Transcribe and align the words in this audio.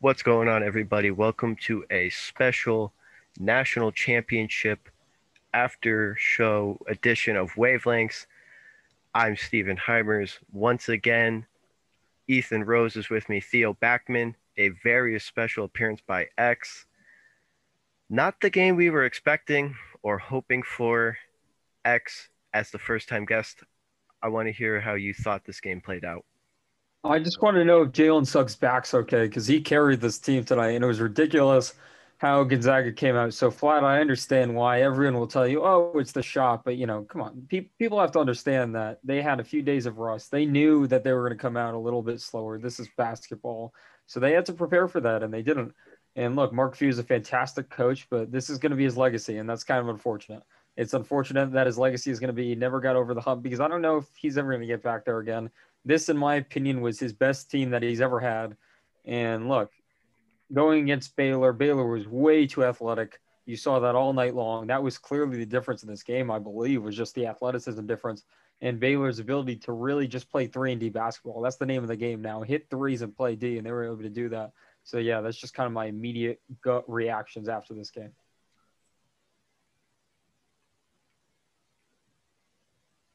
What's 0.00 0.22
going 0.22 0.46
on, 0.46 0.62
everybody? 0.62 1.10
Welcome 1.10 1.56
to 1.62 1.84
a 1.90 2.08
special 2.10 2.92
national 3.40 3.90
championship 3.90 4.88
after 5.52 6.14
show 6.14 6.78
edition 6.86 7.36
of 7.36 7.50
Wavelengths. 7.54 8.26
I'm 9.12 9.36
Stephen 9.36 9.76
Heimers. 9.76 10.38
Once 10.52 10.88
again, 10.88 11.46
Ethan 12.28 12.62
Rose 12.62 12.94
is 12.94 13.10
with 13.10 13.28
me, 13.28 13.40
Theo 13.40 13.74
Backman, 13.74 14.36
a 14.56 14.68
very 14.68 15.18
special 15.18 15.64
appearance 15.64 16.00
by 16.06 16.28
X. 16.38 16.86
Not 18.08 18.40
the 18.40 18.50
game 18.50 18.76
we 18.76 18.90
were 18.90 19.04
expecting 19.04 19.74
or 20.04 20.18
hoping 20.18 20.62
for. 20.62 21.18
X 21.84 22.28
as 22.54 22.70
the 22.70 22.78
first 22.78 23.08
time 23.08 23.24
guest. 23.24 23.64
I 24.22 24.28
want 24.28 24.46
to 24.46 24.52
hear 24.52 24.80
how 24.80 24.94
you 24.94 25.12
thought 25.12 25.44
this 25.44 25.60
game 25.60 25.80
played 25.80 26.04
out. 26.04 26.24
I 27.08 27.18
just 27.18 27.40
want 27.40 27.56
to 27.56 27.64
know 27.64 27.82
if 27.82 27.92
Jalen 27.92 28.26
Suggs' 28.26 28.54
back's 28.54 28.92
okay 28.92 29.24
because 29.26 29.46
he 29.46 29.62
carried 29.62 30.02
this 30.02 30.18
team 30.18 30.44
tonight, 30.44 30.72
and 30.72 30.84
it 30.84 30.86
was 30.86 31.00
ridiculous 31.00 31.72
how 32.18 32.44
Gonzaga 32.44 32.92
came 32.92 33.16
out 33.16 33.32
so 33.32 33.50
flat. 33.50 33.82
I 33.82 34.00
understand 34.02 34.54
why 34.54 34.82
everyone 34.82 35.18
will 35.18 35.26
tell 35.26 35.48
you, 35.48 35.64
"Oh, 35.64 35.92
it's 35.94 36.12
the 36.12 36.22
shot," 36.22 36.64
but 36.64 36.76
you 36.76 36.86
know, 36.86 37.04
come 37.04 37.22
on, 37.22 37.46
Pe- 37.48 37.70
people 37.78 37.98
have 37.98 38.12
to 38.12 38.18
understand 38.18 38.74
that 38.74 38.98
they 39.04 39.22
had 39.22 39.40
a 39.40 39.44
few 39.44 39.62
days 39.62 39.86
of 39.86 39.96
rust. 39.96 40.30
They 40.30 40.44
knew 40.44 40.86
that 40.88 41.02
they 41.02 41.14
were 41.14 41.26
going 41.26 41.38
to 41.38 41.42
come 41.42 41.56
out 41.56 41.72
a 41.72 41.78
little 41.78 42.02
bit 42.02 42.20
slower. 42.20 42.58
This 42.58 42.78
is 42.78 42.88
basketball, 42.98 43.72
so 44.06 44.20
they 44.20 44.32
had 44.32 44.44
to 44.44 44.52
prepare 44.52 44.86
for 44.86 45.00
that, 45.00 45.22
and 45.22 45.32
they 45.32 45.42
didn't. 45.42 45.74
And 46.14 46.36
look, 46.36 46.52
Mark 46.52 46.76
Few 46.76 46.90
is 46.90 46.98
a 46.98 47.04
fantastic 47.04 47.70
coach, 47.70 48.06
but 48.10 48.30
this 48.30 48.50
is 48.50 48.58
going 48.58 48.72
to 48.72 48.76
be 48.76 48.84
his 48.84 48.98
legacy, 48.98 49.38
and 49.38 49.48
that's 49.48 49.64
kind 49.64 49.80
of 49.80 49.88
unfortunate. 49.88 50.42
It's 50.76 50.94
unfortunate 50.94 51.52
that 51.52 51.66
his 51.66 51.78
legacy 51.78 52.10
is 52.10 52.20
going 52.20 52.28
to 52.28 52.34
be 52.34 52.54
never 52.54 52.80
got 52.80 52.96
over 52.96 53.14
the 53.14 53.20
hump 53.20 53.42
because 53.42 53.60
I 53.60 53.66
don't 53.66 53.82
know 53.82 53.96
if 53.96 54.04
he's 54.14 54.36
ever 54.36 54.50
going 54.50 54.60
to 54.60 54.66
get 54.66 54.82
back 54.82 55.04
there 55.06 55.18
again 55.18 55.50
this, 55.88 56.08
in 56.08 56.16
my 56.16 56.36
opinion, 56.36 56.80
was 56.80 57.00
his 57.00 57.12
best 57.12 57.50
team 57.50 57.70
that 57.70 57.82
he's 57.82 58.00
ever 58.00 58.20
had. 58.20 58.56
And 59.04 59.48
look, 59.48 59.72
going 60.52 60.84
against 60.84 61.16
Baylor, 61.16 61.52
Baylor 61.52 61.86
was 61.86 62.06
way 62.06 62.46
too 62.46 62.64
athletic. 62.64 63.20
You 63.46 63.56
saw 63.56 63.80
that 63.80 63.94
all 63.94 64.12
night 64.12 64.34
long. 64.34 64.68
That 64.68 64.82
was 64.82 64.98
clearly 64.98 65.38
the 65.38 65.46
difference 65.46 65.82
in 65.82 65.88
this 65.88 66.02
game, 66.02 66.30
I 66.30 66.38
believe, 66.38 66.82
was 66.82 66.96
just 66.96 67.14
the 67.14 67.26
athleticism 67.26 67.86
difference 67.86 68.24
and 68.60 68.80
Baylor's 68.80 69.18
ability 69.18 69.56
to 69.56 69.72
really 69.72 70.08
just 70.08 70.30
play 70.30 70.46
three 70.46 70.72
and 70.72 70.80
D 70.80 70.88
basketball. 70.88 71.40
That's 71.40 71.56
the 71.56 71.66
name 71.66 71.82
of 71.82 71.88
the 71.88 71.96
game 71.96 72.20
now. 72.20 72.42
Hit 72.42 72.68
threes 72.70 73.02
and 73.02 73.16
play 73.16 73.36
D, 73.36 73.56
and 73.56 73.66
they 73.66 73.70
were 73.70 73.84
able 73.84 74.02
to 74.02 74.08
do 74.08 74.28
that. 74.30 74.52
So 74.84 74.98
yeah, 74.98 75.20
that's 75.20 75.36
just 75.36 75.54
kind 75.54 75.66
of 75.66 75.72
my 75.72 75.86
immediate 75.86 76.40
gut 76.62 76.84
reactions 76.88 77.48
after 77.48 77.74
this 77.74 77.90
game. 77.90 78.12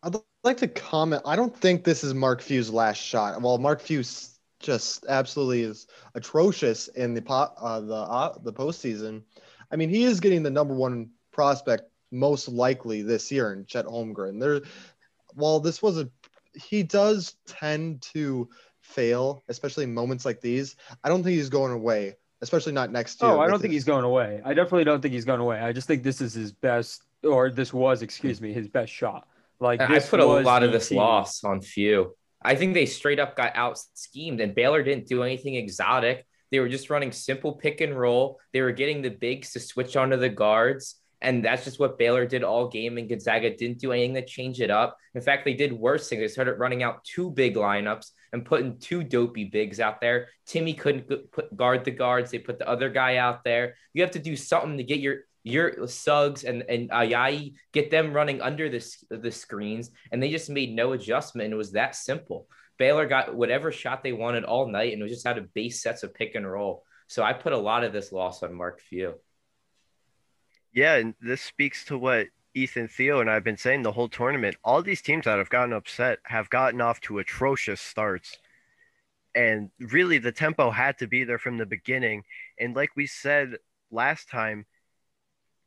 I'd 0.01 0.15
like 0.43 0.57
to 0.57 0.67
comment. 0.67 1.21
I 1.25 1.35
don't 1.35 1.55
think 1.55 1.83
this 1.83 2.03
is 2.03 2.13
Mark 2.13 2.41
Few's 2.41 2.69
last 2.69 2.97
shot. 2.97 3.41
Well, 3.41 3.57
Mark 3.57 3.81
Few 3.81 4.03
just 4.59 5.05
absolutely 5.07 5.63
is 5.63 5.87
atrocious 6.15 6.87
in 6.89 7.13
the 7.13 7.21
pot, 7.21 7.53
uh, 7.59 7.79
the 7.81 7.95
uh, 7.95 8.37
the 8.43 8.53
postseason. 8.53 9.23
I 9.71 9.75
mean, 9.75 9.89
he 9.89 10.03
is 10.03 10.19
getting 10.19 10.43
the 10.43 10.49
number 10.49 10.73
one 10.73 11.09
prospect 11.31 11.83
most 12.11 12.47
likely 12.47 13.01
this 13.01 13.31
year 13.31 13.53
in 13.53 13.65
Chet 13.65 13.85
Holmgren. 13.85 14.39
There, 14.39 14.61
while 15.33 15.59
this 15.59 15.81
was 15.81 15.97
a, 15.97 16.09
he 16.53 16.83
does 16.83 17.35
tend 17.47 18.01
to 18.13 18.49
fail, 18.81 19.43
especially 19.47 19.85
in 19.85 19.93
moments 19.93 20.25
like 20.25 20.41
these. 20.41 20.75
I 21.03 21.09
don't 21.09 21.23
think 21.23 21.35
he's 21.35 21.49
going 21.49 21.71
away, 21.71 22.15
especially 22.41 22.73
not 22.73 22.91
next 22.91 23.21
year. 23.21 23.31
Oh, 23.31 23.39
I 23.39 23.47
don't 23.47 23.59
think 23.59 23.73
his... 23.73 23.83
he's 23.83 23.85
going 23.85 24.05
away. 24.05 24.41
I 24.45 24.53
definitely 24.53 24.83
don't 24.83 25.01
think 25.01 25.13
he's 25.13 25.25
going 25.25 25.39
away. 25.39 25.59
I 25.59 25.71
just 25.71 25.87
think 25.87 26.03
this 26.03 26.21
is 26.21 26.33
his 26.33 26.51
best, 26.51 27.03
or 27.23 27.49
this 27.49 27.73
was, 27.73 28.01
excuse 28.01 28.41
me, 28.41 28.53
his 28.53 28.67
best 28.67 28.91
shot. 28.91 29.27
Like 29.63 29.81
I 29.81 29.99
put 29.99 30.19
a 30.19 30.25
lot 30.25 30.63
of 30.63 30.71
this 30.71 30.89
team. 30.89 30.97
loss 30.99 31.43
on 31.43 31.61
Few. 31.61 32.15
I 32.41 32.55
think 32.55 32.73
they 32.73 32.85
straight 32.85 33.19
up 33.19 33.35
got 33.35 33.55
out 33.55 33.79
schemed, 33.93 34.41
and 34.41 34.53
Baylor 34.53 34.83
didn't 34.83 35.07
do 35.07 35.23
anything 35.23 35.55
exotic. 35.55 36.25
They 36.51 36.59
were 36.59 36.69
just 36.69 36.89
running 36.89 37.11
simple 37.11 37.53
pick 37.53 37.81
and 37.81 37.97
roll. 37.97 38.39
They 38.51 38.61
were 38.61 38.73
getting 38.73 39.01
the 39.01 39.09
bigs 39.09 39.53
to 39.53 39.59
switch 39.59 39.95
onto 39.95 40.17
the 40.17 40.29
guards. 40.29 40.95
And 41.19 41.43
that's 41.43 41.63
just 41.63 41.79
what 41.79 41.97
Baylor 41.97 42.25
did 42.25 42.43
all 42.43 42.67
game. 42.67 42.97
And 42.97 43.07
Gonzaga 43.07 43.55
didn't 43.55 43.79
do 43.79 43.93
anything 43.93 44.13
to 44.15 44.25
change 44.25 44.59
it 44.59 44.69
up. 44.69 44.97
In 45.15 45.21
fact, 45.21 45.45
they 45.45 45.53
did 45.53 45.71
worse 45.71 46.09
things. 46.09 46.21
They 46.21 46.27
started 46.27 46.59
running 46.59 46.83
out 46.83 47.05
two 47.05 47.31
big 47.31 47.55
lineups 47.55 48.11
and 48.33 48.45
putting 48.45 48.77
two 48.77 49.03
dopey 49.03 49.45
bigs 49.45 49.79
out 49.79 50.01
there. 50.01 50.27
Timme 50.47 50.77
couldn't 50.77 51.31
put 51.31 51.55
guard 51.55 51.85
the 51.85 51.91
guards. 51.91 52.29
They 52.29 52.39
put 52.39 52.59
the 52.59 52.67
other 52.67 52.89
guy 52.89 53.15
out 53.17 53.45
there. 53.45 53.75
You 53.93 54.03
have 54.03 54.11
to 54.11 54.19
do 54.19 54.35
something 54.35 54.77
to 54.77 54.83
get 54.83 54.99
your 54.99 55.21
your 55.43 55.87
Suggs 55.87 56.43
and 56.43 56.63
and 56.69 56.89
Ayayi 56.89 57.53
get 57.71 57.91
them 57.91 58.13
running 58.13 58.41
under 58.41 58.69
the 58.69 58.85
the 59.09 59.31
screens, 59.31 59.91
and 60.11 60.21
they 60.21 60.29
just 60.29 60.49
made 60.49 60.73
no 60.73 60.93
adjustment. 60.93 61.53
It 61.53 61.57
was 61.57 61.73
that 61.73 61.95
simple. 61.95 62.47
Baylor 62.77 63.05
got 63.05 63.35
whatever 63.35 63.71
shot 63.71 64.03
they 64.03 64.13
wanted 64.13 64.45
all 64.45 64.67
night, 64.67 64.93
and 64.93 65.01
it 65.01 65.03
was 65.03 65.11
just 65.11 65.27
out 65.27 65.37
of 65.37 65.53
base 65.53 65.81
sets 65.81 66.03
of 66.03 66.13
pick 66.13 66.35
and 66.35 66.49
roll. 66.49 66.83
So 67.07 67.23
I 67.23 67.33
put 67.33 67.53
a 67.53 67.57
lot 67.57 67.83
of 67.83 67.93
this 67.93 68.11
loss 68.11 68.41
on 68.41 68.53
Mark 68.53 68.79
Few. 68.79 69.15
Yeah, 70.71 70.95
and 70.95 71.13
this 71.21 71.41
speaks 71.41 71.85
to 71.85 71.97
what 71.97 72.27
Ethan 72.55 72.87
Theo 72.87 73.19
and 73.19 73.29
I've 73.29 73.43
been 73.43 73.57
saying 73.57 73.83
the 73.83 73.91
whole 73.91 74.09
tournament. 74.09 74.55
All 74.63 74.81
these 74.81 75.01
teams 75.01 75.25
that 75.25 75.37
have 75.37 75.49
gotten 75.49 75.73
upset 75.73 76.19
have 76.23 76.49
gotten 76.49 76.81
off 76.81 77.01
to 77.01 77.19
atrocious 77.19 77.81
starts. 77.81 78.37
And 79.35 79.71
really, 79.79 80.19
the 80.19 80.31
tempo 80.31 80.69
had 80.69 80.99
to 80.99 81.07
be 81.07 81.23
there 81.23 81.39
from 81.39 81.57
the 81.57 81.65
beginning. 81.65 82.23
And 82.59 82.75
like 82.75 82.91
we 82.95 83.07
said 83.07 83.57
last 83.91 84.29
time, 84.29 84.65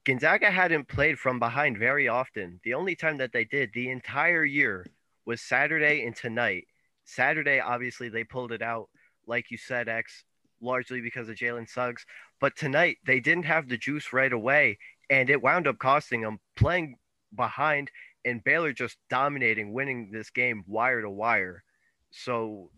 Gonzaga 0.06 0.52
hadn't 0.52 0.86
played 0.86 1.18
from 1.18 1.40
behind 1.40 1.78
very 1.78 2.06
often. 2.06 2.60
The 2.62 2.74
only 2.74 2.94
time 2.94 3.16
that 3.16 3.32
they 3.32 3.44
did 3.44 3.72
the 3.72 3.90
entire 3.90 4.44
year 4.44 4.86
was 5.24 5.40
Saturday 5.40 6.06
and 6.06 6.14
tonight. 6.14 6.68
Saturday, 7.04 7.58
obviously, 7.58 8.08
they 8.08 8.22
pulled 8.22 8.52
it 8.52 8.62
out, 8.62 8.88
like 9.26 9.50
you 9.50 9.58
said, 9.58 9.88
X, 9.88 10.22
largely 10.60 11.00
because 11.00 11.28
of 11.28 11.34
Jalen 11.34 11.68
Suggs. 11.68 12.06
But 12.40 12.54
tonight, 12.54 12.98
they 13.04 13.18
didn't 13.18 13.46
have 13.46 13.68
the 13.68 13.76
juice 13.76 14.12
right 14.12 14.32
away, 14.32 14.78
and 15.10 15.28
it 15.28 15.42
wound 15.42 15.66
up 15.66 15.78
costing 15.80 16.20
them 16.20 16.38
playing 16.54 16.98
behind 17.34 17.90
and 18.24 18.44
Baylor 18.44 18.72
just 18.72 18.98
dominating, 19.10 19.72
winning 19.72 20.10
this 20.12 20.30
game 20.30 20.62
wire 20.68 21.02
to 21.02 21.10
wire. 21.10 21.64
So, 22.12 22.70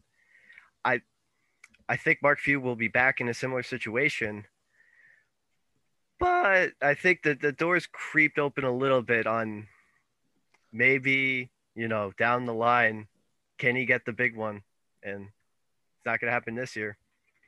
I, 0.83 1.03
I 1.91 1.97
think 1.97 2.21
Mark 2.23 2.39
Few 2.39 2.59
will 2.59 2.77
be 2.77 2.89
back 2.89 3.21
in 3.21 3.29
a 3.29 3.35
similar 3.35 3.63
situation 3.63 4.45
but 6.19 6.73
I 6.83 6.95
think 6.95 7.23
that 7.23 7.41
the 7.41 7.53
doors 7.53 7.87
creeped 7.87 8.39
open 8.39 8.65
a 8.65 8.75
little 8.75 9.03
bit 9.03 9.27
on 9.27 9.67
maybe, 10.73 11.51
you 11.75 11.89
know, 11.89 12.13
down 12.19 12.47
the 12.47 12.55
line, 12.55 13.07
can 13.59 13.77
he 13.77 13.85
get 13.87 14.05
the 14.05 14.13
big 14.13 14.37
one? 14.37 14.63
And 15.03 15.23
it's 15.23 16.07
not 16.07 16.21
going 16.21 16.29
to 16.29 16.33
happen 16.33 16.55
this 16.55 16.77
year. 16.77 16.97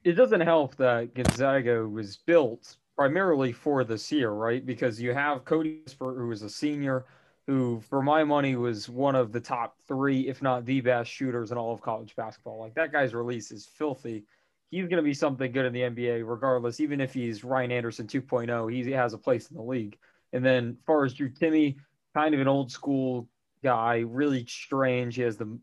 It 0.05 0.13
doesn't 0.13 0.41
help 0.41 0.77
that 0.77 1.15
Gonzaga 1.15 1.87
was 1.87 2.17
built 2.17 2.77
primarily 2.97 3.53
for 3.53 3.85
this 3.85 4.11
year, 4.11 4.31
right? 4.31 4.65
Because 4.65 5.01
you 5.01 5.13
have 5.15 5.45
Cody 5.45 5.81
who 5.99 6.29
was 6.29 6.43
a 6.43 6.51
senior, 6.51 7.07
who, 7.47 7.81
for 7.89 8.03
my 8.03 8.25
money, 8.25 8.57
was 8.57 8.89
one 8.89 9.15
of 9.15 9.33
the 9.33 9.41
top 9.41 9.77
three, 9.87 10.29
if 10.29 10.43
not 10.43 10.65
the 10.65 10.81
best 10.81 11.11
shooters 11.11 11.51
in 11.51 11.59
all 11.59 11.75
of 11.75 11.81
college 11.81 12.15
basketball. 12.17 12.59
Like 12.59 12.75
that 12.75 12.93
guy's 12.93 13.15
release 13.15 13.51
is 13.51 13.67
filthy 13.67 14.25
he's 14.71 14.87
going 14.87 14.97
to 14.97 15.03
be 15.03 15.15
something 15.15 15.53
good 15.53 15.67
in 15.67 15.73
the 15.73 15.81
NBA, 15.81 16.23
regardless. 16.27 16.81
Even 16.81 17.01
if 17.01 17.13
he's 17.13 17.45
Ryan 17.45 17.73
Anderson 17.73 18.07
2.0, 18.07 18.73
he 18.73 18.91
has 18.93 19.13
a 19.13 19.19
place 19.19 19.51
in 19.51 19.57
the 19.57 19.63
league. 19.63 19.99
And 20.33 20.45
then, 20.45 20.77
as 20.79 20.85
far 20.87 21.05
as 21.05 21.15
Drew 21.15 21.31
Timme, 21.31 21.77
kind 22.15 22.35
of 22.35 22.41
an 22.41 22.49
old 22.49 22.71
school 22.71 23.29
guy, 23.63 23.99
really 24.07 24.45
strange. 24.47 25.17
He 25.17 25.23
has 25.23 25.37
the, 25.37 25.59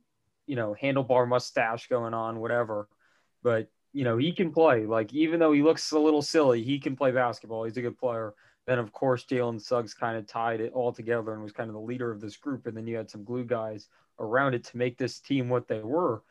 you 0.45 0.55
know, 0.55 0.75
handlebar 0.81 1.27
mustache 1.27 1.87
going 1.87 2.13
on, 2.13 2.39
whatever. 2.39 2.87
But 3.43 3.69
you 3.93 4.03
know, 4.03 4.17
he 4.17 4.31
can 4.31 4.51
play. 4.51 4.85
Like 4.85 5.13
even 5.13 5.39
though 5.39 5.51
he 5.51 5.63
looks 5.63 5.91
a 5.91 5.99
little 5.99 6.21
silly, 6.21 6.61
he 6.61 6.79
can 6.79 6.95
play 6.95 7.11
basketball. 7.11 7.63
He's 7.63 7.77
a 7.77 7.81
good 7.81 7.97
player. 7.97 8.33
Then 8.67 8.79
of 8.79 8.91
course 8.91 9.25
Jalen 9.25 9.61
Suggs 9.61 9.93
kind 9.93 10.17
of 10.17 10.27
tied 10.27 10.61
it 10.61 10.73
all 10.73 10.91
together 10.91 11.33
and 11.33 11.41
was 11.41 11.53
kind 11.53 11.69
of 11.69 11.73
the 11.73 11.81
leader 11.81 12.11
of 12.11 12.21
this 12.21 12.37
group. 12.37 12.67
And 12.67 12.75
then 12.75 12.85
you 12.85 12.97
had 12.97 13.09
some 13.09 13.23
glue 13.23 13.45
guys 13.45 13.87
around 14.19 14.53
it 14.53 14.65
to 14.65 14.77
make 14.77 14.97
this 14.97 15.19
team 15.19 15.49
what 15.49 15.67
they 15.67 15.79
were. 15.79 16.21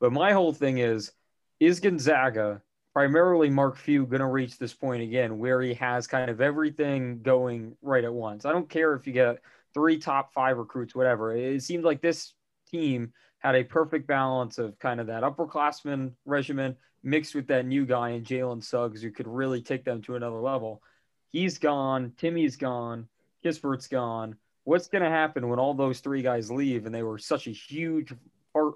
But 0.00 0.12
my 0.12 0.32
whole 0.32 0.52
thing 0.52 0.78
is 0.78 1.12
is 1.60 1.80
Gonzaga, 1.80 2.62
primarily 2.92 3.50
Mark 3.50 3.76
Few, 3.76 4.06
going 4.06 4.20
to 4.20 4.26
reach 4.26 4.58
this 4.58 4.74
point 4.74 5.02
again 5.02 5.38
where 5.38 5.60
he 5.62 5.74
has 5.74 6.06
kind 6.06 6.30
of 6.30 6.40
everything 6.40 7.20
going 7.22 7.76
right 7.82 8.04
at 8.04 8.12
once? 8.12 8.44
I 8.44 8.52
don't 8.52 8.68
care 8.68 8.94
if 8.94 9.06
you 9.06 9.12
get 9.12 9.40
three 9.72 9.98
top 9.98 10.32
five 10.32 10.56
recruits, 10.58 10.94
whatever. 10.94 11.34
It 11.36 11.62
seemed 11.62 11.84
like 11.84 12.00
this 12.00 12.34
team 12.70 13.12
had 13.38 13.54
a 13.54 13.64
perfect 13.64 14.06
balance 14.06 14.58
of 14.58 14.78
kind 14.78 15.00
of 15.00 15.08
that 15.08 15.22
upperclassman 15.22 16.12
regimen 16.24 16.76
mixed 17.02 17.34
with 17.34 17.46
that 17.48 17.66
new 17.66 17.84
guy 17.84 18.10
in 18.10 18.24
Jalen 18.24 18.64
Suggs 18.64 19.02
who 19.02 19.10
could 19.10 19.28
really 19.28 19.60
take 19.60 19.84
them 19.84 20.00
to 20.02 20.16
another 20.16 20.40
level. 20.40 20.82
He's 21.28 21.58
gone. 21.58 22.12
Timme's 22.16 22.56
gone. 22.56 23.08
Kispert's 23.44 23.88
gone. 23.88 24.36
What's 24.64 24.88
going 24.88 25.04
to 25.04 25.10
happen 25.10 25.48
when 25.48 25.58
all 25.58 25.74
those 25.74 26.00
three 26.00 26.22
guys 26.22 26.50
leave 26.50 26.86
and 26.86 26.94
they 26.94 27.02
were 27.02 27.18
such 27.18 27.46
a 27.46 27.50
huge 27.50 28.14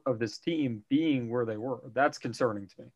of 0.08 0.18
this 0.18 0.38
team 0.38 0.82
being 0.88 1.30
where 1.30 1.44
they 1.44 1.56
were. 1.56 1.80
That's 1.92 2.18
concerning 2.18 2.66
to 2.68 2.82
me. 2.82 2.88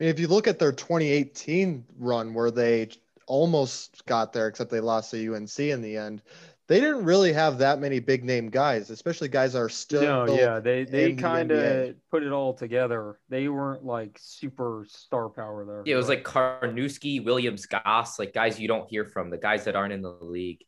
If 0.00 0.20
you 0.20 0.28
look 0.28 0.46
at 0.46 0.58
their 0.58 0.72
2018 0.72 1.84
run 1.98 2.34
where 2.34 2.52
they 2.52 2.90
almost 3.26 4.04
got 4.06 4.32
there, 4.32 4.46
except 4.46 4.70
they 4.70 4.80
lost 4.80 5.10
to 5.10 5.34
UNC 5.34 5.58
in 5.58 5.82
the 5.82 5.96
end, 5.96 6.22
they 6.68 6.80
didn't 6.80 7.04
really 7.04 7.32
have 7.32 7.58
that 7.58 7.80
many 7.80 7.98
big 7.98 8.24
name 8.24 8.50
guys, 8.50 8.90
especially 8.90 9.28
guys 9.28 9.54
that 9.54 9.60
are 9.60 9.70
still. 9.70 10.02
No, 10.02 10.34
yeah, 10.34 10.60
they 10.60 10.84
they 10.84 11.14
kind 11.14 11.50
of 11.50 11.94
put 12.10 12.22
it 12.22 12.30
all 12.30 12.52
together. 12.52 13.18
They 13.30 13.48
weren't 13.48 13.84
like 13.84 14.18
super 14.20 14.84
star 14.86 15.30
power 15.30 15.64
there. 15.64 15.82
Yeah, 15.86 15.94
it 15.94 15.96
was 15.96 16.10
like 16.10 16.24
Karnowski, 16.24 17.24
Williams, 17.24 17.64
Goss, 17.66 18.18
like 18.18 18.34
guys 18.34 18.60
you 18.60 18.68
don't 18.68 18.88
hear 18.88 19.06
from, 19.06 19.30
the 19.30 19.38
guys 19.38 19.64
that 19.64 19.76
aren't 19.76 19.94
in 19.94 20.02
the 20.02 20.10
league. 20.20 20.62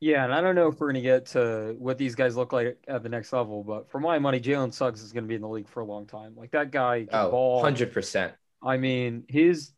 Yeah, 0.00 0.24
and 0.24 0.32
I 0.32 0.40
don't 0.40 0.54
know 0.54 0.68
if 0.68 0.78
we're 0.78 0.88
gonna 0.88 1.00
get 1.00 1.26
to 1.26 1.74
what 1.78 1.98
these 1.98 2.14
guys 2.14 2.36
look 2.36 2.52
like 2.52 2.78
at 2.86 3.02
the 3.02 3.08
next 3.08 3.32
level, 3.32 3.64
but 3.64 3.90
for 3.90 3.98
my 3.98 4.18
money, 4.18 4.40
Jalen 4.40 4.72
Suggs 4.72 5.02
is 5.02 5.12
gonna 5.12 5.26
be 5.26 5.34
in 5.34 5.40
the 5.40 5.48
league 5.48 5.68
for 5.68 5.80
a 5.80 5.84
long 5.84 6.06
time. 6.06 6.34
Like 6.36 6.52
that 6.52 6.70
guy 6.70 7.00
can 7.00 7.08
oh, 7.12 7.30
ball. 7.30 7.62
Hundred 7.62 7.92
percent. 7.92 8.32
I 8.62 8.76
mean, 8.76 9.24
his 9.28 9.72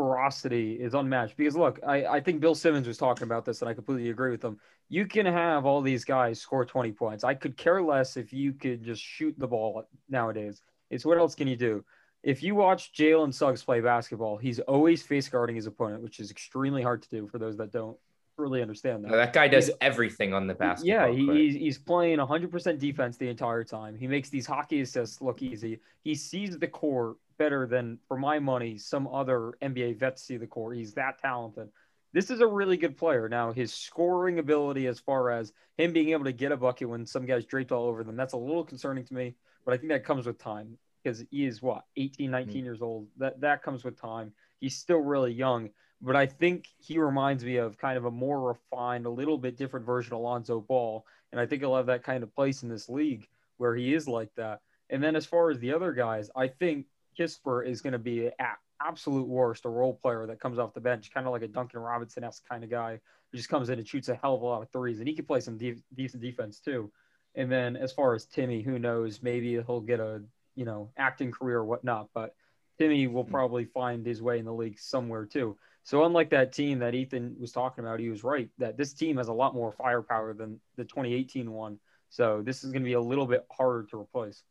ferocity 0.00 0.80
is 0.80 0.94
unmatched. 0.94 1.36
Because 1.36 1.56
look, 1.56 1.78
I, 1.86 2.06
I 2.06 2.20
think 2.20 2.40
Bill 2.40 2.54
Simmons 2.54 2.86
was 2.86 2.96
talking 2.96 3.24
about 3.24 3.44
this, 3.44 3.60
and 3.60 3.68
I 3.68 3.74
completely 3.74 4.10
agree 4.10 4.30
with 4.30 4.42
him. 4.42 4.58
You 4.88 5.06
can 5.06 5.26
have 5.26 5.66
all 5.66 5.82
these 5.82 6.04
guys 6.04 6.40
score 6.40 6.64
20 6.64 6.92
points. 6.92 7.22
I 7.22 7.34
could 7.34 7.56
care 7.56 7.82
less 7.82 8.16
if 8.16 8.32
you 8.32 8.52
could 8.52 8.82
just 8.82 9.02
shoot 9.02 9.34
the 9.38 9.46
ball 9.46 9.84
nowadays. 10.08 10.62
It's 10.90 11.04
what 11.04 11.18
else 11.18 11.34
can 11.34 11.48
you 11.48 11.56
do? 11.56 11.84
If 12.22 12.42
you 12.42 12.54
watch 12.54 12.92
Jalen 12.92 13.32
Suggs 13.32 13.62
play 13.62 13.80
basketball, 13.80 14.36
he's 14.36 14.58
always 14.60 15.02
face 15.02 15.28
guarding 15.28 15.56
his 15.56 15.66
opponent, 15.66 16.02
which 16.02 16.18
is 16.18 16.30
extremely 16.30 16.82
hard 16.82 17.02
to 17.02 17.08
do 17.08 17.26
for 17.26 17.38
those 17.38 17.56
that 17.58 17.70
don't 17.70 17.96
really 18.40 18.62
understand 18.62 19.04
that. 19.04 19.10
No, 19.10 19.16
that 19.16 19.32
guy 19.32 19.48
does 19.48 19.66
he's, 19.66 19.76
everything 19.80 20.32
on 20.34 20.46
the 20.46 20.54
basketball. 20.54 21.08
Yeah, 21.08 21.12
he, 21.14 21.48
he's, 21.48 21.54
he's 21.54 21.78
playing 21.78 22.18
100% 22.18 22.78
defense 22.78 23.16
the 23.16 23.28
entire 23.28 23.64
time. 23.64 23.96
He 23.96 24.06
makes 24.06 24.28
these 24.28 24.46
hockey 24.46 24.80
assists 24.80 25.20
look 25.20 25.42
easy. 25.42 25.80
He 26.02 26.14
sees 26.14 26.58
the 26.58 26.66
court 26.66 27.16
better 27.38 27.66
than, 27.66 27.98
for 28.08 28.16
my 28.16 28.38
money, 28.38 28.76
some 28.78 29.06
other 29.08 29.54
NBA 29.62 29.98
vets 29.98 30.22
see 30.22 30.36
the 30.36 30.46
court. 30.46 30.76
He's 30.76 30.94
that 30.94 31.18
talented. 31.18 31.68
This 32.12 32.30
is 32.30 32.40
a 32.40 32.46
really 32.46 32.76
good 32.76 32.96
player. 32.96 33.28
Now, 33.28 33.52
his 33.52 33.72
scoring 33.72 34.40
ability, 34.40 34.86
as 34.86 34.98
far 34.98 35.30
as 35.30 35.52
him 35.76 35.92
being 35.92 36.10
able 36.10 36.24
to 36.24 36.32
get 36.32 36.52
a 36.52 36.56
bucket 36.56 36.88
when 36.88 37.06
some 37.06 37.24
guys 37.24 37.44
draped 37.44 37.70
all 37.70 37.86
over 37.86 38.02
them, 38.02 38.16
that's 38.16 38.32
a 38.32 38.38
little 38.38 38.64
concerning 38.64 39.04
to 39.04 39.14
me. 39.14 39.34
But 39.64 39.74
I 39.74 39.76
think 39.76 39.90
that 39.90 40.04
comes 40.04 40.26
with 40.26 40.38
time 40.38 40.76
because 41.02 41.24
he 41.30 41.46
is 41.46 41.62
what 41.62 41.84
18, 41.96 42.30
19 42.30 42.54
mm-hmm. 42.54 42.64
years 42.64 42.82
old. 42.82 43.06
That 43.18 43.40
that 43.40 43.62
comes 43.62 43.84
with 43.84 44.00
time. 44.00 44.32
He's 44.58 44.76
still 44.76 44.98
really 44.98 45.32
young 45.32 45.70
but 46.02 46.16
I 46.16 46.26
think 46.26 46.66
he 46.78 46.98
reminds 46.98 47.44
me 47.44 47.56
of 47.56 47.78
kind 47.78 47.98
of 47.98 48.06
a 48.06 48.10
more 48.10 48.48
refined, 48.48 49.06
a 49.06 49.10
little 49.10 49.36
bit 49.36 49.56
different 49.56 49.84
version 49.84 50.14
of 50.14 50.20
Lonzo 50.20 50.60
Ball. 50.60 51.04
And 51.30 51.40
I 51.40 51.46
think 51.46 51.62
he'll 51.62 51.76
have 51.76 51.86
that 51.86 52.02
kind 52.02 52.22
of 52.22 52.34
place 52.34 52.62
in 52.62 52.68
this 52.68 52.88
league 52.88 53.28
where 53.58 53.74
he 53.74 53.94
is 53.94 54.08
like 54.08 54.34
that. 54.36 54.60
And 54.88 55.02
then 55.02 55.14
as 55.14 55.26
far 55.26 55.50
as 55.50 55.58
the 55.58 55.72
other 55.74 55.92
guys, 55.92 56.30
I 56.34 56.48
think 56.48 56.86
Kispert 57.18 57.68
is 57.68 57.82
going 57.82 57.92
to 57.92 57.98
be 57.98 58.26
at 58.26 58.58
absolute 58.84 59.28
worst, 59.28 59.66
a 59.66 59.68
role 59.68 59.94
player 60.02 60.26
that 60.26 60.40
comes 60.40 60.58
off 60.58 60.74
the 60.74 60.80
bench, 60.80 61.12
kind 61.12 61.26
of 61.26 61.32
like 61.32 61.42
a 61.42 61.48
Duncan 61.48 61.80
Robinson 61.80 62.24
esque 62.24 62.48
kind 62.48 62.64
of 62.64 62.70
guy 62.70 62.98
who 63.30 63.36
just 63.36 63.50
comes 63.50 63.68
in 63.68 63.78
and 63.78 63.86
shoots 63.86 64.08
a 64.08 64.14
hell 64.14 64.34
of 64.34 64.42
a 64.42 64.46
lot 64.46 64.62
of 64.62 64.70
threes. 64.70 64.98
And 64.98 65.06
he 65.06 65.14
can 65.14 65.26
play 65.26 65.40
some 65.40 65.58
de- 65.58 65.82
decent 65.94 66.22
defense 66.22 66.60
too. 66.60 66.90
And 67.34 67.52
then 67.52 67.76
as 67.76 67.92
far 67.92 68.14
as 68.14 68.26
Timme, 68.26 68.64
who 68.64 68.78
knows, 68.78 69.22
maybe 69.22 69.52
he'll 69.52 69.80
get 69.80 70.00
a, 70.00 70.22
you 70.56 70.64
know, 70.64 70.90
acting 70.96 71.30
career 71.30 71.58
or 71.58 71.64
whatnot. 71.64 72.08
But 72.14 72.34
Timme 72.80 73.12
will 73.12 73.24
hmm. 73.24 73.30
probably 73.30 73.66
find 73.66 74.04
his 74.04 74.22
way 74.22 74.38
in 74.38 74.46
the 74.46 74.52
league 74.52 74.78
somewhere 74.78 75.26
too. 75.26 75.56
So 75.82 76.04
unlike 76.04 76.30
that 76.30 76.52
team 76.52 76.80
that 76.80 76.94
Ethan 76.94 77.36
was 77.40 77.52
talking 77.52 77.84
about, 77.84 78.00
he 78.00 78.10
was 78.10 78.22
right 78.22 78.48
that 78.58 78.76
this 78.76 78.92
team 78.92 79.16
has 79.16 79.28
a 79.28 79.32
lot 79.32 79.54
more 79.54 79.72
firepower 79.72 80.34
than 80.34 80.60
the 80.76 80.84
2018 80.84 81.50
one. 81.50 81.78
So 82.10 82.42
this 82.44 82.64
is 82.64 82.72
going 82.72 82.82
to 82.82 82.88
be 82.88 82.94
a 82.94 83.00
little 83.00 83.26
bit 83.26 83.46
harder 83.50 83.86
to 83.90 84.00
replace. 84.00 84.42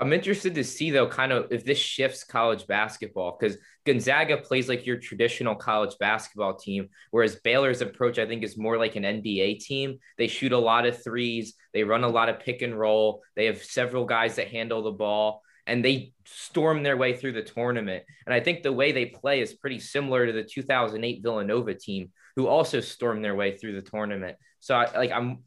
I'm 0.00 0.12
interested 0.12 0.54
to 0.54 0.62
see 0.62 0.90
though, 0.92 1.08
kind 1.08 1.32
of 1.32 1.50
if 1.50 1.64
this 1.64 1.78
shifts 1.78 2.22
college 2.22 2.68
basketball 2.68 3.36
because 3.38 3.56
Gonzaga 3.84 4.36
plays 4.36 4.68
like 4.68 4.86
your 4.86 4.98
traditional 4.98 5.56
college 5.56 5.96
basketball 5.98 6.54
team, 6.54 6.88
whereas 7.10 7.36
Baylor's 7.36 7.80
approach 7.80 8.18
I 8.18 8.26
think 8.26 8.44
is 8.44 8.56
more 8.56 8.78
like 8.78 8.94
an 8.94 9.02
NBA 9.02 9.58
team. 9.58 9.98
They 10.16 10.28
shoot 10.28 10.52
a 10.52 10.58
lot 10.58 10.86
of 10.86 11.02
threes, 11.02 11.54
they 11.72 11.82
run 11.82 12.04
a 12.04 12.08
lot 12.08 12.28
of 12.28 12.38
pick 12.38 12.62
and 12.62 12.78
roll, 12.78 13.22
they 13.34 13.46
have 13.46 13.62
several 13.62 14.04
guys 14.04 14.36
that 14.36 14.48
handle 14.48 14.82
the 14.82 14.92
ball 14.92 15.42
and 15.68 15.84
they 15.84 16.12
storm 16.24 16.82
their 16.82 16.96
way 16.96 17.14
through 17.14 17.32
the 17.32 17.42
tournament. 17.42 18.02
And 18.26 18.34
I 18.34 18.40
think 18.40 18.62
the 18.62 18.72
way 18.72 18.90
they 18.90 19.06
play 19.06 19.40
is 19.40 19.52
pretty 19.52 19.78
similar 19.78 20.26
to 20.26 20.32
the 20.32 20.42
2008 20.42 21.22
Villanova 21.22 21.74
team, 21.74 22.10
who 22.34 22.48
also 22.48 22.80
stormed 22.80 23.24
their 23.24 23.36
way 23.36 23.56
through 23.56 23.80
the 23.80 23.88
tournament. 23.88 24.36
So, 24.60 24.74
I, 24.74 24.96
like, 24.96 25.12
I'm 25.12 25.44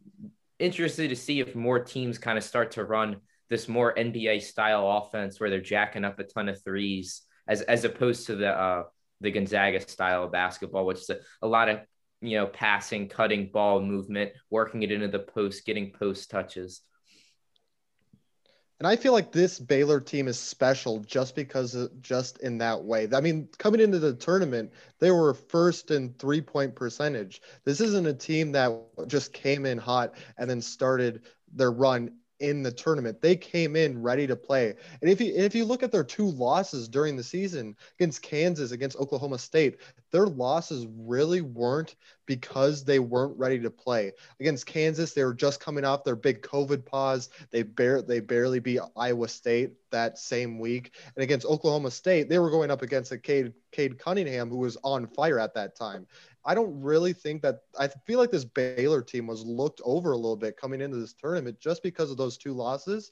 interested 0.59 1.09
to 1.09 1.15
see 1.15 1.39
if 1.39 1.55
more 1.55 1.83
teams 1.83 2.17
kind 2.17 2.37
of 2.37 2.43
start 2.43 2.71
to 2.71 2.85
run 2.85 3.17
this 3.49 3.67
more 3.67 3.93
NBA 3.93 4.43
style 4.43 4.89
offense 4.89 5.39
where 5.39 5.49
they're 5.49 5.59
jacking 5.59 6.05
up 6.05 6.19
a 6.19 6.23
ton 6.23 6.47
of 6.47 6.63
threes, 6.63 7.23
as 7.47 7.61
as 7.63 7.83
opposed 7.83 8.27
to 8.27 8.35
the 8.35 8.49
uh, 8.49 8.83
the 9.19 9.31
Gonzaga 9.31 9.81
style 9.81 10.23
of 10.23 10.31
basketball, 10.31 10.85
which 10.85 10.99
is 10.99 11.09
a, 11.09 11.17
a 11.41 11.47
lot 11.47 11.67
of 11.67 11.79
you 12.21 12.37
know 12.37 12.45
passing, 12.45 13.09
cutting 13.09 13.49
ball 13.51 13.81
movement, 13.81 14.31
working 14.49 14.83
it 14.83 14.91
into 14.91 15.07
the 15.07 15.19
post, 15.19 15.65
getting 15.65 15.91
post 15.91 16.29
touches. 16.29 16.81
And 18.81 18.87
I 18.87 18.95
feel 18.95 19.13
like 19.13 19.31
this 19.31 19.59
Baylor 19.59 19.99
team 19.99 20.27
is 20.27 20.39
special 20.39 21.01
just 21.01 21.35
because 21.35 21.75
of, 21.75 22.01
just 22.01 22.39
in 22.39 22.57
that 22.57 22.83
way. 22.83 23.07
I 23.13 23.21
mean, 23.21 23.47
coming 23.59 23.79
into 23.79 23.99
the 23.99 24.15
tournament, 24.15 24.71
they 24.97 25.11
were 25.11 25.35
first 25.35 25.91
in 25.91 26.15
three 26.17 26.41
point 26.41 26.73
percentage. 26.73 27.43
This 27.63 27.79
isn't 27.79 28.07
a 28.07 28.13
team 28.15 28.51
that 28.53 28.75
just 29.05 29.33
came 29.33 29.67
in 29.67 29.77
hot 29.77 30.15
and 30.39 30.49
then 30.49 30.63
started 30.63 31.21
their 31.53 31.71
run 31.71 32.13
in 32.41 32.63
the 32.63 32.71
tournament. 32.71 33.21
They 33.21 33.35
came 33.35 33.75
in 33.75 34.01
ready 34.01 34.27
to 34.27 34.35
play. 34.35 34.73
And 35.01 35.09
if 35.09 35.21
you 35.21 35.31
if 35.35 35.55
you 35.55 35.63
look 35.63 35.83
at 35.83 35.91
their 35.91 36.03
two 36.03 36.27
losses 36.27 36.87
during 36.87 37.15
the 37.15 37.23
season 37.23 37.75
against 37.99 38.21
Kansas, 38.21 38.71
against 38.71 38.97
Oklahoma 38.97 39.37
State, 39.37 39.77
their 40.11 40.25
losses 40.25 40.87
really 40.89 41.41
weren't 41.41 41.95
because 42.25 42.83
they 42.83 42.99
weren't 42.99 43.37
ready 43.37 43.59
to 43.59 43.69
play. 43.69 44.11
Against 44.39 44.65
Kansas, 44.65 45.13
they 45.13 45.23
were 45.23 45.33
just 45.33 45.59
coming 45.59 45.85
off 45.85 46.03
their 46.03 46.15
big 46.15 46.41
COVID 46.41 46.85
pause. 46.85 47.29
They 47.51 47.63
bare 47.63 48.01
they 48.01 48.19
barely 48.19 48.59
beat 48.59 48.79
Iowa 48.95 49.27
State 49.27 49.73
that 49.91 50.17
same 50.17 50.59
week. 50.59 50.95
And 51.15 51.23
against 51.23 51.45
Oklahoma 51.45 51.91
State, 51.91 52.29
they 52.29 52.39
were 52.39 52.49
going 52.49 52.71
up 52.71 52.81
against 52.81 53.11
a 53.11 53.17
Cade, 53.17 53.53
Cade 53.71 53.99
Cunningham 53.99 54.49
who 54.49 54.57
was 54.57 54.77
on 54.83 55.07
fire 55.07 55.39
at 55.39 55.53
that 55.53 55.75
time. 55.75 56.07
I 56.43 56.55
don't 56.55 56.81
really 56.81 57.13
think 57.13 57.41
that 57.43 57.61
I 57.79 57.87
feel 57.87 58.19
like 58.19 58.31
this 58.31 58.45
Baylor 58.45 59.01
team 59.01 59.27
was 59.27 59.43
looked 59.43 59.81
over 59.83 60.11
a 60.11 60.17
little 60.17 60.35
bit 60.35 60.57
coming 60.57 60.81
into 60.81 60.97
this 60.97 61.13
tournament 61.13 61.59
just 61.59 61.83
because 61.83 62.09
of 62.09 62.17
those 62.17 62.37
two 62.37 62.53
losses. 62.53 63.11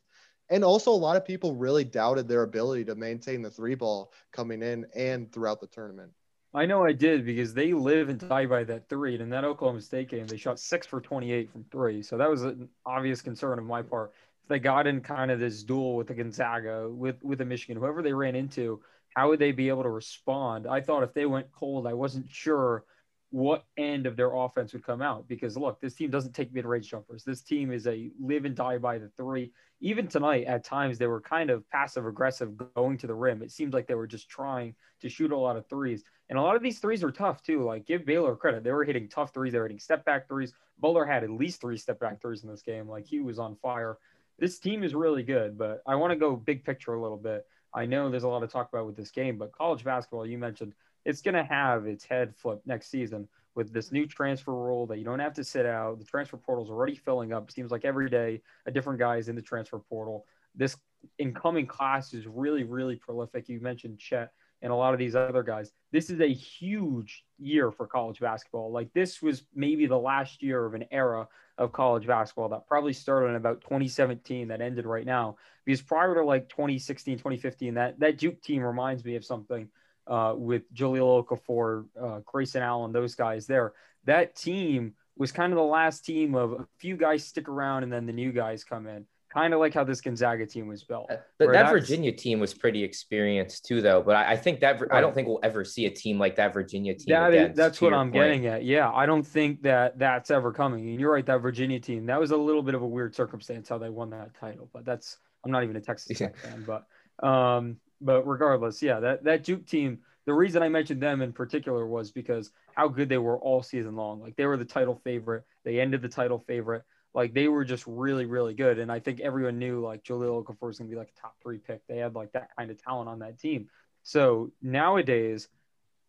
And 0.50 0.64
also, 0.64 0.92
a 0.92 0.94
lot 0.94 1.16
of 1.16 1.26
people 1.26 1.56
really 1.56 1.84
doubted 1.84 2.28
their 2.28 2.42
ability 2.42 2.86
to 2.86 2.96
maintain 2.96 3.44
the 3.44 3.52
three 3.52 3.76
ball 3.76 4.12
coming 4.32 4.64
in 4.64 4.88
and 4.96 5.32
throughout 5.32 5.62
the 5.62 5.68
tournament. 5.68 6.12
I 6.56 6.66
know 6.66 6.84
I 6.84 6.94
did 6.94 7.24
because 7.24 7.54
they 7.54 7.74
live 7.74 8.10
and 8.10 8.20
die 8.20 8.48
by 8.48 8.64
that 8.64 8.90
three. 8.90 9.14
And 9.14 9.22
in 9.22 9.30
that 9.30 9.44
Oklahoma 9.44 9.82
State 9.82 10.10
game, 10.10 10.26
they 10.26 10.38
shot 10.38 10.60
six 10.60 10.88
for 10.88 11.00
28 11.00 11.52
from 11.52 11.66
three. 11.72 12.02
So 12.02 12.18
that 12.18 12.28
was 12.28 12.42
an 12.42 12.68
obvious 12.84 13.22
concern 13.22 13.60
of 13.60 13.66
my 13.66 13.84
part. 13.84 14.12
If 14.42 14.50
they 14.50 14.58
got 14.58 14.88
in 14.88 15.02
kind 15.02 15.30
of 15.30 15.40
this 15.40 15.62
duel 15.62 15.96
with 15.96 16.08
the 16.08 16.16
Gonzaga, 16.16 16.90
with, 16.90 17.24
with 17.24 17.38
the 17.38 17.46
Michigan, 17.46 17.78
whoever 17.78 18.02
they 18.02 18.14
ran 18.14 18.36
into, 18.36 18.82
how 19.16 19.30
would 19.30 19.38
they 19.38 19.52
be 19.52 19.70
able 19.70 19.84
to 19.84 19.90
respond? 19.90 20.66
I 20.66 20.82
thought 20.82 21.04
if 21.04 21.14
they 21.14 21.28
went 21.28 21.52
cold, 21.52 21.86
I 21.86 21.94
wasn't 21.94 22.32
sure– 22.32 22.86
what 23.32 23.66
end 23.78 24.06
of 24.06 24.16
their 24.16 24.34
offense 24.34 24.74
would 24.74 24.84
come 24.84 25.02
out. 25.02 25.28
Because 25.28 25.56
look, 25.56 25.80
this 25.80 25.94
team 25.94 26.10
doesn't 26.10 26.34
take 26.34 26.54
mid-range 26.54 26.90
jumpers. 26.90 27.24
This 27.24 27.42
team 27.42 27.72
is 27.72 27.88
a 27.88 28.12
live 28.20 28.46
and 28.46 28.56
die 28.56 28.78
by 28.78 28.98
the 28.98 29.10
three. 29.10 29.52
Even 29.82 30.08
tonight, 30.08 30.46
at 30.46 30.64
times 30.64 30.98
they 30.98 31.08
were 31.08 31.22
kind 31.22 31.50
of 31.50 31.70
passive 31.70 32.06
aggressive 32.06 32.58
going 32.76 32.98
to 32.98 33.08
the 33.08 33.14
rim. 33.14 33.42
It 33.42 33.52
seems 33.52 33.74
like 33.74 33.88
they 33.88 33.96
were 33.96 34.08
just 34.08 34.30
trying 34.30 34.76
to 35.02 35.10
shoot 35.10 35.32
a 35.32 35.38
lot 35.38 35.58
of 35.58 35.68
threes. 35.68 36.04
And 36.30 36.38
a 36.38 36.42
lot 36.42 36.56
of 36.56 36.64
these 36.64 36.80
threes 36.80 37.04
were 37.04 37.12
tough 37.12 37.42
too. 37.44 37.64
Like 37.64 37.86
give 37.86 38.06
Baylor 38.06 38.36
credit. 38.36 38.64
They 38.64 38.72
were 38.72 38.84
hitting 38.84 39.08
tough 39.08 39.34
threes. 39.34 39.54
They 39.54 39.60
were 39.60 39.66
hitting 39.66 39.80
step 39.80 40.06
back 40.06 40.28
threes. 40.28 40.54
Butler 40.80 41.06
had 41.06 41.24
at 41.24 41.30
least 41.30 41.62
three 41.62 41.78
step 41.78 42.00
back 42.00 42.22
threes 42.22 42.44
in 42.44 42.50
this 42.50 42.62
game. 42.62 42.88
Like 42.88 43.06
he 43.06 43.20
was 43.20 43.40
on 43.40 43.56
fire. 43.62 43.98
This 44.38 44.60
team 44.60 44.84
is 44.84 44.96
really 44.96 45.24
good, 45.24 45.58
but 45.58 45.82
I 45.86 45.96
want 45.96 46.12
to 46.12 46.20
go 46.20 46.36
big 46.36 46.64
picture 46.64 46.94
a 46.94 47.02
little 47.02 47.18
bit. 47.18 47.46
I 47.74 47.86
know 47.86 48.10
there's 48.10 48.24
a 48.24 48.28
lot 48.28 48.44
of 48.44 48.52
talk 48.52 48.70
about 48.72 48.86
with 48.86 48.96
this 48.96 49.12
game, 49.12 49.38
but 49.38 49.52
college 49.52 49.84
basketball, 49.84 50.26
you 50.26 50.38
mentioned 50.38 50.74
it's 51.10 51.22
going 51.22 51.36
to 51.36 51.44
have 51.44 51.88
its 51.88 52.06
head 52.06 52.36
flipped 52.36 52.68
next 52.68 52.92
season 52.92 53.28
with 53.56 53.74
this 53.74 53.92
new 53.92 54.06
transfer 54.06 54.54
rule 54.54 54.86
that 54.86 55.00
you 55.00 55.04
don't 55.04 55.20
have 55.20 55.34
to 55.34 55.44
sit 55.44 55.66
out. 55.66 55.98
The 55.98 56.06
transfer 56.06 56.38
portal 56.38 56.64
is 56.64 56.70
already 56.70 56.96
filling 56.96 57.34
up. 57.34 57.50
It 57.50 57.54
seems 57.54 57.72
like 57.72 57.84
every 57.84 58.10
day 58.10 58.42
a 58.68 58.72
different 58.72 59.00
guy 59.00 59.18
is 59.18 59.28
in 59.28 59.36
the 59.36 59.42
transfer 59.42 59.80
portal. 59.80 60.26
This 60.56 60.78
incoming 61.18 61.66
class 61.66 62.14
is 62.14 62.28
really, 62.28 62.64
really 62.64 62.96
prolific. 62.96 63.50
You 63.50 63.60
mentioned 63.60 63.98
Chet 63.98 64.32
and 64.62 64.72
a 64.72 64.76
lot 64.76 64.94
of 64.94 65.00
these 65.00 65.16
other 65.16 65.42
guys. 65.42 65.72
This 65.92 66.12
is 66.12 66.20
a 66.20 66.32
huge 66.32 67.24
year 67.40 67.72
for 67.72 67.88
college 67.88 68.20
basketball. 68.20 68.72
Like 68.72 68.94
this 68.94 69.20
was 69.20 69.44
maybe 69.56 69.88
the 69.88 69.98
last 69.98 70.44
year 70.44 70.64
of 70.64 70.76
an 70.76 70.86
era 70.92 71.28
of 71.58 71.72
college 71.72 72.06
basketball 72.06 72.50
that 72.50 72.68
probably 72.68 72.94
started 72.94 73.30
in 73.30 73.36
about 73.36 73.62
2017 73.62 74.50
that 74.50 74.62
ended 74.62 74.86
right 74.86 75.06
now. 75.06 75.38
Because 75.66 75.82
prior 75.82 76.14
to 76.14 76.24
like 76.24 76.50
2016, 76.50 77.18
2015, 77.18 77.74
that 77.74 78.00
that 78.00 78.18
Duke 78.18 78.42
team 78.42 78.62
reminds 78.62 79.04
me 79.04 79.16
of 79.16 79.26
something 79.26 79.70
uh, 80.08 80.34
with 80.36 80.72
Jahlil 80.74 81.26
Okafor, 81.26 81.86
uh, 82.02 82.20
Grayson 82.26 82.62
Allen, 82.62 82.92
those 82.92 83.16
guys 83.16 83.48
there. 83.48 83.74
That 84.06 84.36
team 84.36 84.94
was 85.18 85.32
kind 85.32 85.52
of 85.52 85.58
the 85.58 85.64
last 85.64 86.06
team 86.06 86.34
of 86.36 86.54
a 86.54 86.68
few 86.78 86.96
guys 86.96 87.26
stick 87.26 87.50
around 87.50 87.84
and 87.84 87.92
then 87.92 88.06
the 88.06 88.14
new 88.14 88.32
guys 88.32 88.64
come 88.64 88.88
in. 88.88 89.06
kind 89.32 89.54
of 89.54 89.60
like 89.60 89.74
how 89.74 89.84
this 89.84 90.02
Gonzaga 90.02 90.46
team 90.46 90.68
was 90.68 90.84
built. 90.84 91.12
Uh, 91.12 91.18
but 91.38 91.52
that 91.52 91.70
Virginia 91.70 92.12
team 92.12 92.40
was 92.40 92.54
pretty 92.54 92.84
experienced 92.84 93.66
too, 93.66 93.82
though. 93.82 94.02
But 94.02 94.16
I, 94.16 94.32
I 94.32 94.38
think 94.38 94.60
that 94.62 94.82
I 94.92 95.02
don't 95.02 95.14
think 95.14 95.28
we'll 95.28 95.40
ever 95.44 95.64
see 95.64 95.86
a 95.86 95.90
team 95.90 96.18
like 96.18 96.36
that 96.38 96.54
Virginia 96.54 96.96
team. 96.96 97.14
That 97.14 97.32
again, 97.32 97.52
is, 97.52 97.58
that's 97.58 97.82
what 97.82 97.94
I'm 97.94 98.12
point. 98.12 98.24
getting 98.24 98.48
at. 98.48 98.64
Yeah, 98.64 98.92
I 98.92 99.06
don't 99.06 99.26
think 99.26 99.62
that 99.64 100.00
that's 100.00 100.32
ever 100.32 100.52
coming. 100.52 100.90
And 100.90 101.00
you're 101.00 101.12
right, 101.12 101.26
that 101.26 101.42
Virginia 101.42 101.80
team 101.80 102.08
that 102.08 102.20
was 102.20 102.32
a 102.32 102.38
little 102.38 102.64
bit 102.64 102.74
of 102.74 102.82
a 102.82 102.88
weird 102.88 103.16
circumstance 103.16 103.70
how 103.70 103.78
they 103.78 103.90
won 103.90 104.10
that 104.12 104.34
title. 104.40 104.70
But 104.74 104.86
that's 104.86 105.18
I'm 105.44 105.52
not 105.52 105.64
even 105.64 105.76
a 105.76 105.82
Texas 105.82 106.18
fan, 106.18 106.66
but 106.66 106.86
um, 107.26 107.78
but 108.02 108.28
regardless, 108.28 108.82
yeah, 108.82 109.00
that 109.00 109.24
that 109.24 109.44
Duke 109.44 109.66
team. 109.66 110.00
The 110.26 110.34
reason 110.34 110.62
I 110.62 110.70
mentioned 110.70 111.02
them 111.02 111.24
in 111.24 111.34
particular 111.34 111.88
was 111.88 112.12
because 112.12 112.52
how 112.76 112.88
good 112.88 113.10
they 113.10 113.18
were 113.18 113.40
all 113.40 113.64
season 113.64 113.96
long. 113.96 114.22
Like 114.22 114.36
they 114.36 114.46
were 114.46 114.58
the 114.58 114.66
title 114.66 115.02
favorite. 115.04 115.44
They 115.64 115.80
ended 115.80 116.04
the 116.04 116.10
title 116.10 116.38
favorite. 116.38 116.84
Like 117.16 117.34
they 117.34 117.48
were 117.48 117.66
just 117.66 117.86
really, 117.88 118.26
really 118.26 118.54
good. 118.54 118.78
And 118.78 118.92
I 118.92 119.00
think 119.00 119.22
everyone 119.22 119.58
knew 119.58 119.82
like 119.82 120.04
Jahlil 120.04 120.44
Okafor 120.44 120.78
going 120.78 120.90
to 120.90 120.94
be 120.94 120.96
like 120.96 121.12
a 121.18 121.20
top 121.20 121.36
three 121.42 121.58
pick. 121.58 121.82
They 121.88 121.98
had 121.98 122.14
like 122.14 122.32
that 122.34 122.50
kind 122.56 122.70
of 122.70 122.82
talent 122.82 123.10
on 123.10 123.20
that 123.20 123.40
team. 123.40 123.70
So 124.04 124.52
nowadays, 124.62 125.48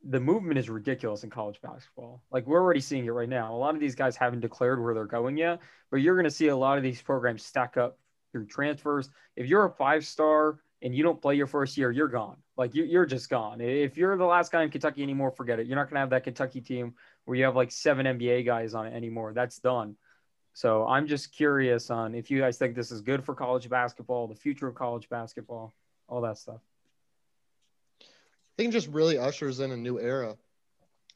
the 0.02 0.20
movement 0.20 0.58
is 0.58 0.70
ridiculous 0.70 1.24
in 1.24 1.30
college 1.30 1.60
basketball. 1.60 2.22
Like 2.30 2.46
we're 2.46 2.60
already 2.60 2.80
seeing 2.80 3.04
it 3.04 3.10
right 3.10 3.28
now. 3.28 3.54
A 3.54 3.56
lot 3.56 3.74
of 3.74 3.80
these 3.80 3.94
guys 3.94 4.16
haven't 4.16 4.40
declared 4.40 4.82
where 4.82 4.94
they're 4.94 5.04
going 5.04 5.36
yet, 5.36 5.60
but 5.90 5.98
you're 5.98 6.14
going 6.14 6.24
to 6.24 6.30
see 6.30 6.48
a 6.48 6.56
lot 6.56 6.78
of 6.78 6.82
these 6.82 7.02
programs 7.02 7.44
stack 7.44 7.76
up 7.76 7.98
through 8.32 8.46
transfers. 8.46 9.10
If 9.36 9.46
you're 9.46 9.66
a 9.66 9.70
five 9.70 10.06
star 10.06 10.58
and 10.82 10.94
you 10.94 11.02
don't 11.02 11.20
play 11.20 11.34
your 11.34 11.46
first 11.46 11.76
year, 11.76 11.90
you're 11.90 12.08
gone. 12.08 12.36
Like 12.56 12.74
you, 12.74 12.84
you're 12.84 13.06
just 13.06 13.28
gone. 13.28 13.60
If 13.60 13.96
you're 13.96 14.16
the 14.16 14.24
last 14.24 14.50
guy 14.52 14.62
in 14.62 14.70
Kentucky 14.70 15.02
anymore, 15.02 15.30
forget 15.30 15.58
it. 15.58 15.66
You're 15.66 15.76
not 15.76 15.84
going 15.84 15.96
to 15.96 16.00
have 16.00 16.10
that 16.10 16.24
Kentucky 16.24 16.60
team 16.60 16.94
where 17.24 17.36
you 17.36 17.44
have 17.44 17.56
like 17.56 17.70
seven 17.70 18.06
NBA 18.06 18.46
guys 18.46 18.74
on 18.74 18.86
it 18.86 18.94
anymore. 18.94 19.32
That's 19.32 19.58
done. 19.58 19.96
So 20.52 20.86
I'm 20.86 21.06
just 21.06 21.32
curious 21.32 21.90
on 21.90 22.14
if 22.14 22.30
you 22.30 22.40
guys 22.40 22.58
think 22.58 22.74
this 22.74 22.90
is 22.90 23.00
good 23.02 23.24
for 23.24 23.34
college 23.34 23.68
basketball, 23.68 24.26
the 24.26 24.34
future 24.34 24.68
of 24.68 24.74
college 24.74 25.08
basketball, 25.08 25.72
all 26.08 26.20
that 26.22 26.38
stuff. 26.38 26.60
I 28.00 28.04
think 28.56 28.70
it 28.70 28.72
just 28.72 28.88
really 28.88 29.16
ushers 29.16 29.60
in 29.60 29.70
a 29.70 29.76
new 29.76 29.98
era. 29.98 30.36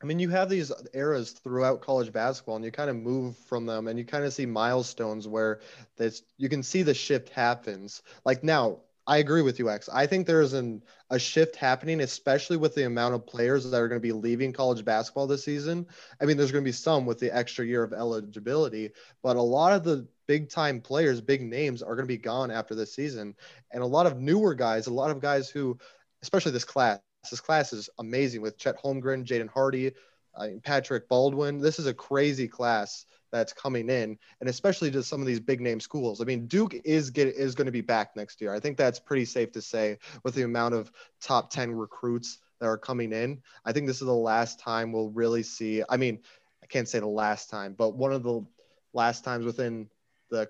I 0.02 0.06
mean, 0.06 0.18
you 0.18 0.28
have 0.30 0.48
these 0.48 0.72
eras 0.92 1.32
throughout 1.32 1.80
college 1.80 2.12
basketball, 2.12 2.56
and 2.56 2.64
you 2.64 2.70
kind 2.70 2.90
of 2.90 2.96
move 2.96 3.36
from 3.36 3.64
them, 3.64 3.88
and 3.88 3.98
you 3.98 4.04
kind 4.04 4.24
of 4.24 4.32
see 4.32 4.44
milestones 4.44 5.26
where 5.26 5.60
this 5.96 6.22
you 6.36 6.48
can 6.48 6.62
see 6.62 6.82
the 6.82 6.94
shift 6.94 7.28
happens. 7.30 8.02
Like 8.24 8.44
now, 8.44 8.80
I 9.06 9.18
agree 9.18 9.42
with 9.42 9.58
you, 9.58 9.68
X. 9.68 9.88
I 9.92 10.06
think 10.06 10.26
there's 10.26 10.54
an 10.54 10.82
a 11.10 11.18
shift 11.18 11.56
happening, 11.56 12.00
especially 12.00 12.56
with 12.56 12.74
the 12.74 12.86
amount 12.86 13.14
of 13.14 13.26
players 13.26 13.70
that 13.70 13.80
are 13.80 13.88
going 13.88 14.00
to 14.00 14.06
be 14.06 14.12
leaving 14.12 14.52
college 14.52 14.84
basketball 14.84 15.26
this 15.26 15.44
season. 15.44 15.86
I 16.20 16.24
mean, 16.24 16.38
there's 16.38 16.52
going 16.52 16.64
to 16.64 16.68
be 16.68 16.72
some 16.72 17.04
with 17.04 17.18
the 17.18 17.34
extra 17.34 17.66
year 17.66 17.82
of 17.82 17.92
eligibility, 17.92 18.90
but 19.22 19.36
a 19.36 19.42
lot 19.42 19.74
of 19.74 19.84
the 19.84 20.08
big 20.26 20.48
time 20.48 20.80
players, 20.80 21.20
big 21.20 21.42
names, 21.42 21.82
are 21.82 21.94
going 21.94 22.06
to 22.06 22.14
be 22.14 22.18
gone 22.18 22.50
after 22.50 22.74
this 22.74 22.94
season, 22.94 23.34
and 23.72 23.82
a 23.82 23.86
lot 23.86 24.06
of 24.06 24.18
newer 24.18 24.54
guys, 24.54 24.86
a 24.86 24.92
lot 24.92 25.10
of 25.10 25.20
guys 25.20 25.50
who, 25.50 25.78
especially 26.22 26.52
this 26.52 26.64
class, 26.64 26.98
this 27.30 27.40
class 27.40 27.74
is 27.74 27.90
amazing 27.98 28.40
with 28.40 28.56
Chet 28.56 28.82
Holmgren, 28.82 29.24
Jaden 29.24 29.50
Hardy, 29.50 29.92
uh, 30.34 30.48
Patrick 30.62 31.08
Baldwin. 31.08 31.58
This 31.58 31.78
is 31.78 31.86
a 31.86 31.94
crazy 31.94 32.48
class 32.48 33.04
that's 33.34 33.52
coming 33.52 33.90
in, 33.90 34.16
and 34.38 34.48
especially 34.48 34.92
to 34.92 35.02
some 35.02 35.20
of 35.20 35.26
these 35.26 35.40
big 35.40 35.60
name 35.60 35.80
schools. 35.80 36.20
I 36.20 36.24
mean, 36.24 36.46
Duke 36.46 36.74
is 36.84 37.10
get, 37.10 37.26
is 37.34 37.56
going 37.56 37.66
to 37.66 37.72
be 37.72 37.80
back 37.80 38.14
next 38.14 38.40
year. 38.40 38.54
I 38.54 38.60
think 38.60 38.76
that's 38.76 39.00
pretty 39.00 39.24
safe 39.24 39.50
to 39.52 39.60
say 39.60 39.98
with 40.22 40.36
the 40.36 40.44
amount 40.44 40.74
of 40.74 40.92
top 41.20 41.50
ten 41.50 41.72
recruits 41.72 42.38
that 42.60 42.66
are 42.66 42.78
coming 42.78 43.12
in. 43.12 43.42
I 43.64 43.72
think 43.72 43.88
this 43.88 44.00
is 44.00 44.06
the 44.06 44.14
last 44.14 44.60
time 44.60 44.92
we'll 44.92 45.10
really 45.10 45.42
see. 45.42 45.82
I 45.88 45.96
mean, 45.96 46.20
I 46.62 46.66
can't 46.66 46.88
say 46.88 47.00
the 47.00 47.08
last 47.08 47.50
time, 47.50 47.74
but 47.76 47.96
one 47.96 48.12
of 48.12 48.22
the 48.22 48.46
last 48.92 49.24
times 49.24 49.44
within 49.44 49.88
the 50.30 50.46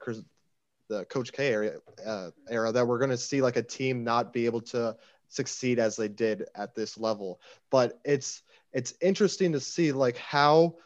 the 0.91 1.07
Coach 1.07 1.33
K 1.33 1.53
era, 1.53 1.73
uh, 2.07 2.31
era 2.51 2.71
that 2.71 2.87
we're 2.87 2.99
going 2.99 3.11
to 3.11 3.17
see 3.17 3.41
like 3.41 3.57
a 3.57 3.63
team 3.63 4.05
not 4.05 4.31
be 4.31 4.45
able 4.45 4.61
to 4.61 4.95
succeed 5.29 5.79
as 5.79 5.97
they 5.97 6.09
did 6.09 6.45
at 6.55 6.75
this 6.75 6.99
level. 6.99 7.41
But 7.71 7.99
it's 8.05 8.43
it's 8.75 8.93
interesting 9.01 9.53
to 9.53 9.61
see 9.61 9.91
like 9.93 10.19
how 10.19 10.77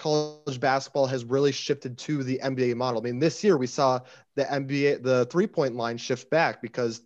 college 0.00 0.58
basketball 0.58 1.06
has 1.06 1.24
really 1.24 1.52
shifted 1.52 1.96
to 1.98 2.24
the 2.24 2.40
NBA 2.42 2.74
model. 2.74 3.00
I 3.00 3.04
mean, 3.04 3.18
this 3.18 3.44
year 3.44 3.56
we 3.56 3.66
saw 3.66 4.00
the 4.34 4.44
NBA, 4.44 5.02
the 5.02 5.26
three 5.26 5.46
point 5.46 5.76
line 5.76 5.98
shift 5.98 6.30
back 6.30 6.60
because 6.62 7.02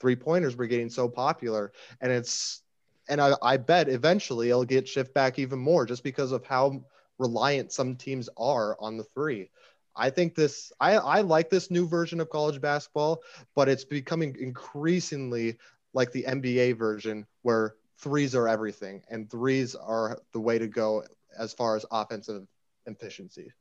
three 0.00 0.16
pointers 0.16 0.56
were 0.56 0.66
getting 0.66 0.88
so 0.88 1.08
popular. 1.08 1.72
And 2.00 2.10
it's, 2.10 2.62
and 3.08 3.20
I, 3.20 3.34
I 3.42 3.56
bet 3.56 3.88
eventually 3.88 4.50
it'll 4.50 4.64
get 4.64 4.88
shift 4.88 5.12
back 5.12 5.38
even 5.38 5.58
more 5.58 5.84
just 5.84 6.04
because 6.04 6.32
of 6.32 6.44
how 6.46 6.84
reliant 7.18 7.72
some 7.72 7.96
teams 7.96 8.28
are 8.38 8.76
on 8.80 8.96
the 8.96 9.04
three. 9.14 9.50
I 9.96 10.08
think 10.08 10.34
this, 10.34 10.72
I, 10.80 10.92
I 10.94 11.20
like 11.22 11.50
this 11.50 11.70
new 11.70 11.86
version 11.86 12.20
of 12.20 12.30
college 12.30 12.60
basketball, 12.60 13.22
but 13.56 13.68
it's 13.68 13.84
becoming 13.84 14.36
increasingly 14.38 15.58
like 15.92 16.12
the 16.12 16.22
NBA 16.22 16.78
version 16.78 17.26
where 17.42 17.74
threes 17.98 18.34
are 18.34 18.48
everything 18.48 19.02
and 19.10 19.28
threes 19.28 19.74
are 19.74 20.20
the 20.32 20.40
way 20.40 20.58
to 20.58 20.68
go 20.68 21.02
as 21.38 21.52
far 21.52 21.76
as 21.76 21.84
offensive 21.90 22.46
efficiency. 22.86 23.52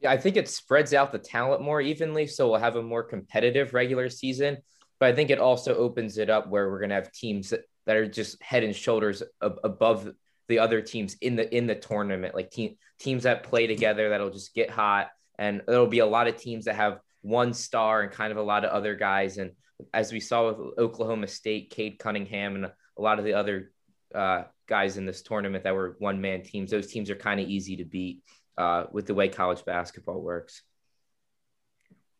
Yeah, 0.00 0.10
I 0.10 0.16
think 0.16 0.36
it 0.36 0.48
spreads 0.48 0.94
out 0.94 1.12
the 1.12 1.18
talent 1.18 1.62
more 1.62 1.80
evenly, 1.80 2.26
so 2.26 2.50
we'll 2.50 2.58
have 2.58 2.76
a 2.76 2.82
more 2.82 3.04
competitive 3.04 3.72
regular 3.72 4.08
season. 4.08 4.58
But 4.98 5.10
I 5.10 5.14
think 5.14 5.30
it 5.30 5.38
also 5.38 5.74
opens 5.74 6.18
it 6.18 6.30
up 6.30 6.48
where 6.48 6.70
we're 6.70 6.78
going 6.78 6.90
to 6.90 6.96
have 6.96 7.12
teams 7.12 7.50
that, 7.50 7.64
are 7.88 8.06
just 8.06 8.40
head 8.42 8.62
and 8.62 8.74
shoulders 8.74 9.22
ab- 9.42 9.58
above 9.64 10.12
the 10.48 10.58
other 10.60 10.80
teams 10.80 11.16
in 11.20 11.36
the 11.36 11.52
in 11.56 11.66
the 11.66 11.74
tournament, 11.74 12.34
like 12.34 12.50
te- 12.50 12.78
teams 12.98 13.24
that 13.24 13.42
play 13.42 13.66
together 13.66 14.08
that'll 14.08 14.30
just 14.30 14.54
get 14.54 14.70
hot, 14.70 15.10
and 15.38 15.62
there'll 15.66 15.86
be 15.86 16.00
a 16.00 16.06
lot 16.06 16.28
of 16.28 16.36
teams 16.36 16.66
that 16.66 16.76
have 16.76 17.00
one 17.22 17.54
star 17.54 18.02
and 18.02 18.12
kind 18.12 18.30
of 18.30 18.38
a 18.38 18.42
lot 18.42 18.64
of 18.64 18.70
other 18.70 18.94
guys. 18.94 19.38
And 19.38 19.52
as 19.94 20.12
we 20.12 20.20
saw 20.20 20.48
with 20.48 20.78
Oklahoma 20.78 21.26
State, 21.26 21.70
Cade 21.70 21.98
Cunningham, 21.98 22.54
and 22.56 22.66
a 22.66 22.72
lot 22.98 23.18
of 23.18 23.24
the 23.24 23.34
other 23.34 23.72
uh, 24.14 24.44
guys 24.66 24.96
in 24.96 25.06
this 25.06 25.22
tournament 25.22 25.64
that 25.64 25.74
were 25.74 25.96
one 25.98 26.20
man 26.20 26.42
teams. 26.42 26.70
Those 26.70 26.86
teams 26.86 27.10
are 27.10 27.16
kind 27.16 27.40
of 27.40 27.48
easy 27.48 27.76
to 27.76 27.84
beat 27.84 28.22
uh, 28.56 28.84
with 28.92 29.06
the 29.06 29.14
way 29.14 29.28
college 29.28 29.64
basketball 29.64 30.20
works. 30.20 30.62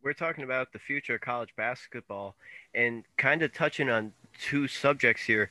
We're 0.03 0.15
talking 0.15 0.45
about 0.45 0.73
the 0.73 0.81
future 0.81 1.15
of 1.15 1.21
college 1.21 1.55
basketball 1.57 2.35
and 2.75 3.05
kind 3.17 3.43
of 3.43 3.53
touching 3.53 3.89
on 3.89 4.13
two 4.41 4.67
subjects 4.67 5.23
here. 5.23 5.51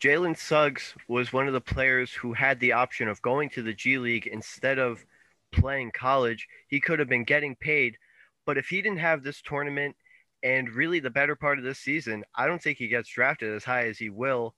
Jalen 0.00 0.38
Suggs 0.38 0.94
was 1.08 1.32
one 1.32 1.48
of 1.48 1.52
the 1.52 1.60
players 1.60 2.12
who 2.12 2.32
had 2.32 2.60
the 2.60 2.72
option 2.72 3.08
of 3.08 3.20
going 3.22 3.50
to 3.50 3.62
the 3.62 3.74
G 3.74 3.98
League 3.98 4.28
instead 4.28 4.78
of 4.78 5.04
playing 5.50 5.90
college. 5.90 6.46
He 6.68 6.80
could 6.80 7.00
have 7.00 7.08
been 7.08 7.24
getting 7.24 7.56
paid, 7.56 7.98
but 8.46 8.56
if 8.56 8.68
he 8.68 8.80
didn't 8.80 9.00
have 9.00 9.24
this 9.24 9.42
tournament 9.42 9.96
and 10.44 10.70
really 10.70 11.00
the 11.00 11.10
better 11.10 11.34
part 11.34 11.58
of 11.58 11.64
this 11.64 11.80
season, 11.80 12.22
I 12.36 12.46
don't 12.46 12.62
think 12.62 12.78
he 12.78 12.86
gets 12.86 13.08
drafted 13.08 13.52
as 13.52 13.64
high 13.64 13.86
as 13.88 13.98
he 13.98 14.08
will 14.08 14.54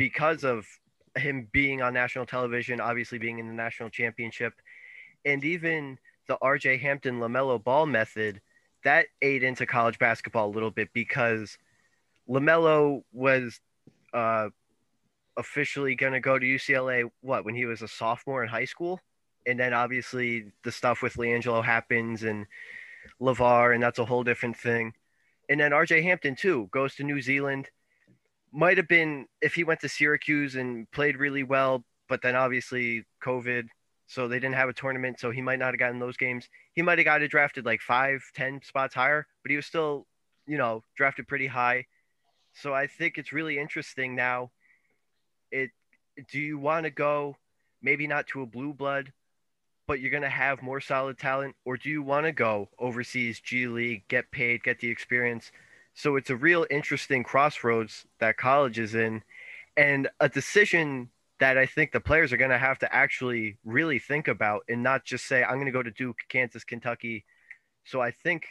because 0.00 0.44
of 0.44 0.66
him 1.14 1.46
being 1.52 1.82
on 1.82 1.92
national 1.92 2.24
television, 2.24 2.80
obviously 2.80 3.18
being 3.18 3.38
in 3.38 3.46
the 3.46 3.52
national 3.52 3.90
championship, 3.90 4.54
and 5.26 5.44
even 5.44 5.98
the 6.26 6.38
RJ 6.42 6.80
Hampton 6.80 7.20
LaMelo 7.20 7.62
Ball 7.62 7.84
method 7.84 8.40
that 8.82 9.08
ate 9.20 9.42
into 9.42 9.66
college 9.66 9.98
basketball 9.98 10.48
a 10.48 10.54
little 10.54 10.70
bit 10.70 10.88
because 10.94 11.58
LaMelo 12.30 13.02
was 13.12 13.60
uh, 14.14 14.48
officially 15.36 15.94
going 15.94 16.14
to 16.14 16.20
go 16.20 16.38
to 16.38 16.46
UCLA, 16.46 17.04
what, 17.20 17.44
when 17.44 17.54
he 17.54 17.66
was 17.66 17.82
a 17.82 17.88
sophomore 17.88 18.42
in 18.42 18.48
high 18.48 18.64
school? 18.64 19.00
And 19.46 19.60
then 19.60 19.74
obviously 19.74 20.50
the 20.64 20.72
stuff 20.72 21.02
with 21.02 21.16
LiAngelo 21.16 21.62
happens 21.62 22.22
and 22.22 22.46
LaVar, 23.20 23.74
and 23.74 23.82
that's 23.82 23.98
a 23.98 24.06
whole 24.06 24.24
different 24.24 24.56
thing. 24.56 24.94
And 25.50 25.60
then 25.60 25.72
RJ 25.72 26.02
Hampton, 26.04 26.36
too, 26.36 26.70
goes 26.72 26.94
to 26.94 27.04
New 27.04 27.20
Zealand 27.20 27.68
might 28.52 28.76
have 28.76 28.88
been 28.88 29.26
if 29.40 29.54
he 29.54 29.64
went 29.64 29.80
to 29.80 29.88
Syracuse 29.88 30.56
and 30.56 30.90
played 30.90 31.16
really 31.16 31.42
well, 31.42 31.84
but 32.08 32.22
then 32.22 32.36
obviously 32.36 33.04
COVID, 33.22 33.66
so 34.06 34.26
they 34.26 34.40
didn't 34.40 34.56
have 34.56 34.68
a 34.68 34.74
tournament, 34.74 35.20
so 35.20 35.30
he 35.30 35.40
might 35.40 35.58
not 35.60 35.72
have 35.72 35.78
gotten 35.78 36.00
those 36.00 36.16
games. 36.16 36.48
He 36.74 36.82
might 36.82 36.98
have 36.98 37.04
got 37.04 37.22
drafted 37.28 37.64
like 37.64 37.80
five, 37.80 38.22
ten 38.34 38.60
spots 38.62 38.94
higher, 38.94 39.26
but 39.42 39.50
he 39.50 39.56
was 39.56 39.66
still, 39.66 40.06
you 40.46 40.58
know, 40.58 40.82
drafted 40.96 41.28
pretty 41.28 41.46
high. 41.46 41.86
So 42.52 42.74
I 42.74 42.88
think 42.88 43.18
it's 43.18 43.32
really 43.32 43.58
interesting 43.58 44.16
now. 44.16 44.50
It 45.52 45.70
do 46.30 46.40
you 46.40 46.58
want 46.58 46.84
to 46.84 46.90
go 46.90 47.36
maybe 47.82 48.06
not 48.06 48.26
to 48.28 48.42
a 48.42 48.46
blue 48.46 48.74
blood, 48.74 49.12
but 49.86 50.00
you're 50.00 50.10
going 50.10 50.22
to 50.22 50.28
have 50.28 50.62
more 50.62 50.80
solid 50.80 51.18
talent, 51.18 51.54
or 51.64 51.76
do 51.76 51.88
you 51.88 52.02
want 52.02 52.26
to 52.26 52.32
go 52.32 52.68
overseas 52.78 53.40
G 53.40 53.66
League, 53.66 54.02
get 54.08 54.30
paid, 54.30 54.64
get 54.64 54.80
the 54.80 54.90
experience? 54.90 55.52
So 55.94 56.16
it's 56.16 56.30
a 56.30 56.36
real 56.36 56.66
interesting 56.70 57.22
crossroads 57.24 58.06
that 58.20 58.36
college 58.36 58.78
is 58.78 58.94
in, 58.94 59.22
and 59.76 60.08
a 60.20 60.28
decision 60.28 61.10
that 61.40 61.56
I 61.56 61.66
think 61.66 61.92
the 61.92 62.00
players 62.00 62.32
are 62.32 62.36
going 62.36 62.50
to 62.50 62.58
have 62.58 62.78
to 62.80 62.94
actually 62.94 63.56
really 63.64 63.98
think 63.98 64.28
about 64.28 64.62
and 64.68 64.82
not 64.82 65.04
just 65.04 65.26
say, 65.26 65.42
I'm 65.42 65.54
going 65.54 65.66
to 65.66 65.72
go 65.72 65.82
to 65.82 65.90
Duke, 65.90 66.18
Kansas, 66.28 66.64
Kentucky. 66.64 67.24
So 67.84 68.00
I 68.00 68.10
think 68.10 68.46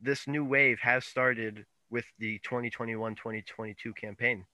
this 0.00 0.26
new 0.26 0.44
wave 0.44 0.78
has 0.80 1.04
started 1.04 1.66
with 1.90 2.06
the 2.18 2.38
2021 2.40 3.14
2022 3.14 3.92
campaign. 3.92 4.46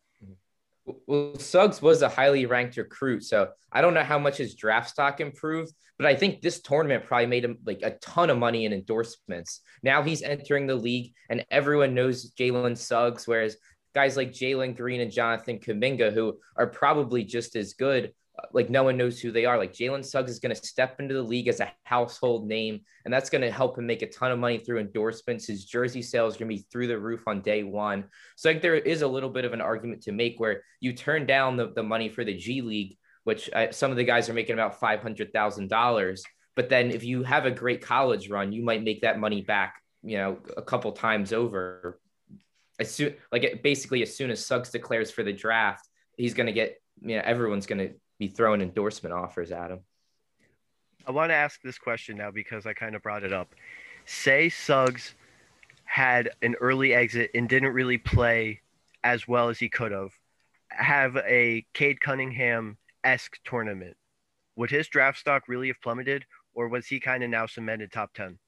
Well, 1.06 1.38
Suggs 1.38 1.80
was 1.80 2.02
a 2.02 2.08
highly 2.08 2.46
ranked 2.46 2.76
recruit, 2.76 3.24
so 3.24 3.48
I 3.72 3.80
don't 3.80 3.94
know 3.94 4.02
how 4.02 4.18
much 4.18 4.36
his 4.36 4.54
draft 4.54 4.90
stock 4.90 5.20
improved, 5.20 5.72
but 5.98 6.06
I 6.06 6.14
think 6.14 6.40
this 6.40 6.60
tournament 6.60 7.06
probably 7.06 7.26
made 7.26 7.44
him 7.44 7.58
like 7.64 7.80
a 7.82 7.92
ton 8.02 8.28
of 8.28 8.38
money 8.38 8.66
in 8.66 8.72
endorsements. 8.72 9.60
Now 9.82 10.02
he's 10.02 10.22
entering 10.22 10.66
the 10.66 10.74
league, 10.74 11.14
and 11.30 11.44
everyone 11.50 11.94
knows 11.94 12.32
Jalen 12.32 12.76
Suggs, 12.76 13.26
whereas 13.26 13.56
guys 13.94 14.16
like 14.16 14.32
Jalen 14.32 14.76
Green 14.76 15.00
and 15.00 15.10
Jonathan 15.10 15.58
Kuminga, 15.58 16.12
who 16.12 16.38
are 16.56 16.66
probably 16.66 17.24
just 17.24 17.56
as 17.56 17.74
good, 17.74 18.12
like 18.52 18.68
no 18.68 18.82
one 18.82 18.96
knows 18.96 19.20
who 19.20 19.30
they 19.30 19.44
are. 19.44 19.58
Like 19.58 19.72
Jalen 19.72 20.04
Suggs 20.04 20.30
is 20.30 20.38
going 20.38 20.54
to 20.54 20.66
step 20.66 20.98
into 20.98 21.14
the 21.14 21.22
league 21.22 21.48
as 21.48 21.60
a 21.60 21.72
household 21.84 22.46
name, 22.46 22.80
and 23.04 23.14
that's 23.14 23.30
going 23.30 23.42
to 23.42 23.50
help 23.50 23.78
him 23.78 23.86
make 23.86 24.02
a 24.02 24.08
ton 24.08 24.32
of 24.32 24.38
money 24.38 24.58
through 24.58 24.80
endorsements. 24.80 25.46
His 25.46 25.64
jersey 25.64 26.02
sales 26.02 26.34
are 26.34 26.40
going 26.40 26.50
to 26.50 26.56
be 26.56 26.66
through 26.70 26.88
the 26.88 26.98
roof 26.98 27.22
on 27.26 27.42
day 27.42 27.62
one. 27.62 28.04
So 28.36 28.50
like 28.50 28.62
there 28.62 28.74
is 28.74 29.02
a 29.02 29.08
little 29.08 29.30
bit 29.30 29.44
of 29.44 29.52
an 29.52 29.60
argument 29.60 30.02
to 30.02 30.12
make 30.12 30.38
where 30.38 30.62
you 30.80 30.92
turn 30.92 31.26
down 31.26 31.56
the, 31.56 31.72
the 31.74 31.82
money 31.82 32.08
for 32.08 32.24
the 32.24 32.36
G 32.36 32.60
League, 32.60 32.96
which 33.22 33.50
I, 33.54 33.70
some 33.70 33.90
of 33.90 33.96
the 33.96 34.04
guys 34.04 34.28
are 34.28 34.34
making 34.34 34.54
about 34.54 34.80
five 34.80 35.00
hundred 35.00 35.32
thousand 35.32 35.68
dollars. 35.68 36.24
But 36.56 36.68
then 36.68 36.90
if 36.90 37.04
you 37.04 37.22
have 37.22 37.46
a 37.46 37.50
great 37.50 37.82
college 37.82 38.30
run, 38.30 38.52
you 38.52 38.62
might 38.62 38.82
make 38.82 39.02
that 39.02 39.18
money 39.18 39.42
back, 39.42 39.80
you 40.02 40.18
know, 40.18 40.38
a 40.56 40.62
couple 40.62 40.92
times 40.92 41.32
over. 41.32 42.00
As 42.80 42.90
soon 42.90 43.14
like 43.30 43.62
basically 43.62 44.02
as 44.02 44.16
soon 44.16 44.32
as 44.32 44.44
Suggs 44.44 44.70
declares 44.70 45.12
for 45.12 45.22
the 45.22 45.32
draft, 45.32 45.88
he's 46.16 46.34
going 46.34 46.46
to 46.46 46.52
get 46.52 46.80
you 47.00 47.16
know 47.16 47.22
everyone's 47.24 47.66
going 47.66 47.78
to 47.78 47.94
be 48.18 48.28
throwing 48.28 48.60
endorsement 48.60 49.12
offers 49.12 49.50
at 49.50 49.70
him. 49.70 49.80
I 51.06 51.10
want 51.10 51.30
to 51.30 51.34
ask 51.34 51.60
this 51.62 51.78
question 51.78 52.16
now 52.16 52.30
because 52.30 52.66
I 52.66 52.72
kind 52.72 52.94
of 52.94 53.02
brought 53.02 53.24
it 53.24 53.32
up. 53.32 53.54
Say 54.06 54.48
Suggs 54.48 55.14
had 55.84 56.30
an 56.42 56.54
early 56.60 56.94
exit 56.94 57.30
and 57.34 57.48
didn't 57.48 57.72
really 57.72 57.98
play 57.98 58.60
as 59.02 59.28
well 59.28 59.48
as 59.48 59.58
he 59.58 59.68
could 59.68 59.92
have. 59.92 60.12
Have 60.70 61.16
a 61.18 61.64
Cade 61.74 62.00
Cunningham 62.00 62.78
esque 63.04 63.38
tournament. 63.44 63.96
Would 64.56 64.70
his 64.70 64.88
draft 64.88 65.18
stock 65.18 65.44
really 65.46 65.68
have 65.68 65.80
plummeted, 65.82 66.24
or 66.54 66.68
was 66.68 66.86
he 66.86 67.00
kind 67.00 67.22
of 67.22 67.30
now 67.30 67.46
cemented 67.46 67.92
top 67.92 68.14
10? 68.14 68.38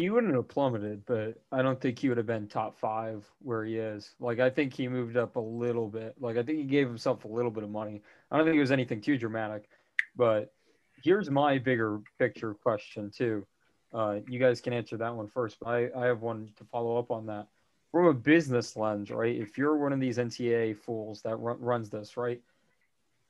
He 0.00 0.08
wouldn't 0.08 0.34
have 0.34 0.48
plummeted, 0.48 1.04
but 1.04 1.34
I 1.52 1.60
don't 1.60 1.78
think 1.78 1.98
he 1.98 2.08
would 2.08 2.16
have 2.16 2.26
been 2.26 2.48
top 2.48 2.78
five 2.78 3.22
where 3.42 3.66
he 3.66 3.76
is. 3.76 4.14
Like 4.18 4.40
I 4.40 4.48
think 4.48 4.72
he 4.72 4.88
moved 4.88 5.18
up 5.18 5.36
a 5.36 5.40
little 5.40 5.88
bit. 5.88 6.14
Like 6.18 6.38
I 6.38 6.42
think 6.42 6.58
he 6.58 6.64
gave 6.64 6.88
himself 6.88 7.24
a 7.24 7.28
little 7.28 7.50
bit 7.50 7.64
of 7.64 7.70
money. 7.70 8.02
I 8.30 8.36
don't 8.36 8.46
think 8.46 8.56
it 8.56 8.60
was 8.60 8.72
anything 8.72 9.02
too 9.02 9.18
dramatic. 9.18 9.68
But 10.16 10.54
here's 11.02 11.30
my 11.30 11.58
bigger 11.58 12.00
picture 12.18 12.54
question 12.54 13.10
too. 13.10 13.46
Uh, 13.92 14.20
you 14.26 14.38
guys 14.38 14.62
can 14.62 14.72
answer 14.72 14.96
that 14.96 15.14
one 15.14 15.28
first, 15.28 15.58
but 15.60 15.68
I, 15.68 15.90
I 15.94 16.06
have 16.06 16.22
one 16.22 16.48
to 16.56 16.64
follow 16.64 16.98
up 16.98 17.10
on 17.10 17.26
that. 17.26 17.48
From 17.92 18.06
a 18.06 18.14
business 18.14 18.76
lens, 18.76 19.10
right? 19.10 19.36
If 19.36 19.58
you're 19.58 19.76
one 19.76 19.92
of 19.92 20.00
these 20.00 20.16
NTA 20.16 20.78
fools 20.78 21.20
that 21.22 21.36
run, 21.36 21.60
runs 21.60 21.90
this, 21.90 22.16
right? 22.16 22.40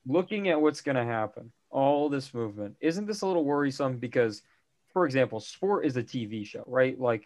Looking 0.05 0.47
at 0.49 0.61
what's 0.61 0.81
going 0.81 0.95
to 0.95 1.03
happen, 1.03 1.51
all 1.69 2.07
this 2.07 2.33
movement, 2.33 2.75
isn't 2.79 3.07
this 3.07 3.21
a 3.21 3.27
little 3.27 3.43
worrisome 3.43 3.97
because– 3.97 4.43
for 4.93 5.05
example, 5.05 5.39
sport 5.39 5.85
is 5.85 5.97
a 5.97 6.03
TV 6.03 6.45
show, 6.45 6.63
right? 6.67 6.99
Like 6.99 7.23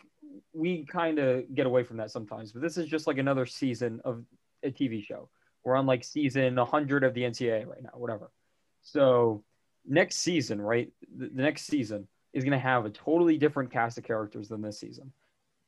we 0.54 0.86
kind 0.86 1.20
of 1.20 1.54
get 1.54 1.66
away 1.66 1.84
from 1.84 1.98
that 1.98 2.12
sometimes, 2.12 2.52
but 2.52 2.62
this 2.62 2.78
is 2.78 2.88
just 2.88 3.08
like 3.08 3.18
another 3.18 3.46
season 3.46 4.02
of 4.06 4.24
a 4.64 4.72
TV 4.72 5.04
show. 5.04 5.30
We're 5.64 5.76
on 5.76 5.86
like 5.86 6.04
season 6.04 6.56
100 6.56 7.04
of 7.04 7.14
the 7.14 7.22
NCAA 7.22 7.66
right 7.68 7.82
now, 7.82 7.92
whatever. 7.94 8.32
So 8.82 9.44
next 9.86 10.18
season, 10.18 10.62
right? 10.62 10.92
The, 11.18 11.30
next 11.34 11.64
season 11.64 12.08
is 12.34 12.44
going 12.44 12.52
to 12.52 12.60
have 12.60 12.86
a 12.86 12.90
totally 12.90 13.38
different 13.38 13.72
cast 13.72 13.98
of 13.98 14.04
characters 14.04 14.50
than 14.50 14.62
this 14.62 14.80
season. 14.80 15.12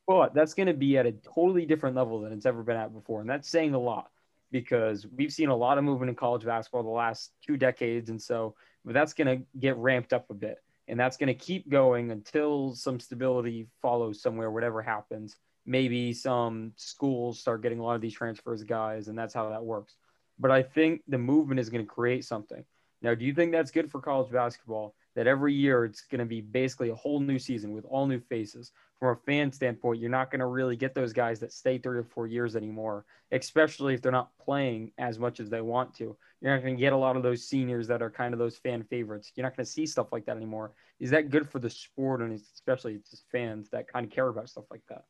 But 0.05 0.33
that's 0.33 0.53
going 0.53 0.67
to 0.67 0.73
be 0.73 0.97
at 0.97 1.05
a 1.05 1.11
totally 1.11 1.65
different 1.65 1.95
level 1.95 2.21
than 2.21 2.31
it's 2.31 2.45
ever 2.45 2.63
been 2.63 2.77
at 2.77 2.93
before. 2.93 3.21
And 3.21 3.29
that's 3.29 3.49
saying 3.49 3.73
a 3.73 3.79
lot 3.79 4.09
because 4.51 5.05
we've 5.17 5.33
seen 5.33 5.49
a 5.49 5.55
lot 5.55 5.77
of 5.77 5.83
movement 5.83 6.09
in 6.09 6.15
college 6.15 6.45
basketball 6.45 6.83
the 6.83 6.89
last 6.89 7.31
two 7.45 7.57
decades. 7.57 8.09
And 8.09 8.21
so 8.21 8.55
but 8.87 8.93
that's 8.93 9.13
going 9.13 9.27
to 9.27 9.43
get 9.59 9.75
ramped 9.75 10.13
up 10.13 10.29
a 10.29 10.33
bit 10.33 10.59
and 10.87 10.99
that's 10.99 11.17
going 11.17 11.27
to 11.27 11.33
keep 11.33 11.69
going 11.69 12.11
until 12.11 12.73
some 12.73 12.99
stability 12.99 13.67
follows 13.81 14.21
somewhere 14.21 14.51
whatever 14.51 14.81
happens. 14.81 15.35
Maybe 15.65 16.13
some 16.13 16.73
schools 16.77 17.39
start 17.39 17.61
getting 17.61 17.79
a 17.79 17.83
lot 17.83 17.95
of 17.95 18.01
these 18.01 18.13
transfers 18.13 18.63
guys 18.63 19.07
and 19.07 19.17
that's 19.17 19.33
how 19.33 19.49
that 19.49 19.63
works. 19.63 19.95
But 20.39 20.51
i 20.51 20.61
think 20.61 21.01
the 21.07 21.17
movement 21.17 21.59
is 21.59 21.69
going 21.69 21.85
to 21.85 21.91
create 21.91 22.25
something. 22.25 22.63
Now 23.01 23.13
do 23.15 23.25
you 23.25 23.33
think 23.33 23.51
that's 23.51 23.71
good 23.71 23.91
for 23.91 23.99
college 24.01 24.31
basketball 24.31 24.95
that 25.15 25.27
every 25.27 25.53
year 25.53 25.83
it's 25.83 26.01
going 26.01 26.19
to 26.19 26.25
be 26.25 26.41
basically 26.41 26.89
a 26.89 26.95
whole 26.95 27.19
new 27.19 27.39
season 27.39 27.73
with 27.73 27.85
all 27.85 28.07
new 28.07 28.19
faces? 28.19 28.71
From 28.99 29.09
a 29.09 29.19
fan 29.25 29.51
standpoint 29.51 29.99
you're 29.99 30.09
not 30.09 30.31
going 30.31 30.39
to 30.39 30.47
really 30.47 30.75
get 30.75 30.95
those 30.95 31.13
guys 31.13 31.39
that 31.41 31.53
stay 31.53 31.77
three 31.77 31.97
or 31.99 32.03
four 32.03 32.27
years 32.27 32.55
anymore 32.55 33.05
especially 33.31 33.93
if 33.93 34.01
they're 34.01 34.11
not 34.11 34.31
playing 34.37 34.91
as 34.97 35.19
much 35.19 35.39
as 35.39 35.49
they 35.49 35.61
want 35.61 35.93
to. 35.95 36.15
You're 36.41 36.53
not 36.53 36.63
going 36.63 36.75
to 36.75 36.79
get 36.79 36.93
a 36.93 36.97
lot 36.97 37.17
of 37.17 37.23
those 37.23 37.47
seniors 37.47 37.87
that 37.87 38.01
are 38.01 38.09
kind 38.09 38.33
of 38.33 38.39
those 38.39 38.57
fan 38.57 38.83
favorites. 38.83 39.31
You're 39.35 39.43
not 39.43 39.55
going 39.55 39.65
to 39.65 39.71
see 39.71 39.85
stuff 39.85 40.11
like 40.11 40.25
that 40.25 40.37
anymore. 40.37 40.71
Is 40.99 41.11
that 41.11 41.29
good 41.29 41.49
for 41.49 41.59
the 41.59 41.69
sport 41.69 42.21
and 42.21 42.33
especially 42.33 42.99
just 43.09 43.25
fans 43.31 43.69
that 43.69 43.87
kind 43.87 44.05
of 44.05 44.11
care 44.11 44.27
about 44.27 44.49
stuff 44.49 44.65
like 44.71 44.81
that? 44.89 45.03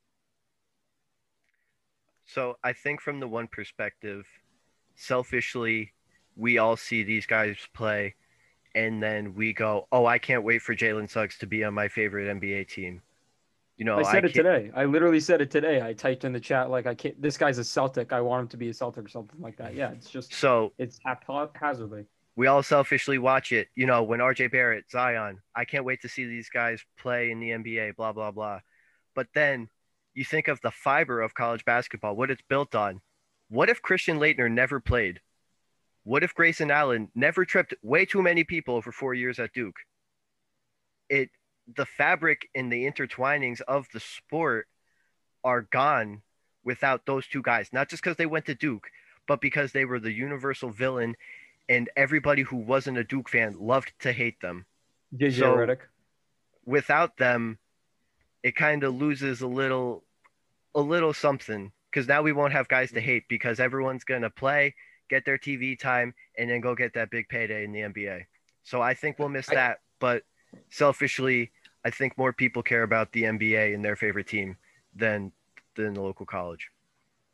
So 2.26 2.58
I 2.64 2.74
think 2.74 3.02
from 3.02 3.20
the 3.20 3.28
one 3.28 3.48
perspective, 3.48 4.26
selfishly, 4.96 5.94
we 6.36 6.58
all 6.58 6.76
see 6.76 7.04
these 7.04 7.26
guys 7.26 7.56
play, 7.74 8.16
and 8.76 9.02
then 9.02 9.34
we 9.34 9.54
go, 9.54 9.88
"Oh, 9.92 10.06
I 10.06 10.20
can't 10.20 10.44
wait 10.44 10.62
for 10.62 10.76
Jalen 10.76 11.10
Suggs 11.10 11.38
to 11.40 11.48
be 11.48 11.64
on 11.64 11.74
my 11.74 11.88
favorite 11.88 12.28
NBA 12.28 12.66
team." 12.66 13.02
You 13.78 13.86
know, 13.86 14.00
I 14.00 14.04
said 14.04 14.26
I 14.26 14.28
it 14.28 14.34
today. 14.34 14.72
I 14.76 14.86
literally 14.86 15.20
said 15.20 15.40
it 15.40 15.52
today. 15.52 15.82
I 15.82 15.94
typed 15.94 16.26
in 16.26 16.34
the 16.34 16.40
chat 16.40 16.70
like, 16.70 16.86
"I 16.86 16.96
can't." 16.96 17.20
This 17.22 17.38
guy's 17.38 17.60
a 17.60 17.64
Celtic. 17.64 18.12
I 18.12 18.20
want 18.20 18.42
him 18.42 18.48
to 18.50 18.58
be 18.58 18.70
a 18.70 18.74
Celtic 18.74 19.06
or 19.06 19.10
something 19.10 19.40
like 19.40 19.56
that. 19.58 19.74
Yeah, 19.74 19.92
it's 19.92 20.10
just 20.10 20.34
so 20.34 20.74
it's 20.78 21.00
haphazardly. 21.06 22.08
We 22.38 22.46
all 22.46 22.62
selfishly 22.62 23.18
watch 23.18 23.52
it. 23.52 23.68
You 23.76 23.88
know, 23.88 24.04
when 24.04 24.20
RJ 24.20 24.52
Barrett, 24.52 24.86
Zion, 24.92 25.40
I 25.56 25.66
can't 25.66 25.84
wait 25.84 26.04
to 26.04 26.08
see 26.08 26.26
these 26.26 26.50
guys 26.50 26.86
play 27.00 27.32
in 27.32 27.40
the 27.40 27.50
NBA. 27.50 27.96
Blah 27.96 28.14
blah 28.14 28.30
blah. 28.30 28.60
But 29.16 29.28
then 29.34 29.70
you 30.14 30.24
think 30.24 30.48
of 30.48 30.62
the 30.62 30.70
fiber 30.70 31.20
of 31.20 31.34
college 31.34 31.66
basketball, 31.66 32.16
what 32.16 32.30
it's 32.30 32.44
built 32.48 32.76
on. 32.76 33.02
What 33.50 33.70
if 33.70 33.82
Christian 33.82 34.20
Laettner 34.20 34.52
never 34.52 34.80
played? 34.80 35.20
What 36.04 36.24
if 36.24 36.36
Grayson 36.36 36.70
Allen 36.70 37.10
never 37.16 37.44
tripped 37.44 37.74
way 37.82 38.06
too 38.06 38.22
many 38.22 38.44
people 38.44 38.76
over 38.76 38.92
four 38.92 39.16
years 39.16 39.40
at 39.40 39.52
Duke? 39.54 39.78
It 41.10 41.32
the 41.76 41.88
fabric 41.88 42.50
and 42.54 42.72
the 42.72 42.86
intertwinings 42.86 43.62
of 43.62 43.88
the 43.94 44.00
sport 44.00 44.68
are 45.44 45.64
gone 45.64 46.22
without 46.64 47.08
those 47.08 47.26
two 47.26 47.42
guys. 47.42 47.70
Not 47.74 47.90
just 47.90 48.04
because 48.04 48.18
they 48.18 48.28
went 48.28 48.46
to 48.46 48.54
Duke, 48.54 48.90
but 49.28 49.42
because 49.42 49.72
they 49.72 49.86
were 49.86 50.00
the 50.00 50.12
universal 50.12 50.70
villain, 50.70 51.16
and 51.70 51.90
everybody 51.96 52.44
who 52.44 52.58
wasn't 52.58 52.98
a 52.98 53.04
Duke 53.04 53.30
fan 53.30 53.56
loved 53.60 53.94
to 54.00 54.12
hate 54.12 54.40
them. 54.42 54.66
JJ 55.16 55.40
so, 55.40 55.56
Redick. 55.56 55.80
Without 56.66 57.18
them, 57.18 57.60
it 58.44 58.56
kind 58.56 58.84
of 58.84 58.96
loses 58.96 59.42
a 59.42 59.48
little, 59.48 60.04
a 60.76 60.82
little 60.82 61.14
something. 61.14 61.72
Because 61.92 62.08
now 62.08 62.22
we 62.22 62.34
won't 62.34 62.54
have 62.54 62.68
guys 62.68 62.92
to 62.92 63.02
hate 63.02 63.24
because 63.30 63.60
everyone's 63.60 64.04
gonna 64.04 64.30
play, 64.30 64.76
get 65.10 65.26
their 65.26 65.38
TV 65.38 65.80
time, 65.80 66.14
and 66.38 66.50
then 66.50 66.62
go 66.62 66.76
get 66.76 66.94
that 66.94 67.10
big 67.10 67.28
payday 67.30 67.64
in 67.64 67.72
the 67.72 67.80
NBA. 67.80 68.26
So 68.64 68.82
I 68.82 68.94
think 68.94 69.18
we'll 69.18 69.30
miss 69.30 69.50
I, 69.50 69.56
that. 69.56 69.78
But 70.00 70.24
selfishly, 70.70 71.52
I 71.86 71.90
think 71.90 72.18
more 72.18 72.34
people 72.34 72.62
care 72.62 72.84
about 72.84 73.14
the 73.14 73.24
NBA 73.24 73.74
and 73.74 73.84
their 73.84 73.96
favorite 73.96 74.28
team 74.28 74.58
than 74.96 75.32
than 75.76 75.94
the 75.94 76.02
local 76.02 76.26
college. 76.26 76.70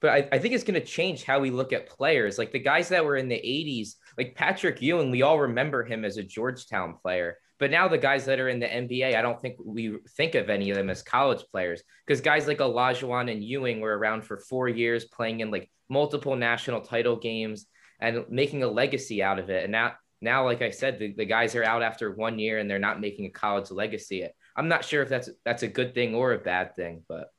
But 0.03 0.11
I, 0.11 0.27
I 0.33 0.37
think 0.37 0.53
it's 0.53 0.65
going 0.65 0.79
to 0.79 0.85
change 0.85 1.23
how 1.23 1.39
we 1.39 1.49
look 1.49 1.71
at 1.71 1.87
players. 1.87 2.37
Like 2.37 2.51
the 2.51 2.59
guys 2.59 2.89
that 2.89 3.05
were 3.05 3.15
in 3.15 3.29
the 3.29 3.35
80s, 3.35 3.93
like 4.17 4.35
Patrick 4.35 4.81
Ewing, 4.81 5.11
we 5.11 5.21
all 5.21 5.39
remember 5.39 5.85
him 5.85 6.03
as 6.03 6.17
a 6.17 6.23
Georgetown 6.23 6.95
player. 7.01 7.37
But 7.57 7.71
now 7.71 7.87
the 7.87 7.97
guys 7.97 8.25
that 8.25 8.41
are 8.41 8.49
in 8.49 8.59
the 8.59 8.67
NBA, 8.67 9.15
I 9.15 9.21
don't 9.21 9.39
think 9.39 9.55
we 9.63 9.97
think 10.17 10.35
of 10.35 10.49
any 10.49 10.71
of 10.71 10.75
them 10.75 10.89
as 10.89 11.03
college 11.03 11.45
players 11.53 11.83
because 12.05 12.19
guys 12.19 12.47
like 12.47 12.57
Olajuwon 12.57 13.31
and 13.31 13.41
Ewing 13.41 13.79
were 13.79 13.97
around 13.97 14.25
for 14.25 14.39
four 14.39 14.67
years, 14.67 15.05
playing 15.05 15.39
in 15.39 15.49
like 15.51 15.71
multiple 15.87 16.35
national 16.35 16.81
title 16.81 17.15
games 17.15 17.67
and 18.01 18.25
making 18.29 18.61
a 18.63 18.67
legacy 18.67 19.23
out 19.23 19.39
of 19.39 19.49
it. 19.49 19.63
And 19.63 19.71
now, 19.71 19.93
now, 20.19 20.43
like 20.43 20.61
I 20.61 20.71
said, 20.71 20.99
the, 20.99 21.13
the 21.13 21.23
guys 21.23 21.55
are 21.55 21.63
out 21.63 21.81
after 21.81 22.11
one 22.11 22.39
year 22.39 22.59
and 22.59 22.69
they're 22.69 22.77
not 22.77 22.99
making 22.99 23.27
a 23.27 23.29
college 23.29 23.71
legacy. 23.71 24.27
I'm 24.57 24.67
not 24.67 24.83
sure 24.83 25.01
if 25.01 25.07
that's 25.07 25.29
that's 25.45 25.63
a 25.63 25.67
good 25.69 25.93
thing 25.93 26.13
or 26.13 26.33
a 26.33 26.39
bad 26.39 26.75
thing, 26.75 27.03
but 27.07 27.29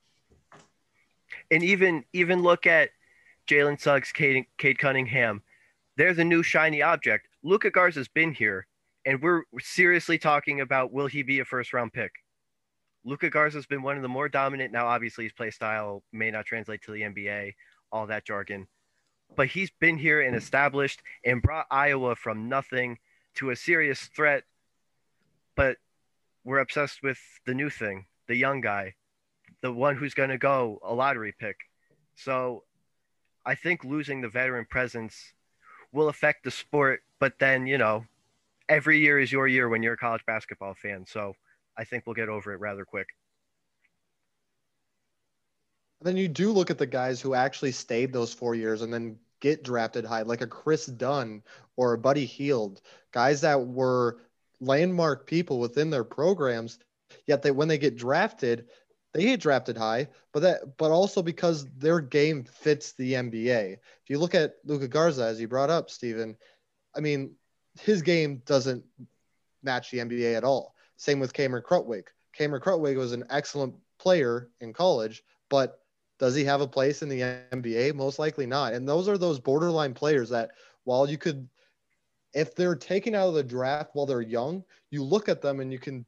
and 1.51 1.63
even 1.63 2.05
even 2.13 2.43
look 2.43 2.67
at 2.67 2.91
Jalen 3.49 3.81
Suggs, 3.81 4.13
Cade, 4.13 4.47
Cade 4.59 4.79
Cunningham. 4.79 5.43
There's 5.97 6.19
a 6.19 6.25
new 6.25 6.43
shiny 6.43 6.83
object. 6.83 7.29
Luka 7.43 7.71
Garza's 7.71 8.09
been 8.09 8.33
here, 8.33 8.67
and 9.05 9.23
we're 9.23 9.43
seriously 9.61 10.19
talking 10.19 10.61
about 10.61 10.93
will 10.93 11.07
he 11.07 11.23
be 11.23 11.41
a 11.41 11.45
first 11.45 11.73
round 11.73 11.93
pick? 11.93 12.13
Luka 13.05 13.29
Garza's 13.29 13.67
been 13.67 13.83
one 13.83 13.97
of 13.97 14.03
the 14.03 14.09
more 14.09 14.29
dominant. 14.29 14.73
Now, 14.73 14.87
obviously, 14.87 15.25
his 15.25 15.33
play 15.33 15.51
style 15.51 16.03
may 16.13 16.31
not 16.31 16.47
translate 16.47 16.83
to 16.83 16.93
the 16.93 17.03
NBA, 17.03 17.53
all 17.93 18.07
that 18.07 18.25
jargon, 18.25 18.67
but 19.37 19.49
he's 19.49 19.71
been 19.79 19.99
here 19.99 20.23
and 20.23 20.35
established 20.35 21.03
and 21.25 21.43
brought 21.43 21.67
Iowa 21.71 22.17
from 22.17 22.49
nothing 22.49 22.99
to 23.37 23.51
a 23.51 23.57
serious 23.57 24.01
threat. 24.17 24.45
But 25.55 25.77
we're 26.45 26.59
obsessed 26.59 27.03
with 27.03 27.19
the 27.47 27.55
new 27.55 27.71
thing, 27.71 28.07
the 28.27 28.37
young 28.37 28.61
guy, 28.63 28.95
the 29.65 29.73
one 29.73 29.97
who's 29.97 30.13
going 30.13 30.29
to 30.29 30.37
go 30.37 30.79
a 30.85 30.93
lottery 30.93 31.33
pick. 31.41 31.57
So 32.17 32.65
I 33.47 33.55
think 33.55 33.83
losing 33.83 34.21
the 34.21 34.29
veteran 34.29 34.67
presence 34.69 35.33
will 35.91 36.11
affect 36.11 36.45
the 36.45 36.51
sport, 36.51 37.01
but 37.19 37.39
then, 37.39 37.67
you 37.67 37.79
know, 37.79 38.05
every 38.69 38.99
year 38.99 39.19
is 39.19 39.33
your 39.33 39.49
year 39.49 39.71
when 39.71 39.83
you're 39.83 39.95
a 39.95 39.97
college 39.97 40.21
basketball 40.27 40.75
fan. 40.75 41.07
So 41.09 41.33
I 41.79 41.85
think 41.85 42.05
we'll 42.05 42.13
get 42.13 42.29
over 42.29 42.53
it 42.53 42.61
rather 42.61 42.85
quick. 42.85 43.09
Then 46.03 46.19
you 46.19 46.29
do 46.29 46.53
look 46.53 46.71
at 46.71 46.77
the 46.77 46.87
guys 46.87 47.23
who 47.23 47.33
actually 47.33 47.73
stayed 47.73 48.13
those 48.13 48.35
four 48.35 48.55
years 48.55 48.83
and 48.83 48.93
then 48.93 49.17
get 49.41 49.65
drafted 49.65 50.05
high, 50.05 50.23
like 50.23 50.43
a 50.43 50.47
Kris 50.47 50.85
Dunn 50.85 51.43
or 51.79 51.95
a 51.95 51.99
Buddy 51.99 52.27
Hield, 52.27 52.83
guys 53.13 53.41
that 53.41 53.67
were 53.67 54.19
landmark 54.61 55.27
people 55.27 55.59
within 55.59 55.89
their 55.89 56.05
programs. 56.05 56.79
Yet 57.27 57.43
they, 57.43 57.51
when 57.51 57.69
they 57.69 57.79
get 57.79 57.97
drafted, 57.97 58.67
they 59.15 59.23
get 59.23 59.41
drafted 59.41 59.79
high, 59.79 60.09
but 60.33 60.41
that 60.41 60.77
but 60.77 60.91
also 60.91 61.23
because 61.23 61.67
their 61.79 62.01
game 62.01 62.45
fits 62.45 62.93
the 62.93 63.15
NBA. 63.15 63.75
If 63.75 64.11
you 64.11 64.19
look 64.19 64.35
at 64.35 64.57
Luka 64.65 64.89
Garza, 64.89 65.25
as 65.25 65.41
you 65.41 65.47
brought 65.47 65.71
up, 65.71 65.89
Stephen, 65.89 66.37
I 66.97 67.01
mean, 67.01 67.37
his 67.81 68.03
game 68.03 68.43
doesn't 68.45 68.85
match 69.63 69.91
the 69.91 69.99
NBA 69.99 70.37
at 70.37 70.45
all. 70.45 70.75
Same 70.97 71.21
with 71.21 71.33
Cameron 71.33 71.63
Krutwig. 71.63 72.05
Cameron 72.33 72.61
Krutwig 72.61 72.97
was 72.97 73.13
an 73.13 73.25
excellent 73.31 73.75
player 73.99 74.51
in 74.61 74.73
college, 74.73 75.23
but 75.49 75.79
does 76.19 76.35
he 76.35 76.45
have 76.45 76.61
a 76.61 76.67
place 76.67 77.03
in 77.03 77.09
the 77.09 77.21
NBA? 77.53 77.95
Most 77.95 78.19
likely 78.19 78.47
not. 78.47 78.73
And 78.75 78.89
those 78.89 79.09
are 79.09 79.19
those 79.19 79.39
borderline 79.39 79.95
players 79.95 80.29
that 80.31 80.51
while 80.83 81.09
you 81.09 81.19
could 81.19 81.49
if 82.35 82.57
they're 82.57 82.75
taken 82.75 83.15
out 83.15 83.29
of 83.29 83.35
the 83.35 83.45
draft 83.45 83.91
while 83.93 84.07
they're 84.07 84.21
young, 84.21 84.65
you 84.91 85.05
look 85.05 85.29
at 85.29 85.41
them 85.41 85.61
and 85.61 85.73
you 85.73 85.79
can 85.79 86.05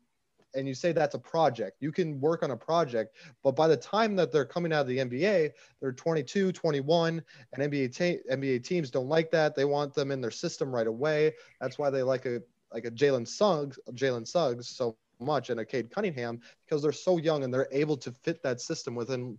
and 0.57 0.67
you 0.67 0.75
say 0.75 0.93
that's 0.93 1.15
a 1.15 1.19
project. 1.19 1.77
You 1.81 1.93
can 1.93 2.21
work 2.21 2.43
on 2.43 2.51
a 2.51 2.57
project, 2.57 3.17
but 3.43 3.55
by 3.55 3.69
the 3.69 3.77
time 3.77 4.17
that 4.17 4.33
they're 4.33 4.45
coming 4.45 4.73
out 4.73 4.83
of 4.83 4.87
the 4.89 4.99
NBA, 4.99 5.53
they're 5.81 5.93
22, 5.93 6.53
21, 6.53 7.23
and 7.53 7.73
NBA 7.73 7.95
te- 7.95 8.21
NBA 8.31 8.65
teams 8.65 8.91
don't 8.91 9.09
like 9.09 9.31
that. 9.31 9.55
They 9.55 9.65
want 9.65 9.95
them 9.95 10.11
in 10.11 10.21
their 10.21 10.31
system 10.31 10.75
right 10.75 10.87
away. 10.87 11.35
That's 11.61 11.79
why 11.79 11.91
they 11.91 12.03
like 12.03 12.27
a 12.27 12.43
like 12.73 12.85
a 12.85 12.91
Jalen 12.91 13.29
Suggs, 13.29 13.79
Jalen 13.93 14.27
Suggs 14.27 14.69
so 14.69 14.97
much 15.21 15.51
and 15.51 15.61
a 15.61 15.65
Cade 15.65 15.91
Cunningham 15.91 16.41
because 16.65 16.83
they're 16.83 16.93
so 16.93 17.19
young 17.19 17.45
and 17.45 17.53
they're 17.53 17.69
able 17.71 17.97
to 17.99 18.11
fit 18.11 18.43
that 18.43 18.61
system 18.61 18.95
within. 18.95 19.39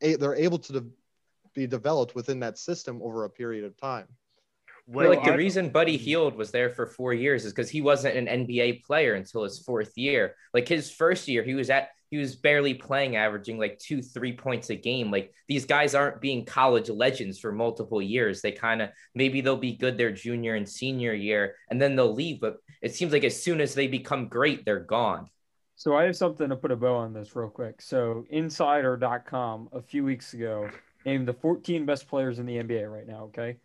They're 0.00 0.34
able 0.34 0.58
to 0.58 0.72
de- 0.72 0.86
be 1.54 1.66
developed 1.66 2.14
within 2.14 2.40
that 2.40 2.58
system 2.58 3.00
over 3.02 3.24
a 3.24 3.30
period 3.30 3.64
of 3.64 3.76
time. 3.76 4.06
Well, 4.88 5.08
like 5.08 5.24
the 5.24 5.36
reason 5.36 5.70
Buddy 5.70 5.96
Hield 5.96 6.36
was 6.36 6.52
there 6.52 6.70
for 6.70 6.86
four 6.86 7.12
years 7.12 7.44
is 7.44 7.52
because 7.52 7.68
he 7.68 7.80
wasn't 7.82 8.16
an 8.16 8.46
NBA 8.46 8.84
player 8.84 9.14
until 9.14 9.42
his 9.42 9.58
fourth 9.58 9.92
year. 9.96 10.36
Like 10.54 10.68
his 10.68 10.92
first 10.92 11.26
year, 11.26 11.42
he 11.42 11.54
was 11.54 11.70
at 11.70 11.88
he 12.08 12.18
was 12.18 12.36
barely 12.36 12.72
playing, 12.72 13.16
averaging 13.16 13.58
like 13.58 13.80
two, 13.80 14.00
three 14.00 14.32
points 14.32 14.70
a 14.70 14.76
game. 14.76 15.10
Like 15.10 15.32
these 15.48 15.64
guys 15.64 15.96
aren't 15.96 16.20
being 16.20 16.44
college 16.44 16.88
legends 16.88 17.40
for 17.40 17.50
multiple 17.50 18.00
years. 18.00 18.40
They 18.40 18.52
kind 18.52 18.80
of 18.80 18.90
maybe 19.12 19.40
they'll 19.40 19.56
be 19.56 19.76
good 19.76 19.98
their 19.98 20.12
junior 20.12 20.54
and 20.54 20.68
senior 20.68 21.12
year, 21.12 21.56
and 21.68 21.82
then 21.82 21.96
they'll 21.96 22.14
leave. 22.14 22.40
But 22.40 22.58
it 22.80 22.94
seems 22.94 23.12
like 23.12 23.24
as 23.24 23.42
soon 23.42 23.60
as 23.60 23.74
they 23.74 23.88
become 23.88 24.28
great, 24.28 24.64
they're 24.64 24.78
gone. 24.78 25.28
So 25.74 25.96
I 25.96 26.04
have 26.04 26.16
something 26.16 26.48
to 26.48 26.56
put 26.56 26.70
a 26.70 26.76
bow 26.76 26.94
on 26.94 27.12
this 27.12 27.34
real 27.34 27.50
quick. 27.50 27.82
So 27.82 28.24
Insider.com 28.30 29.68
a 29.72 29.82
few 29.82 30.04
weeks 30.04 30.32
ago 30.32 30.70
named 31.04 31.26
the 31.26 31.34
14 31.34 31.84
best 31.84 32.08
players 32.08 32.38
in 32.38 32.46
the 32.46 32.56
NBA 32.58 32.90
right 32.90 33.06
now. 33.06 33.24
Okay 33.24 33.56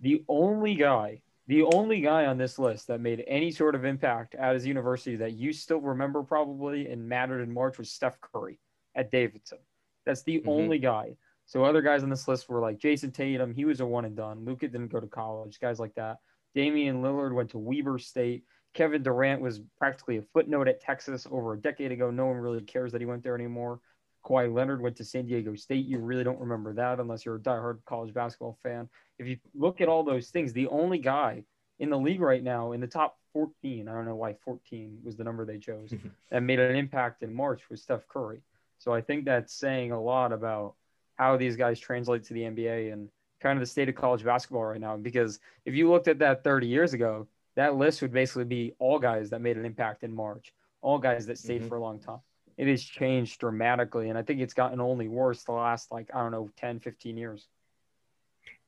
the 0.00 0.24
only 0.28 0.74
guy, 0.74 1.22
the 1.46 1.62
only 1.62 2.00
guy 2.00 2.26
on 2.26 2.38
this 2.38 2.58
list 2.58 2.86
that 2.88 3.00
made 3.00 3.24
any 3.26 3.50
sort 3.50 3.74
of 3.74 3.84
impact 3.84 4.34
at 4.34 4.54
his 4.54 4.66
university 4.66 5.16
that 5.16 5.32
you 5.32 5.52
still 5.52 5.80
remember 5.80 6.22
probably 6.22 6.88
and 6.88 7.08
mattered 7.08 7.42
in 7.42 7.52
March 7.52 7.78
was 7.78 7.90
Steph 7.90 8.20
Curry 8.20 8.58
at 8.94 9.10
Davidson. 9.10 9.58
That's 10.06 10.22
the 10.22 10.38
mm-hmm. 10.38 10.48
only 10.48 10.78
guy. 10.78 11.16
So 11.46 11.64
other 11.64 11.82
guys 11.82 12.02
on 12.02 12.10
this 12.10 12.28
list 12.28 12.48
were 12.48 12.60
like 12.60 12.78
Jayson 12.78 13.12
Tatum. 13.12 13.52
He 13.52 13.64
was 13.64 13.80
a 13.80 13.86
one 13.86 14.04
and 14.04 14.16
done. 14.16 14.44
Luka 14.44 14.68
didn't 14.68 14.92
go 14.92 15.00
to 15.00 15.06
college. 15.06 15.58
Guys 15.60 15.80
like 15.80 15.94
that. 15.96 16.18
Damian 16.54 17.02
Lillard 17.02 17.34
went 17.34 17.50
to 17.50 17.58
Weber 17.58 17.98
State. 17.98 18.44
Kevin 18.72 19.02
Durant 19.02 19.42
was 19.42 19.60
practically 19.78 20.18
a 20.18 20.22
footnote 20.32 20.68
at 20.68 20.80
Texas 20.80 21.26
over 21.30 21.54
a 21.54 21.60
decade 21.60 21.90
ago. 21.90 22.10
No 22.10 22.26
one 22.26 22.36
really 22.36 22.60
cares 22.60 22.92
that 22.92 23.00
he 23.00 23.06
went 23.06 23.24
there 23.24 23.34
anymore. 23.34 23.80
Kawhi 24.24 24.52
Leonard 24.52 24.80
went 24.80 24.96
to 24.96 25.04
San 25.04 25.26
Diego 25.26 25.54
State. 25.54 25.86
You 25.86 25.98
really 25.98 26.24
don't 26.24 26.40
remember 26.40 26.72
that 26.74 27.00
unless 27.00 27.24
you're 27.24 27.36
a 27.36 27.40
diehard 27.40 27.78
college 27.86 28.12
basketball 28.12 28.58
fan. 28.62 28.88
If 29.18 29.26
you 29.26 29.38
look 29.54 29.80
at 29.80 29.88
all 29.88 30.02
those 30.02 30.28
things, 30.28 30.52
the 30.52 30.68
only 30.68 30.98
guy 30.98 31.44
in 31.78 31.90
the 31.90 31.98
league 31.98 32.20
right 32.20 32.42
now 32.42 32.72
in 32.72 32.80
the 32.80 32.86
top 32.86 33.18
14, 33.32 33.88
I 33.88 33.92
don't 33.92 34.04
know 34.04 34.16
why 34.16 34.34
14 34.44 34.98
was 35.02 35.16
the 35.16 35.24
number 35.24 35.44
they 35.44 35.58
chose, 35.58 35.94
that 36.30 36.42
made 36.42 36.60
an 36.60 36.76
impact 36.76 37.22
in 37.22 37.32
March 37.32 37.62
was 37.70 37.82
Steph 37.82 38.06
Curry. 38.08 38.42
So 38.78 38.92
I 38.92 39.00
think 39.00 39.24
that's 39.24 39.54
saying 39.54 39.92
a 39.92 40.00
lot 40.00 40.32
about 40.32 40.74
how 41.16 41.36
these 41.36 41.56
guys 41.56 41.78
translate 41.78 42.24
to 42.24 42.34
the 42.34 42.42
NBA 42.42 42.92
and 42.92 43.08
kind 43.40 43.58
of 43.58 43.60
the 43.60 43.66
state 43.66 43.88
of 43.88 43.94
college 43.94 44.24
basketball 44.24 44.64
right 44.64 44.80
now. 44.80 44.96
Because 44.96 45.38
if 45.64 45.74
you 45.74 45.90
looked 45.90 46.08
at 46.08 46.18
that 46.18 46.44
30 46.44 46.66
years 46.66 46.92
ago, 46.92 47.26
that 47.56 47.76
list 47.76 48.00
would 48.02 48.12
basically 48.12 48.44
be 48.44 48.74
all 48.78 48.98
guys 48.98 49.30
that 49.30 49.40
made 49.40 49.56
an 49.56 49.64
impact 49.64 50.02
in 50.02 50.14
March, 50.14 50.52
all 50.82 50.98
guys 50.98 51.26
that 51.26 51.38
stayed 51.38 51.60
mm-hmm. 51.60 51.68
for 51.68 51.76
a 51.76 51.80
long 51.80 51.98
time 51.98 52.20
it 52.60 52.68
has 52.68 52.84
changed 52.84 53.40
dramatically. 53.40 54.10
And 54.10 54.18
I 54.18 54.22
think 54.22 54.40
it's 54.40 54.52
gotten 54.52 54.82
only 54.82 55.08
worse 55.08 55.44
the 55.44 55.52
last, 55.52 55.90
like, 55.90 56.10
I 56.14 56.20
don't 56.20 56.30
know, 56.30 56.50
10, 56.58 56.80
15 56.80 57.16
years. 57.16 57.48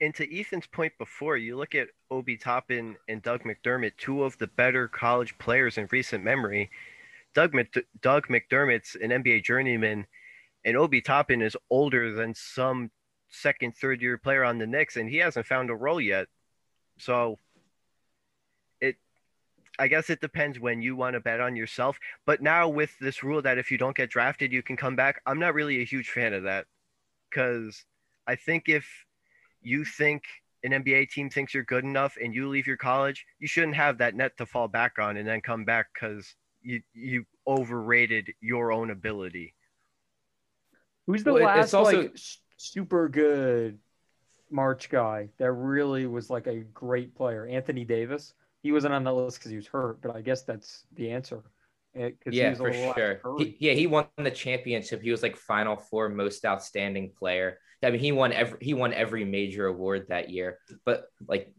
And 0.01 0.15
to 0.15 0.41
Ethan's 0.41 0.67
point 0.67 0.95
before, 0.97 1.37
you 1.37 1.59
look 1.59 1.75
at 1.75 1.89
Obi 2.11 2.39
Toppin 2.39 2.97
and 3.11 3.23
Doug 3.23 3.43
McDermott, 3.43 3.93
two 3.99 4.25
of 4.25 4.39
the 4.39 4.47
better 4.47 4.89
college 4.89 5.37
players 5.37 5.77
in 5.77 5.89
recent 5.93 6.25
memory. 6.25 6.71
Doug, 7.35 7.53
Doug 8.01 8.29
McDermott's 8.29 8.97
an 8.97 9.11
NBA 9.11 9.45
journeyman, 9.45 10.07
and 10.65 10.75
Obi 10.75 11.03
Toppin 11.03 11.43
is 11.43 11.55
older 11.69 12.15
than 12.15 12.35
some 12.35 12.91
second, 13.29 13.77
third 13.77 14.01
year 14.01 14.17
player 14.17 14.43
on 14.43 14.57
the 14.57 14.67
Knicks, 14.67 14.97
and 14.97 15.11
he 15.11 15.19
hasn't 15.19 15.45
found 15.45 15.69
a 15.69 15.75
role 15.75 16.01
yet. 16.01 16.29
So 16.99 17.37
I 19.83 19.88
guess 19.88 20.11
it 20.11 20.21
depends 20.21 20.61
when 20.61 20.81
you 20.81 20.95
want 20.95 21.14
to 21.14 21.21
bet 21.21 21.40
on 21.40 21.57
yourself. 21.57 21.99
But 22.25 22.40
now 22.40 22.68
with 22.68 22.97
this 23.01 23.25
rule 23.25 23.42
that 23.42 23.59
if 23.59 23.73
you 23.73 23.79
don't 23.79 23.97
get 23.97 24.11
drafted, 24.11 24.53
you 24.53 24.62
can 24.62 24.77
come 24.77 24.95
back, 24.95 25.21
I'm 25.27 25.40
not 25.40 25.55
really 25.55 25.83
a 25.83 25.85
huge 25.85 26.09
fan 26.09 26.35
of 26.35 26.45
that. 26.45 26.66
Because 27.29 27.85
I 28.25 28.37
think 28.37 28.68
if 28.68 28.87
you 29.61 29.85
think 29.85 30.23
an 30.62 30.71
NBA 30.71 31.11
team 31.11 31.29
thinks 31.29 31.53
you're 31.53 31.64
good 31.64 31.83
enough 31.83 32.16
and 32.23 32.33
you 32.33 32.49
leave 32.49 32.68
your 32.68 32.77
college, 32.77 33.27
you 33.40 33.49
shouldn't 33.49 33.75
have 33.75 33.99
that 33.99 34.14
net 34.14 34.37
to 34.38 34.47
fall 34.47 34.68
back 34.68 35.01
on 35.01 35.16
and 35.16 35.27
then 35.27 35.40
come 35.40 35.64
back 35.64 35.88
because 35.92 36.33
you 36.62 36.81
you 36.95 37.25
overrated 37.49 38.33
your 38.40 38.71
own 38.71 38.92
ability. 38.92 39.53
Who's 41.09 41.25
the 41.25 41.33
well, 41.33 41.42
last 41.42 41.75
also... 41.75 42.03
like 42.03 42.16
super 42.57 43.09
good 43.09 43.81
March 44.49 44.90
guy 44.90 45.31
that 45.38 45.51
really 45.51 46.07
was 46.07 46.31
like 46.31 46.47
a 46.47 46.61
great 46.61 47.16
player? 47.16 47.49
Anthony 47.49 47.85
Davis 47.85 48.35
he 48.62 48.72
wasn't 48.72 48.94
on 48.94 49.05
that 49.05 49.12
list 49.12 49.38
because 49.38 49.51
he 49.51 49.57
was 49.57 49.66
hurt, 49.66 50.01
but 50.01 50.14
I 50.14 50.20
guess 50.20 50.42
that's 50.42 50.85
the 50.94 51.11
answer. 51.11 51.42
Eh, 51.94 52.11
yeah, 52.31 52.55
for 52.55 52.72
sure. 52.72 53.20
He, 53.38 53.57
yeah, 53.59 53.72
he 53.72 53.87
won 53.87 54.07
the 54.16 54.31
championship. 54.31 55.03
He 55.03 55.11
was 55.11 55.22
like 55.22 55.37
Final 55.37 55.77
Four 55.77 56.09
most 56.09 56.44
outstanding 56.44 57.12
player. 57.18 57.59
I 57.83 57.90
mean, 57.90 58.01
he 58.01 58.12
won 58.12 58.33
every 58.33 58.59
he 58.61 58.75
won 58.75 58.94
every 58.94 59.25
major 59.25 59.66
award 59.66 60.07
that 60.09 60.31
year. 60.31 60.59
But 60.85 61.07
like, 61.27 61.53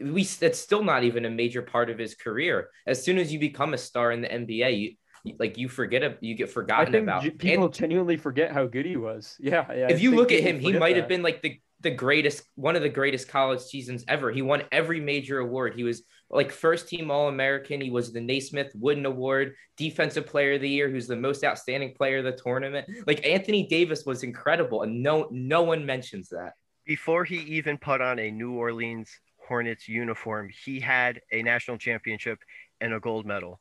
we 0.00 0.24
that's 0.24 0.58
still 0.58 0.82
not 0.82 1.04
even 1.04 1.24
a 1.24 1.30
major 1.30 1.62
part 1.62 1.90
of 1.90 1.98
his 1.98 2.14
career. 2.14 2.70
As 2.86 3.04
soon 3.04 3.18
as 3.18 3.32
you 3.32 3.38
become 3.38 3.74
a 3.74 3.78
star 3.78 4.10
in 4.10 4.22
the 4.22 4.28
NBA, 4.28 4.96
you 5.22 5.36
like 5.38 5.58
you 5.58 5.68
forget 5.68 6.18
you 6.20 6.34
get 6.34 6.50
forgotten 6.50 6.94
about. 6.94 7.22
People 7.38 7.66
and, 7.66 7.74
genuinely 7.74 8.16
forget 8.16 8.52
how 8.52 8.66
good 8.66 8.86
he 8.86 8.96
was. 8.96 9.36
Yeah, 9.38 9.66
yeah. 9.70 9.88
If 9.88 9.98
I 9.98 10.00
you 10.00 10.16
look 10.16 10.32
at 10.32 10.40
him, 10.40 10.58
he 10.58 10.72
might 10.72 10.94
that. 10.94 11.00
have 11.00 11.08
been 11.08 11.22
like 11.22 11.42
the 11.42 11.60
the 11.80 11.90
greatest 11.90 12.42
one 12.54 12.76
of 12.76 12.82
the 12.82 12.88
greatest 12.88 13.28
college 13.28 13.60
seasons 13.60 14.04
ever. 14.08 14.30
He 14.30 14.42
won 14.42 14.62
every 14.70 15.00
major 15.00 15.38
award. 15.38 15.74
He 15.74 15.84
was 15.84 16.02
like 16.28 16.52
first 16.52 16.88
team 16.88 17.10
All 17.10 17.28
American. 17.28 17.80
He 17.80 17.90
was 17.90 18.12
the 18.12 18.20
Naismith 18.20 18.72
Wooden 18.74 19.06
Award, 19.06 19.54
Defensive 19.76 20.26
Player 20.26 20.54
of 20.54 20.60
the 20.60 20.68
Year, 20.68 20.88
who's 20.88 21.06
the 21.06 21.16
most 21.16 21.44
outstanding 21.44 21.94
player 21.94 22.18
of 22.18 22.24
the 22.24 22.32
tournament. 22.32 22.88
Like 23.06 23.26
Anthony 23.26 23.66
Davis 23.66 24.04
was 24.04 24.22
incredible, 24.22 24.82
and 24.82 25.02
no 25.02 25.28
no 25.30 25.62
one 25.62 25.86
mentions 25.86 26.28
that. 26.28 26.54
Before 26.84 27.24
he 27.24 27.36
even 27.36 27.78
put 27.78 28.00
on 28.00 28.18
a 28.18 28.30
New 28.30 28.52
Orleans 28.52 29.10
Hornets 29.48 29.88
uniform, 29.88 30.50
he 30.64 30.80
had 30.80 31.20
a 31.32 31.42
national 31.42 31.78
championship 31.78 32.38
and 32.80 32.92
a 32.94 33.00
gold 33.00 33.26
medal. 33.26 33.60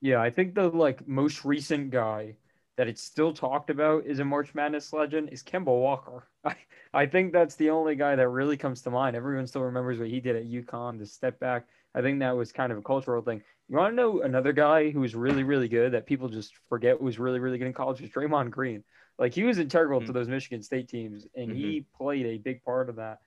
Yeah, 0.00 0.20
I 0.20 0.30
think 0.30 0.54
the 0.54 0.68
like 0.68 1.06
most 1.08 1.44
recent 1.44 1.90
guy 1.90 2.36
that 2.76 2.88
it's 2.88 3.02
still 3.02 3.32
talked 3.32 3.70
about 3.70 4.04
is 4.04 4.18
a 4.18 4.24
March 4.24 4.54
Madness 4.54 4.92
legend 4.92 5.28
is 5.30 5.42
Kemba 5.42 5.66
Walker. 5.66 6.26
I, 6.44 6.56
I 6.92 7.06
think 7.06 7.32
that's 7.32 7.54
the 7.56 7.70
only 7.70 7.94
guy 7.94 8.16
that 8.16 8.28
really 8.28 8.56
comes 8.56 8.82
to 8.82 8.90
mind. 8.90 9.16
Everyone 9.16 9.46
still 9.46 9.62
remembers 9.62 9.98
what 9.98 10.08
he 10.08 10.20
did 10.20 10.36
at 10.36 10.46
UConn, 10.46 10.98
the 10.98 11.06
step 11.06 11.38
back. 11.40 11.66
I 11.94 12.02
think 12.02 12.18
that 12.20 12.36
was 12.36 12.52
kind 12.52 12.72
of 12.72 12.78
a 12.78 12.82
cultural 12.82 13.22
thing. 13.22 13.42
You 13.68 13.76
want 13.76 13.92
to 13.92 13.96
know 13.96 14.22
another 14.22 14.52
guy 14.52 14.90
who 14.90 15.00
was 15.00 15.14
really, 15.14 15.42
really 15.42 15.68
good 15.68 15.92
that 15.92 16.06
people 16.06 16.28
just 16.28 16.52
forget 16.68 17.00
was 17.00 17.18
really, 17.18 17.38
really 17.38 17.58
good 17.58 17.66
in 17.66 17.72
college 17.72 18.00
was 18.00 18.10
Draymond 18.10 18.50
Green. 18.50 18.84
Like 19.18 19.32
he 19.32 19.44
was 19.44 19.58
integral 19.58 20.00
mm-hmm. 20.00 20.08
to 20.08 20.12
those 20.12 20.28
Michigan 20.28 20.62
State 20.62 20.88
teams, 20.88 21.26
and 21.36 21.50
mm-hmm. 21.50 21.56
he 21.56 21.86
played 21.96 22.26
a 22.26 22.38
big 22.38 22.62
part 22.64 22.88
of 22.88 22.96
that. 22.96 23.20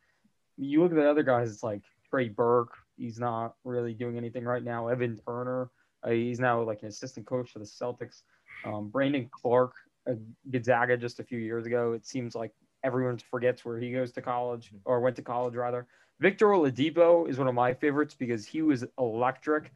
You 0.58 0.84
look 0.84 0.92
at 0.92 0.98
the 0.98 1.10
other 1.10 1.24
guys; 1.24 1.52
it's 1.52 1.64
like 1.64 1.82
Trey 2.10 2.30
Burke. 2.30 2.74
He's 2.98 3.20
not 3.20 3.56
really 3.64 3.94
doing 3.94 4.18
anything 4.18 4.44
right 4.44 4.64
now. 4.64 4.90
Evan 4.90 5.18
Turner. 5.26 5.70
Uh, 6.04 6.12
he's 6.12 6.40
now 6.40 6.62
like 6.62 6.82
an 6.84 6.90
assistant 6.90 7.26
coach 7.26 7.52
for 7.52 7.60
the 7.60 7.66
Celtics. 7.66 8.22
Um, 8.66 8.90
Brandon 8.90 9.30
Clarke, 9.32 9.76
uh, 10.10 10.14
Gonzaga 10.50 10.98
just 10.98 11.20
a 11.20 11.24
few 11.24 11.40
years 11.40 11.66
ago. 11.66 11.94
It 11.94 12.06
seems 12.06 12.36
like 12.36 12.52
everyone 12.84 13.18
forgets 13.30 13.66
where 13.66 13.80
he 13.80 13.92
goes 13.92 14.12
to 14.14 14.22
college 14.22 14.72
or 14.86 15.00
went 15.00 15.16
to 15.18 15.22
college 15.22 15.56
rather. 15.56 15.88
Victor 16.20 16.48
Oladipo 16.48 17.30
is 17.30 17.38
one 17.38 17.48
of 17.48 17.54
my 17.54 17.74
favorites 17.74 18.16
because 18.16 18.46
he 18.46 18.62
was 18.62 18.84
electric 18.98 19.72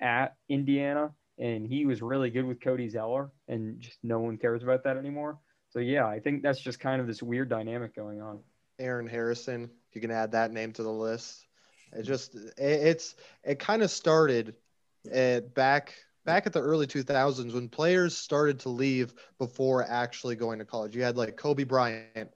at 0.00 0.36
Indiana 0.48 1.12
and 1.38 1.66
he 1.66 1.86
was 1.86 2.02
really 2.02 2.30
good 2.30 2.44
with 2.44 2.60
Cody 2.60 2.88
Zeller, 2.88 3.30
and 3.48 3.80
just 3.80 3.98
no 4.02 4.18
one 4.20 4.38
cares 4.38 4.62
about 4.62 4.84
that 4.84 4.96
anymore. 4.96 5.38
So 5.70 5.80
yeah, 5.80 6.06
I 6.06 6.18
think 6.18 6.42
that's 6.42 6.60
just 6.60 6.80
kind 6.80 7.00
of 7.00 7.06
this 7.06 7.22
weird 7.22 7.48
dynamic 7.48 7.94
going 7.94 8.22
on. 8.22 8.40
Aaron 8.78 9.06
Harrison, 9.06 9.64
if 9.64 9.94
you 9.94 10.00
can 10.00 10.10
add 10.10 10.32
that 10.32 10.52
name 10.52 10.72
to 10.72 10.82
the 10.82 10.92
list, 10.92 11.46
it 11.92 12.02
just 12.02 12.34
it, 12.34 12.52
it's 12.58 13.14
it 13.44 13.58
kind 13.58 13.82
of 13.82 13.90
started 13.90 14.54
at 15.12 15.54
back 15.54 15.94
back 16.26 16.46
at 16.46 16.52
the 16.52 16.60
early 16.60 16.86
2000s 16.86 17.54
when 17.54 17.68
players 17.70 18.16
started 18.16 18.60
to 18.60 18.70
leave 18.70 19.14
before 19.38 19.84
actually 19.88 20.36
going 20.36 20.58
to 20.58 20.66
college. 20.66 20.96
You 20.96 21.02
had 21.02 21.16
like 21.16 21.36
Kobe 21.36 21.64
Bryant, 21.64 22.30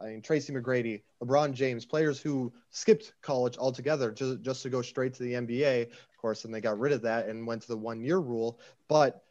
I 0.00 0.06
mean 0.06 0.22
Tracy 0.22 0.52
McGrady, 0.52 1.02
LeBron 1.22 1.54
James, 1.54 1.86
players 1.86 2.20
who 2.20 2.52
skipped 2.70 3.12
college 3.22 3.58
altogether 3.58 4.10
just 4.12 4.42
just 4.42 4.62
to 4.64 4.70
go 4.70 4.82
straight 4.82 5.14
to 5.14 5.22
the 5.22 5.34
NBA 5.34 5.82
Of 5.84 6.18
course, 6.18 6.44
and 6.44 6.54
they 6.54 6.60
got 6.60 6.80
rid 6.80 6.92
of 6.92 7.02
that 7.02 7.28
and 7.28 7.46
went 7.46 7.62
to 7.62 7.68
the 7.68 7.78
one 7.78 8.02
year 8.02 8.18
rule. 8.18 8.60
But 8.88 9.22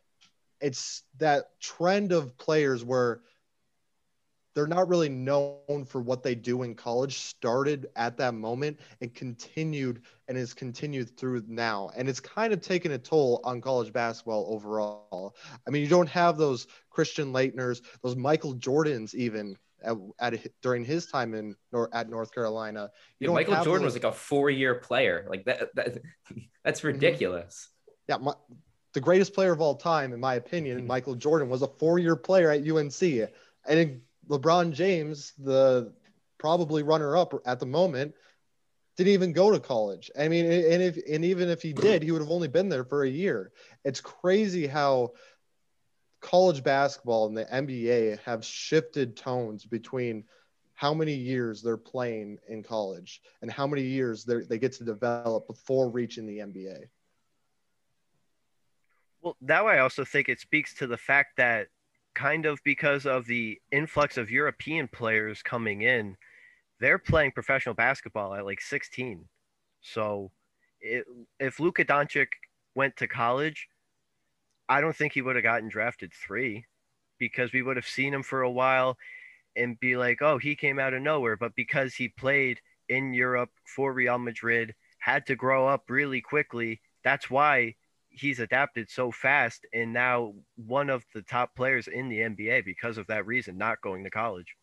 it's 0.62 1.04
that 1.18 1.60
trend 1.60 2.14
of 2.14 2.38
players 2.38 2.86
where 2.86 3.22
they're 4.56 4.68
not 4.68 4.88
really 4.88 5.10
known 5.10 5.86
for 5.86 6.02
what 6.02 6.24
they 6.24 6.36
do 6.36 6.64
in 6.64 6.76
college 6.76 7.18
started 7.18 7.88
at 7.96 8.18
that 8.18 8.34
moment 8.34 8.80
and 9.02 9.14
continued 9.14 10.02
and 10.28 10.38
is 10.38 10.54
continued 10.54 11.16
through 11.18 11.44
now 11.48 11.90
and 11.96 12.08
it's 12.08 12.20
kind 12.20 12.54
of 12.54 12.62
taken 12.62 12.92
a 12.92 12.98
toll 12.98 13.42
on 13.44 13.62
college 13.62 13.92
basketball 13.92 14.46
overall 14.50 15.36
i 15.68 15.72
mean 15.72 15.82
you 15.82 15.90
don't 15.90 16.10
have 16.10 16.38
those 16.38 16.68
christian 16.90 17.34
laettners 17.34 17.82
those 18.02 18.16
michael 18.16 18.56
jordans 18.56 19.14
even 19.14 19.58
at, 19.84 19.98
at 20.20 20.48
during 20.62 20.86
his 20.86 21.08
time 21.08 21.34
in 21.34 21.56
at 21.92 22.10
North 22.10 22.34
Carolina. 22.34 22.90
You 23.20 23.28
yeah, 23.28 23.34
Michael 23.34 23.56
Jordan 23.56 23.84
those... 23.84 23.96
was 23.96 23.96
like 23.96 24.14
a 24.14 24.16
four-year 24.16 24.76
player. 24.76 25.28
Like 25.30 25.46
that, 25.46 25.76
that 25.76 25.98
that's 26.64 26.80
mm-hmm. 26.80 26.88
ridiculous. 26.88 27.70
Yeah, 28.08 28.18
my, 28.18 28.34
the 28.94 29.02
greatest 29.02 29.34
player 29.34 29.52
of 29.52 29.62
all 29.62 29.76
time, 29.76 30.14
in 30.14 30.20
my 30.20 30.36
opinion, 30.36 30.78
mm-hmm. 30.78 30.88
Michael 30.88 31.16
Jordan 31.16 31.50
was 31.50 31.62
a 31.62 31.68
four-year 31.68 32.16
player 32.16 32.50
at 32.52 32.66
UNC, 32.66 33.02
and 33.68 34.02
LeBron 34.30 34.72
James, 34.72 35.34
the 35.38 35.94
probably 36.38 36.84
runner-up 36.84 37.34
at 37.46 37.60
the 37.60 37.66
moment, 37.66 38.14
didn't 38.96 39.14
even 39.14 39.34
go 39.34 39.52
to 39.52 39.60
college. 39.60 40.12
I 40.18 40.28
mean, 40.28 40.46
and 40.46 40.84
if 40.84 40.98
and 41.10 41.26
even 41.26 41.50
if 41.50 41.62
he 41.62 41.74
did, 41.74 42.04
he 42.04 42.12
would 42.12 42.22
have 42.22 42.30
only 42.30 42.48
been 42.48 42.70
there 42.70 42.84
for 42.84 43.04
a 43.04 43.10
year. 43.10 43.52
It's 43.84 44.02
crazy 44.02 44.68
how 44.68 45.14
college 46.22 46.64
basketball 46.64 47.28
and 47.28 47.36
the 47.36 47.46
NBA 47.46 48.20
have 48.20 48.46
shifted 48.46 49.18
tones 49.18 49.66
between 49.66 50.24
how 50.76 50.94
many 50.94 51.14
years 51.14 51.62
they're 51.62 51.78
playing 51.78 52.38
in 52.48 52.64
college 52.64 53.22
and 53.42 53.52
how 53.52 53.68
many 53.68 53.84
years 53.84 54.26
they 54.26 54.58
get 54.58 54.74
to 54.74 54.84
develop 54.84 55.48
before 55.48 55.90
reaching 55.90 56.26
the 56.26 56.40
NBA. 56.40 56.86
Well, 59.22 59.38
that 59.42 59.66
way 59.66 59.74
I 59.74 59.80
also 59.80 60.04
think 60.04 60.30
it 60.30 60.40
speaks 60.40 60.74
to 60.76 60.88
the 60.88 60.98
fact 60.98 61.38
that 61.38 61.68
kind 62.16 62.46
of 62.46 62.60
because 62.64 63.06
of 63.06 63.26
the 63.26 63.60
influx 63.72 64.18
of 64.18 64.32
European 64.32 64.88
players 64.88 65.42
coming 65.42 65.82
in, 65.82 66.16
they're 66.80 67.00
playing 67.00 67.32
professional 67.32 67.76
basketball 67.76 68.34
at 68.34 68.46
like 68.46 68.62
16. 68.62 69.26
So 69.82 70.32
it, 70.82 71.06
if 71.40 71.60
Luka 71.60 71.86
Doncic 71.86 72.28
went 72.76 72.98
to 72.98 73.08
college, 73.08 73.68
I 74.70 74.82
don't 74.82 74.96
think 74.96 75.14
he 75.14 75.22
would 75.22 75.36
have 75.36 75.44
gotten 75.44 75.70
drafted 75.70 76.12
three 76.14 76.66
because 77.20 77.54
we 77.54 77.62
would 77.62 77.78
have 77.78 77.88
seen 77.88 78.14
him 78.14 78.24
for 78.24 78.42
a 78.42 78.52
while 78.52 78.98
and 79.56 79.80
be 79.80 79.96
like, 79.96 80.22
oh, 80.22 80.38
he 80.38 80.56
came 80.56 80.80
out 80.80 80.94
of 80.94 81.02
nowhere. 81.02 81.38
But 81.38 81.56
because 81.56 81.94
he 81.96 82.08
played 82.10 82.60
in 82.90 83.14
Europe 83.14 83.52
for 83.66 83.94
Real 83.94 84.18
Madrid, 84.18 84.74
had 85.00 85.26
to 85.28 85.36
grow 85.36 85.68
up 85.68 85.90
really 85.90 86.22
quickly, 86.22 86.82
that's 87.04 87.30
why 87.30 87.76
he's 88.14 88.40
adapted 88.40 88.90
so 88.90 89.12
fast 89.12 89.66
and 89.74 89.92
now 89.92 90.34
one 90.56 90.90
of 90.90 91.04
the 91.14 91.22
top 91.24 91.56
players 91.56 91.88
in 91.88 92.10
the 92.10 92.20
NBA 92.20 92.64
because 92.64 92.98
of 92.98 93.08
that 93.08 93.26
reason, 93.26 93.58
not 93.58 93.82
going 93.82 94.04
to 94.04 94.10
college. 94.10 94.56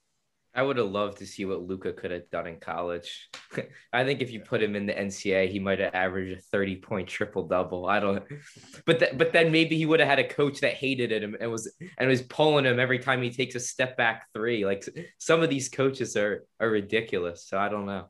I 0.53 0.63
would 0.63 0.79
have 0.79 0.91
loved 0.91 1.19
to 1.19 1.27
see 1.27 1.45
what 1.45 1.63
Luka 1.63 1.93
could 1.93 2.11
have 2.11 2.29
done 2.31 2.49
in 2.49 2.59
college. 2.59 3.29
I 3.93 4.05
think 4.05 4.21
if 4.21 4.33
you 4.33 4.41
put 4.41 4.63
him 4.63 4.75
in 4.75 4.85
the 4.85 4.93
NCAA, 4.93 5.49
he 5.49 5.61
might 5.61 5.79
have 5.79 5.95
averaged 5.95 6.39
a 6.39 6.43
30 6.43 6.77
point 6.77 7.09
triple 7.09 7.47
double. 7.47 7.87
I 7.87 8.01
don't 8.01 8.25
but 8.85 8.99
th- 8.99 9.17
but 9.17 9.33
then 9.33 9.53
maybe 9.53 9.77
he 9.77 9.87
would 9.87 10.01
have 10.01 10.09
had 10.09 10.19
a 10.19 10.27
coach 10.27 10.61
that 10.61 10.75
hated 10.75 11.13
him 11.13 11.37
and 11.41 11.53
was 11.53 11.73
and 11.99 12.09
was 12.09 12.23
pulling 12.23 12.65
him 12.65 12.81
every 12.81 12.99
time 12.99 13.23
he 13.23 13.31
takes 13.31 13.55
a 13.55 13.61
step 13.61 13.97
back 13.97 14.27
three. 14.35 14.67
Like 14.67 14.85
some 15.19 15.41
of 15.41 15.51
these 15.51 15.69
coaches 15.69 16.17
are 16.17 16.45
are 16.59 16.69
ridiculous. 16.69 17.47
So 17.47 17.57
I 17.57 17.69
don't 17.69 17.87
know. 17.87 18.09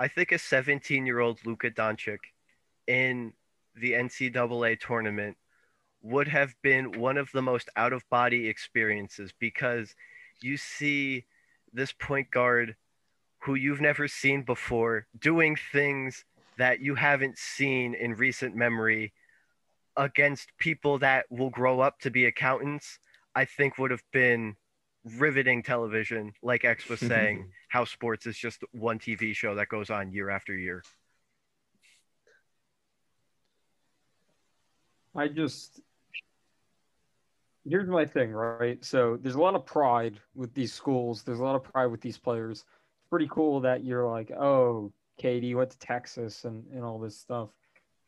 I 0.00 0.08
think 0.08 0.32
a 0.32 0.38
17 0.38 1.06
year 1.06 1.20
old 1.20 1.38
Luka 1.46 1.70
Doncic 1.70 2.18
in 2.88 3.32
the 3.80 3.92
NCAA 3.92 4.78
tournament 4.80 5.36
would 6.02 6.28
have 6.28 6.54
been 6.62 7.00
one 7.00 7.16
of 7.16 7.30
the 7.32 7.42
most 7.42 7.68
out 7.76 7.92
of 7.92 8.08
body 8.10 8.48
experiences 8.48 9.32
because– 9.38 9.94
you 10.42 10.56
see 10.56 11.24
this 11.72 11.92
point 11.92 12.30
guard 12.30 12.76
who 13.40 13.54
you've 13.54 13.80
never 13.80 14.08
seen 14.08 14.42
before 14.42 15.06
doing 15.18 15.56
things 15.72 16.24
that 16.56 16.80
you 16.80 16.94
haven't 16.94 17.38
seen 17.38 17.94
in 17.94 18.14
recent 18.14 18.54
memory 18.54 19.12
against 19.96 20.50
people 20.58 20.98
that 20.98 21.26
will 21.30 21.50
grow 21.50 21.80
up 21.80 21.98
to 22.00 22.10
be 22.10 22.26
accountants, 22.26 22.98
I 23.34 23.44
think 23.44 23.78
would 23.78 23.90
have 23.90 24.02
been 24.12 24.56
riveting 25.04 25.62
television, 25.62 26.32
like 26.42 26.64
X 26.64 26.88
was 26.88 27.00
saying, 27.00 27.50
how 27.68 27.84
sports 27.84 28.26
is 28.26 28.36
just 28.36 28.62
one 28.72 28.98
TV 28.98 29.34
show 29.34 29.54
that 29.54 29.68
goes 29.68 29.90
on 29.90 30.12
year 30.12 30.30
after 30.30 30.56
year. 30.56 30.82
I 35.18 35.28
just 35.28 35.80
here's 37.68 37.88
my 37.88 38.04
thing, 38.04 38.32
right? 38.32 38.82
So 38.84 39.18
there's 39.20 39.34
a 39.34 39.40
lot 39.40 39.54
of 39.54 39.66
pride 39.66 40.20
with 40.34 40.54
these 40.54 40.72
schools. 40.72 41.22
There's 41.22 41.40
a 41.40 41.44
lot 41.44 41.56
of 41.56 41.62
pride 41.62 41.86
with 41.86 42.00
these 42.00 42.18
players. 42.18 42.58
It's 42.60 43.08
pretty 43.10 43.28
cool 43.30 43.60
that 43.60 43.84
you're 43.84 44.08
like, 44.08 44.30
oh, 44.30 44.92
KD 45.20 45.54
went 45.54 45.70
to 45.70 45.78
Texas 45.78 46.44
and, 46.44 46.64
and 46.72 46.84
all 46.84 46.98
this 46.98 47.18
stuff. 47.18 47.50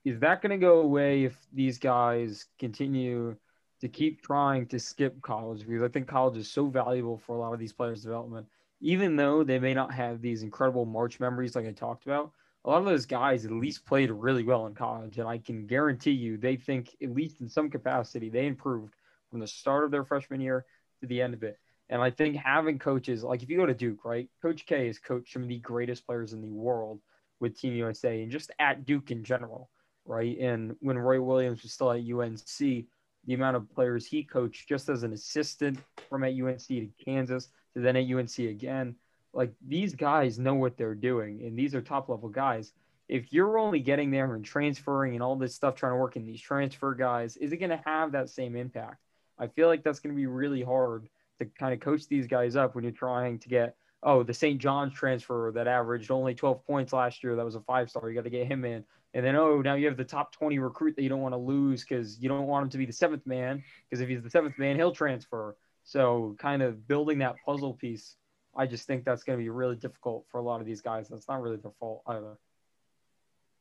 Is 0.04 0.18
that 0.20 0.40
going 0.40 0.50
to 0.50 0.64
go 0.64 0.80
away 0.80 1.24
if 1.24 1.36
these 1.52 1.78
guys 1.78 2.46
continue 2.58 3.36
to 3.80 3.88
keep 3.88 4.22
trying 4.22 4.66
to 4.68 4.78
skip 4.78 5.20
college? 5.20 5.66
Because 5.66 5.82
I 5.82 5.88
think 5.88 6.06
college 6.06 6.38
is 6.38 6.50
so 6.50 6.66
valuable 6.66 7.18
for 7.18 7.36
a 7.36 7.38
lot 7.38 7.52
of 7.52 7.58
these 7.58 7.72
players' 7.72 8.02
development. 8.02 8.46
Even 8.80 9.16
though 9.16 9.44
they 9.44 9.58
may 9.58 9.74
not 9.74 9.92
have 9.92 10.22
these 10.22 10.42
incredible 10.42 10.86
March 10.86 11.20
memories 11.20 11.54
like 11.54 11.66
I 11.66 11.72
talked 11.72 12.06
about, 12.06 12.32
a 12.64 12.70
lot 12.70 12.78
of 12.78 12.84
those 12.84 13.06
guys 13.06 13.44
at 13.44 13.52
least 13.52 13.86
played 13.86 14.10
really 14.10 14.44
well 14.44 14.66
in 14.66 14.74
college. 14.74 15.18
And 15.18 15.28
I 15.28 15.38
can 15.38 15.66
guarantee 15.66 16.10
you 16.10 16.36
they 16.36 16.56
think, 16.56 16.94
at 17.02 17.14
least 17.14 17.40
in 17.40 17.48
some 17.48 17.70
capacity, 17.70 18.28
they 18.28 18.46
improved 18.46 18.94
from 19.30 19.40
the 19.40 19.46
start 19.46 19.84
of 19.84 19.90
their 19.90 20.04
freshman 20.04 20.40
year 20.40 20.66
to 21.00 21.06
the 21.06 21.22
end 21.22 21.34
of 21.34 21.42
it. 21.42 21.58
And 21.88 22.00
I 22.00 22.10
think 22.10 22.36
having 22.36 22.78
coaches 22.78 23.24
like 23.24 23.42
if 23.42 23.50
you 23.50 23.56
go 23.56 23.66
to 23.66 23.74
Duke, 23.74 24.04
right? 24.04 24.28
Coach 24.42 24.66
K 24.66 24.86
has 24.86 24.98
coached 24.98 25.32
some 25.32 25.42
of 25.42 25.48
the 25.48 25.58
greatest 25.58 26.06
players 26.06 26.32
in 26.32 26.40
the 26.40 26.52
world 26.52 27.00
with 27.40 27.58
Team 27.58 27.74
USA 27.74 28.22
and 28.22 28.30
just 28.30 28.50
at 28.58 28.84
Duke 28.84 29.10
in 29.10 29.24
general, 29.24 29.70
right? 30.04 30.38
And 30.38 30.76
when 30.80 30.98
Roy 30.98 31.20
Williams 31.20 31.62
was 31.62 31.72
still 31.72 31.90
at 31.90 32.00
UNC, 32.00 32.58
the 32.58 33.34
amount 33.34 33.56
of 33.56 33.70
players 33.74 34.06
he 34.06 34.22
coached 34.22 34.68
just 34.68 34.88
as 34.88 35.02
an 35.02 35.12
assistant 35.12 35.78
from 36.08 36.24
at 36.24 36.34
UNC 36.34 36.66
to 36.66 36.88
Kansas 37.04 37.48
to 37.74 37.80
then 37.80 37.96
at 37.96 38.10
UNC 38.10 38.38
again, 38.38 38.94
like 39.32 39.52
these 39.66 39.94
guys 39.94 40.38
know 40.38 40.54
what 40.54 40.76
they're 40.76 40.94
doing 40.94 41.42
and 41.42 41.58
these 41.58 41.74
are 41.74 41.80
top 41.80 42.08
level 42.08 42.28
guys. 42.28 42.72
If 43.08 43.32
you're 43.32 43.58
only 43.58 43.80
getting 43.80 44.10
there 44.10 44.34
and 44.34 44.44
transferring 44.44 45.14
and 45.14 45.22
all 45.22 45.36
this 45.36 45.54
stuff 45.54 45.74
trying 45.74 45.92
to 45.92 45.96
work 45.96 46.16
in 46.16 46.24
these 46.24 46.40
transfer 46.40 46.94
guys, 46.94 47.36
is 47.36 47.52
it 47.52 47.56
going 47.56 47.70
to 47.70 47.82
have 47.84 48.12
that 48.12 48.30
same 48.30 48.54
impact? 48.54 48.98
I 49.38 49.48
feel 49.48 49.66
like 49.66 49.82
that's 49.82 49.98
going 49.98 50.14
to 50.14 50.16
be 50.16 50.26
really 50.26 50.62
hard 50.62 51.08
to 51.40 51.46
kind 51.58 51.72
of 51.72 51.80
coach 51.80 52.06
these 52.06 52.26
guys 52.26 52.54
up 52.54 52.74
when 52.74 52.84
you're 52.84 52.92
trying 52.92 53.38
to 53.40 53.48
get 53.48 53.74
oh 54.02 54.22
the 54.22 54.34
St. 54.34 54.60
John's 54.60 54.94
transfer 54.94 55.50
that 55.54 55.66
averaged 55.66 56.10
only 56.10 56.34
12 56.34 56.64
points 56.66 56.92
last 56.92 57.24
year 57.24 57.36
that 57.36 57.44
was 57.44 57.54
a 57.54 57.60
five 57.60 57.90
star 57.90 58.08
you 58.08 58.14
got 58.14 58.24
to 58.24 58.30
get 58.30 58.46
him 58.46 58.64
in 58.64 58.84
and 59.14 59.24
then 59.24 59.36
oh 59.36 59.60
now 59.60 59.74
you 59.74 59.86
have 59.86 59.96
the 59.96 60.04
top 60.04 60.32
20 60.32 60.58
recruit 60.58 60.94
that 60.96 61.02
you 61.02 61.08
don't 61.08 61.20
want 61.20 61.34
to 61.34 61.38
lose 61.38 61.82
because 61.82 62.18
you 62.20 62.28
don't 62.28 62.46
want 62.46 62.64
him 62.64 62.70
to 62.70 62.78
be 62.78 62.86
the 62.86 62.92
seventh 62.92 63.26
man 63.26 63.62
because 63.88 64.00
if 64.00 64.08
he's 64.08 64.22
the 64.22 64.30
seventh 64.30 64.58
man 64.58 64.76
he'll 64.76 64.92
transfer 64.92 65.56
so 65.84 66.36
kind 66.38 66.62
of 66.62 66.86
building 66.86 67.18
that 67.18 67.36
puzzle 67.44 67.74
piece 67.74 68.16
I 68.56 68.66
just 68.66 68.86
think 68.86 69.04
that's 69.04 69.22
going 69.22 69.38
to 69.38 69.42
be 69.42 69.48
really 69.48 69.76
difficult 69.76 70.26
for 70.30 70.38
a 70.38 70.42
lot 70.42 70.60
of 70.60 70.66
these 70.66 70.80
guys 70.80 71.08
that's 71.08 71.28
not 71.28 71.40
really 71.40 71.56
their 71.56 71.72
fault 71.78 72.02
either. 72.06 72.36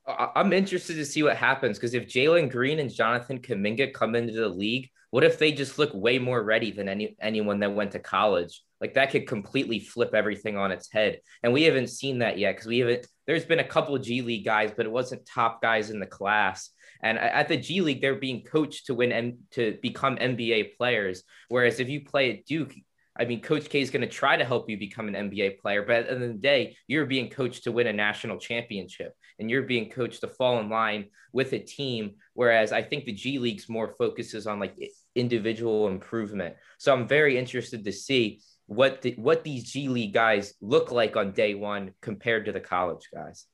I'm 0.07 0.53
interested 0.53 0.95
to 0.95 1.05
see 1.05 1.21
what 1.21 1.37
happens 1.37 1.77
because 1.77 1.93
if 1.93 2.07
Jalen 2.07 2.51
Green 2.51 2.79
and 2.79 2.91
Jonathan 2.91 3.39
Kuminga 3.39 3.93
come 3.93 4.15
into 4.15 4.33
the 4.33 4.49
league, 4.49 4.89
what 5.11 5.23
if 5.23 5.37
they 5.37 5.51
just 5.51 5.77
look 5.77 5.91
way 5.93 6.19
more 6.19 6.41
ready 6.43 6.71
than 6.71 6.87
any 6.89 7.15
anyone 7.19 7.59
that 7.59 7.73
went 7.73 7.91
to 7.91 7.99
college? 7.99 8.63
Like 8.81 8.93
that 8.93 9.11
could 9.11 9.27
completely 9.27 9.79
flip 9.79 10.13
everything 10.13 10.57
on 10.57 10.71
its 10.71 10.91
head. 10.91 11.19
And 11.43 11.53
we 11.53 11.63
haven't 11.63 11.87
seen 11.87 12.19
that 12.19 12.37
yet 12.37 12.55
because 12.55 12.67
we 12.67 12.79
haven't. 12.79 13.07
There's 13.27 13.45
been 13.45 13.59
a 13.59 13.63
couple 13.63 13.95
of 13.95 14.01
G 14.01 14.21
League 14.21 14.45
guys, 14.45 14.71
but 14.75 14.85
it 14.85 14.91
wasn't 14.91 15.25
top 15.25 15.61
guys 15.61 15.89
in 15.89 15.99
the 15.99 16.05
class. 16.05 16.69
And 17.01 17.17
at 17.17 17.47
the 17.47 17.57
G 17.57 17.81
League, 17.81 18.01
they're 18.01 18.15
being 18.15 18.43
coached 18.43 18.87
to 18.87 18.93
win 18.93 19.11
and 19.11 19.37
to 19.51 19.77
become 19.81 20.17
NBA 20.17 20.75
players. 20.77 21.23
Whereas 21.47 21.79
if 21.79 21.89
you 21.89 22.03
play 22.03 22.31
at 22.31 22.45
Duke, 22.45 22.73
I 23.19 23.25
mean, 23.25 23.41
Coach 23.41 23.67
K 23.69 23.81
is 23.81 23.89
going 23.89 24.01
to 24.01 24.07
try 24.07 24.37
to 24.37 24.45
help 24.45 24.69
you 24.69 24.77
become 24.77 25.09
an 25.09 25.29
NBA 25.29 25.59
player, 25.59 25.83
but 25.83 25.97
at 25.97 26.05
the 26.05 26.13
end 26.13 26.23
of 26.23 26.29
the 26.29 26.35
day, 26.35 26.77
you're 26.87 27.05
being 27.05 27.29
coached 27.29 27.65
to 27.65 27.71
win 27.71 27.87
a 27.87 27.93
national 27.93 28.37
championship 28.37 29.13
and 29.37 29.49
you're 29.51 29.63
being 29.63 29.89
coached 29.89 30.21
to 30.21 30.27
fall 30.29 30.59
in 30.59 30.69
line 30.69 31.07
with 31.33 31.51
a 31.51 31.59
team. 31.59 32.15
Whereas 32.33 32.71
I 32.71 32.81
think 32.81 33.03
the 33.03 33.11
G 33.11 33.37
League's 33.37 33.67
more 33.67 33.93
focuses 33.97 34.47
on 34.47 34.57
like 34.57 34.77
individual 35.15 35.89
improvement. 35.89 36.55
So 36.77 36.93
I'm 36.93 37.09
very 37.09 37.37
interested 37.37 37.83
to 37.83 37.91
see 37.91 38.39
what 38.67 39.01
the, 39.01 39.15
what 39.15 39.43
these 39.43 39.69
G 39.69 39.89
League 39.89 40.13
guys 40.13 40.53
look 40.61 40.89
like 40.89 41.17
on 41.17 41.33
day 41.33 41.55
one 41.55 41.91
compared 42.01 42.45
to 42.45 42.53
the 42.53 42.61
college 42.61 43.09
guys. 43.13 43.47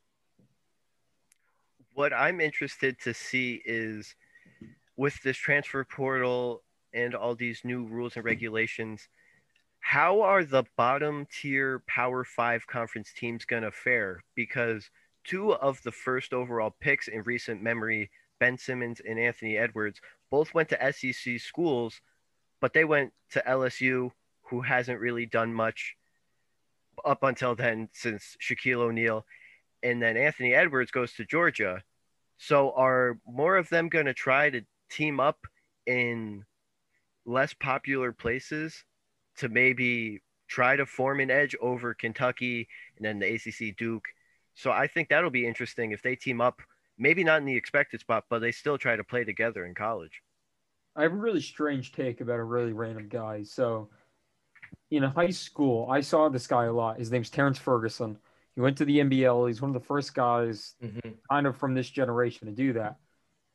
What 1.96 2.14
I'm 2.14 2.40
interested 2.40 3.00
to 3.02 3.16
see 3.16 3.64
is 3.66 4.14
with 4.96 5.20
this 5.24 5.38
transfer 5.38 5.84
portal 5.84 6.62
and 6.94 7.16
all 7.16 7.34
these 7.34 7.62
new 7.64 7.88
rules 7.88 8.16
and 8.16 8.24
regulations– 8.24 9.10
how 9.86 10.22
are 10.22 10.44
the 10.44 10.64
bottom 10.78 11.28
tier 11.32 11.84
Power 11.88 12.24
Five 12.24 12.66
conference 12.66 13.14
teams 13.16 13.46
going 13.46 13.62
to 13.62 13.72
fare? 13.72 14.24
Because 14.34 14.90
two 15.24 15.54
of 15.54 15.80
the 15.84 15.92
first 15.92 16.34
overall 16.34 16.76
picks 16.82 17.08
in 17.08 17.22
recent 17.22 17.62
memory, 17.62 18.10
Ben 18.40 18.58
Simmons 18.58 19.00
and 19.08 19.20
Anthony 19.20 19.58
Edwards, 19.58 20.02
both 20.32 20.56
went 20.56 20.70
to 20.70 20.92
SEC 20.92 21.40
schools, 21.40 22.02
but 22.62 22.74
they 22.74 22.84
went 22.84 23.14
to 23.30 23.44
LSU, 23.48 24.10
who 24.50 24.62
hasn't 24.62 25.00
really 25.00 25.28
done 25.28 25.54
much 25.54 25.96
up 27.06 27.22
until 27.22 27.54
then 27.54 27.88
since 27.94 28.36
Shaquille 28.42 28.82
O'Neal. 28.82 29.24
And 29.84 30.02
then 30.02 30.18
Anthony 30.18 30.56
Edwards 30.56 30.90
goes 30.90 31.14
to 31.14 31.26
Georgia. 31.26 31.84
So 32.40 32.72
are 32.72 33.20
more 33.28 33.56
of 33.56 33.70
them 33.70 33.90
going 33.90 34.08
to 34.08 34.16
try 34.16 34.50
to 34.50 34.62
team 34.90 35.20
up 35.20 35.46
in 35.86 36.44
less 37.24 37.54
popular 37.54 38.12
places 38.12 38.84
to 39.38 39.50
maybe 39.50 40.22
try 40.48 40.76
to 40.76 40.86
form 40.86 41.20
an 41.20 41.32
edge 41.32 41.56
over 41.62 41.94
Kentucky 41.94 42.68
and 42.98 43.06
then 43.06 43.20
the 43.20 43.34
ACC 43.34 43.76
Duke. 43.78 44.06
So 44.54 44.72
I 44.72 44.88
think 44.88 45.10
that'll 45.10 45.30
be 45.30 45.48
interesting 45.48 45.92
if 45.92 46.02
they 46.02 46.16
team 46.16 46.40
up, 46.40 46.62
maybe 46.98 47.24
not 47.24 47.40
in 47.40 47.46
the 47.46 47.56
expected 47.56 48.00
spot, 48.00 48.26
but 48.30 48.40
they 48.40 48.52
still 48.52 48.78
try 48.78 48.96
to 48.96 49.04
play 49.04 49.24
together 49.24 49.66
in 49.66 49.74
college. 49.76 50.22
I 50.96 51.04
have 51.04 51.12
a 51.12 51.18
really 51.18 51.42
strange 51.42 51.92
take 51.92 52.22
about 52.22 52.40
a 52.40 52.44
really 52.44 52.72
random 52.72 53.10
guy. 53.10 53.44
So 53.44 53.90
in 54.92 55.04
high 55.04 55.32
school, 55.32 55.88
I 55.90 56.02
saw 56.02 56.30
this 56.30 56.48
guy 56.48 56.66
a 56.66 56.74
lot. 56.74 57.00
His 57.00 57.12
name's 57.12 57.30
Terrance 57.30 57.60
Ferguson. 57.60 58.18
He 58.56 58.62
went 58.62 58.78
to 58.78 58.86
the 58.86 59.00
NBL. 59.00 59.48
He's 59.48 59.62
one 59.62 59.76
of 59.76 59.82
the 59.82 59.86
first 59.86 60.14
guys 60.14 60.76
mm-hmm. 60.82 61.10
kind 61.30 61.48
of 61.48 61.58
from 61.58 61.74
this 61.74 61.90
generation 61.90 62.48
to 62.48 62.54
do 62.54 62.74
that. 62.74 62.98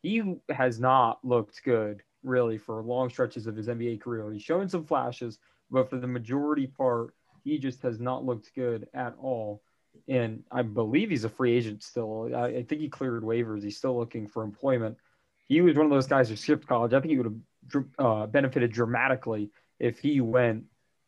He 0.03 0.23
has 0.51 0.79
not 0.79 1.25
looked 1.25 1.63
good 1.65 2.03
really 2.23 2.59
for 2.59 2.83
long 2.83 3.09
stretches 3.09 3.47
of 3.47 3.57
his 3.57 3.69
NBA 3.69 4.01
career. 4.03 4.31
He's 4.31 4.43
shown 4.43 4.69
some 4.69 4.85
flashes, 4.85 5.39
but 5.71 5.89
for 5.89 5.97
the 5.97 6.07
majority 6.07 6.67
part, 6.67 7.15
he 7.45 7.59
just 7.59 7.83
has 7.83 8.01
not 8.01 8.25
looked 8.25 8.55
good 8.55 8.89
at 8.95 9.15
all. 9.21 9.63
And 10.09 10.45
I 10.51 10.63
believe 10.63 11.11
he's 11.11 11.25
a 11.25 11.29
free 11.29 11.57
agent 11.57 11.83
still. 11.83 12.31
I, 12.35 12.47
I 12.47 12.63
think 12.63 12.81
he 12.81 12.89
cleared 12.89 13.23
waivers. 13.23 13.63
He's 13.63 13.77
still 13.77 13.99
looking 13.99 14.27
for 14.27 14.43
employment. 14.43 14.97
He 15.49 15.61
was 15.61 15.77
one 15.77 15.87
of 15.87 15.91
those 15.91 16.07
guys 16.07 16.29
who 16.29 16.37
skipped 16.37 16.67
college. 16.67 16.93
I 16.93 17.01
think 17.01 17.11
he 17.11 17.19
would 17.19 17.43
have 17.73 17.85
uh, 17.99 18.27
benefited 18.27 18.73
dramatically 18.73 19.51
if 19.79 19.99
he 19.99 20.21
went. 20.21 20.65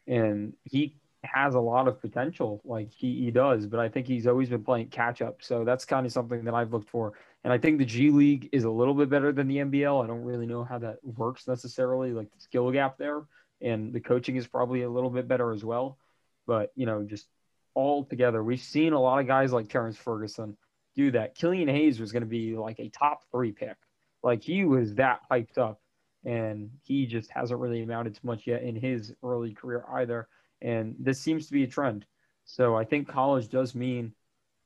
And 0.07 0.55
he 0.64 0.96
has 1.22 1.55
a 1.55 1.61
lot 1.61 1.87
of 1.87 2.01
potential, 2.01 2.61
like 2.64 2.90
he, 2.90 3.25
he 3.25 3.31
does. 3.31 3.66
But 3.66 3.79
I 3.79 3.88
think 3.88 4.09
he's 4.09 4.27
always 4.27 4.48
been 4.48 4.64
playing 4.64 4.88
catch 4.88 5.22
up. 5.22 5.42
So 5.42 5.64
that's 5.64 5.85
kind 5.85 6.05
of 6.05 6.12
something 6.12 6.44
that 6.44 6.55
I've 6.55 6.72
looked 6.72 6.90
for. 6.90 7.12
And 7.44 7.53
I 7.53 7.59
think 7.59 7.79
the 7.79 7.85
G 7.85 8.11
League 8.11 8.48
is 8.53 8.64
a 8.64 8.70
little 8.70 8.94
bit 8.94 9.09
better 9.09 9.33
than 9.33 9.46
the 9.46 9.59
NBL. 9.59 10.03
I 10.03 10.07
don't 10.09 10.25
really 10.25 10.46
know 10.46 10.64
how 10.64 10.79
that 10.79 10.98
works 11.05 11.46
necessarily, 11.46 12.12
like 12.12 12.33
the 12.33 12.40
skill 12.40 12.70
gap 12.72 12.98
there 12.98 13.22
and 13.62 13.92
the 13.92 14.01
coaching 14.01 14.37
is 14.37 14.46
probably 14.46 14.83
a 14.83 14.90
little 14.90 15.11
bit 15.11 15.29
better 15.29 15.53
as 15.53 15.64
well. 15.64 15.98
But 16.46 16.72
you 16.75 16.87
know, 16.87 17.03
just 17.03 17.27
all 17.75 18.05
together, 18.05 18.42
we've 18.42 18.61
seen 18.61 18.92
a 18.92 19.01
lot 19.01 19.20
of 19.20 19.27
guys 19.27 19.53
like 19.53 19.68
Terrance 19.68 19.96
Ferguson 19.96 20.57
do 20.94 21.11
that. 21.12 21.35
Killian 21.35 21.68
Hayes 21.68 22.01
was 22.01 22.12
going 22.12 22.22
to 22.22 22.29
be 22.29 22.57
like 22.57 22.79
a 22.81 22.88
top 22.88 23.22
three 23.31 23.53
pick, 23.53 23.77
like 24.22 24.42
he 24.42 24.64
was 24.64 24.94
that 24.96 25.20
hyped 25.31 25.59
up, 25.59 25.81
and 26.25 26.70
he 26.83 27.07
just 27.07 27.31
hasn't 27.31 27.61
really 27.61 27.83
amounted 27.83 28.14
to 28.14 28.27
much 28.27 28.46
yet 28.46 28.62
in 28.62 28.77
his 28.77 29.14
early 29.22 29.55
career 29.55 29.85
either. 29.92 30.29
And 30.61 30.94
this 30.98 31.20
seems 31.20 31.46
to 31.46 31.53
be 31.53 31.64
a 31.64 31.66
trend. 31.66 32.05
So 32.44 32.77
I 32.77 32.85
think 32.85 33.09
college 33.09 33.48
does 33.48 33.75
mean 33.75 34.12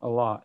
a 0.00 0.08
lot. 0.08 0.44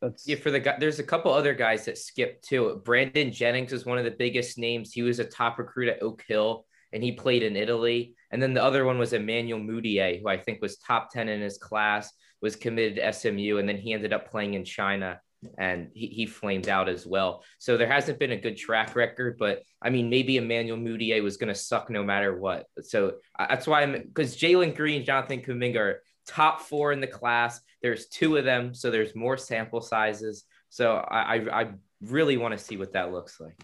That's... 0.00 0.26
Yeah, 0.26 0.36
for 0.36 0.50
the 0.50 0.60
guy, 0.60 0.76
there's 0.78 0.98
a 0.98 1.04
couple 1.04 1.32
other 1.32 1.54
guys 1.54 1.86
that 1.86 1.98
skipped 1.98 2.44
too. 2.44 2.80
Brandon 2.84 3.32
Jennings 3.32 3.72
was 3.72 3.84
one 3.84 3.98
of 3.98 4.04
the 4.04 4.10
biggest 4.10 4.58
names. 4.58 4.92
He 4.92 5.02
was 5.02 5.18
a 5.18 5.24
top 5.24 5.58
recruit 5.58 5.88
at 5.88 6.02
Oak 6.02 6.24
Hill 6.26 6.66
and 6.94 7.02
he 7.02 7.12
played 7.12 7.42
in 7.42 7.56
Italy. 7.56 8.14
And 8.30 8.40
then 8.40 8.54
the 8.54 8.62
other 8.62 8.84
one 8.84 8.98
was 8.98 9.12
Emmanuel 9.12 9.60
Mudiay, 9.60 10.22
who 10.22 10.28
I 10.28 10.38
think 10.38 10.62
was 10.62 10.78
top 10.78 11.10
10 11.10 11.28
in 11.28 11.42
his 11.42 11.58
class, 11.58 12.12
was 12.40 12.56
committed 12.56 12.96
to 12.96 13.12
SMU, 13.12 13.58
and 13.58 13.68
then 13.68 13.76
he 13.76 13.92
ended 13.92 14.12
up 14.12 14.30
playing 14.30 14.54
in 14.54 14.64
China 14.64 15.20
and 15.58 15.90
he, 15.92 16.06
he 16.06 16.26
flamed 16.26 16.68
out 16.68 16.88
as 16.88 17.06
well. 17.06 17.42
So 17.58 17.76
there 17.76 17.90
hasn't 17.90 18.18
been 18.18 18.32
a 18.32 18.40
good 18.40 18.56
track 18.56 18.96
record, 18.96 19.36
but 19.38 19.62
I 19.82 19.90
mean, 19.90 20.08
maybe 20.08 20.36
Emmanuel 20.36 20.78
Mudiay 20.78 21.22
was 21.22 21.36
going 21.36 21.52
to 21.52 21.54
suck 21.54 21.90
no 21.90 22.02
matter 22.02 22.38
what. 22.38 22.66
So 22.82 23.14
that's 23.38 23.66
why 23.66 23.82
I'm 23.82 23.92
because 23.92 24.36
Jalen 24.36 24.74
Green, 24.74 25.04
Jonathan 25.04 25.42
Kuminga 25.42 25.76
are 25.76 26.02
top 26.26 26.62
four 26.62 26.92
in 26.92 27.00
the 27.00 27.06
class. 27.06 27.60
There's 27.82 28.06
two 28.06 28.36
of 28.36 28.44
them, 28.44 28.72
so 28.72 28.90
there's 28.90 29.14
more 29.14 29.36
sample 29.36 29.80
sizes. 29.80 30.44
So 30.70 30.96
I, 30.96 31.36
I, 31.36 31.60
I 31.60 31.68
really 32.00 32.36
want 32.36 32.52
to 32.56 32.64
see 32.64 32.76
what 32.76 32.92
that 32.94 33.12
looks 33.12 33.40
like. 33.40 33.56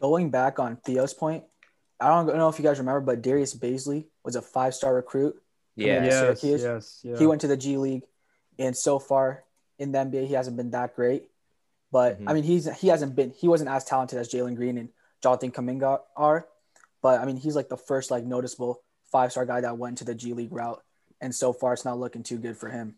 Going 0.00 0.30
back 0.30 0.58
on 0.58 0.76
Theo's 0.84 1.14
point, 1.14 1.44
I 2.00 2.08
don't 2.08 2.26
know 2.26 2.48
if 2.48 2.58
you 2.58 2.64
guys 2.64 2.78
remember, 2.78 3.00
but 3.00 3.22
Darius 3.22 3.54
Bazley 3.54 4.06
was 4.24 4.36
a 4.36 4.42
five 4.42 4.74
star 4.74 4.94
recruit. 4.94 5.40
Yeah, 5.76 6.04
yes, 6.04 6.44
yes, 6.44 7.00
yeah. 7.02 7.18
He 7.18 7.26
went 7.26 7.40
to 7.42 7.46
the 7.46 7.56
G 7.56 7.76
League, 7.76 8.04
and 8.58 8.76
so 8.76 8.98
far 8.98 9.44
in 9.78 9.92
the 9.92 9.98
NBA, 9.98 10.26
he 10.26 10.34
hasn't 10.34 10.56
been 10.56 10.70
that 10.70 10.94
great. 10.94 11.24
But 11.90 12.18
mm-hmm. 12.18 12.28
I 12.28 12.34
mean, 12.34 12.44
he's 12.44 12.68
he 12.80 12.88
hasn't 12.88 13.14
been 13.14 13.30
he 13.30 13.48
wasn't 13.48 13.70
as 13.70 13.84
talented 13.84 14.18
as 14.18 14.28
Jalen 14.28 14.56
Green 14.56 14.78
and 14.78 14.88
Jonathan 15.22 15.50
Kuminga 15.50 16.00
are. 16.16 16.46
But 17.02 17.20
I 17.20 17.24
mean, 17.24 17.36
he's 17.36 17.56
like 17.56 17.68
the 17.68 17.76
first 17.76 18.10
like 18.10 18.24
noticeable 18.24 18.82
five 19.10 19.32
star 19.32 19.46
guy 19.46 19.60
that 19.60 19.78
went 19.78 19.98
to 19.98 20.04
the 20.04 20.14
G 20.14 20.32
League 20.32 20.52
route, 20.52 20.82
and 21.20 21.34
so 21.34 21.52
far 21.52 21.72
it's 21.72 21.84
not 21.84 21.98
looking 21.98 22.22
too 22.22 22.38
good 22.38 22.56
for 22.56 22.68
him. 22.68 22.96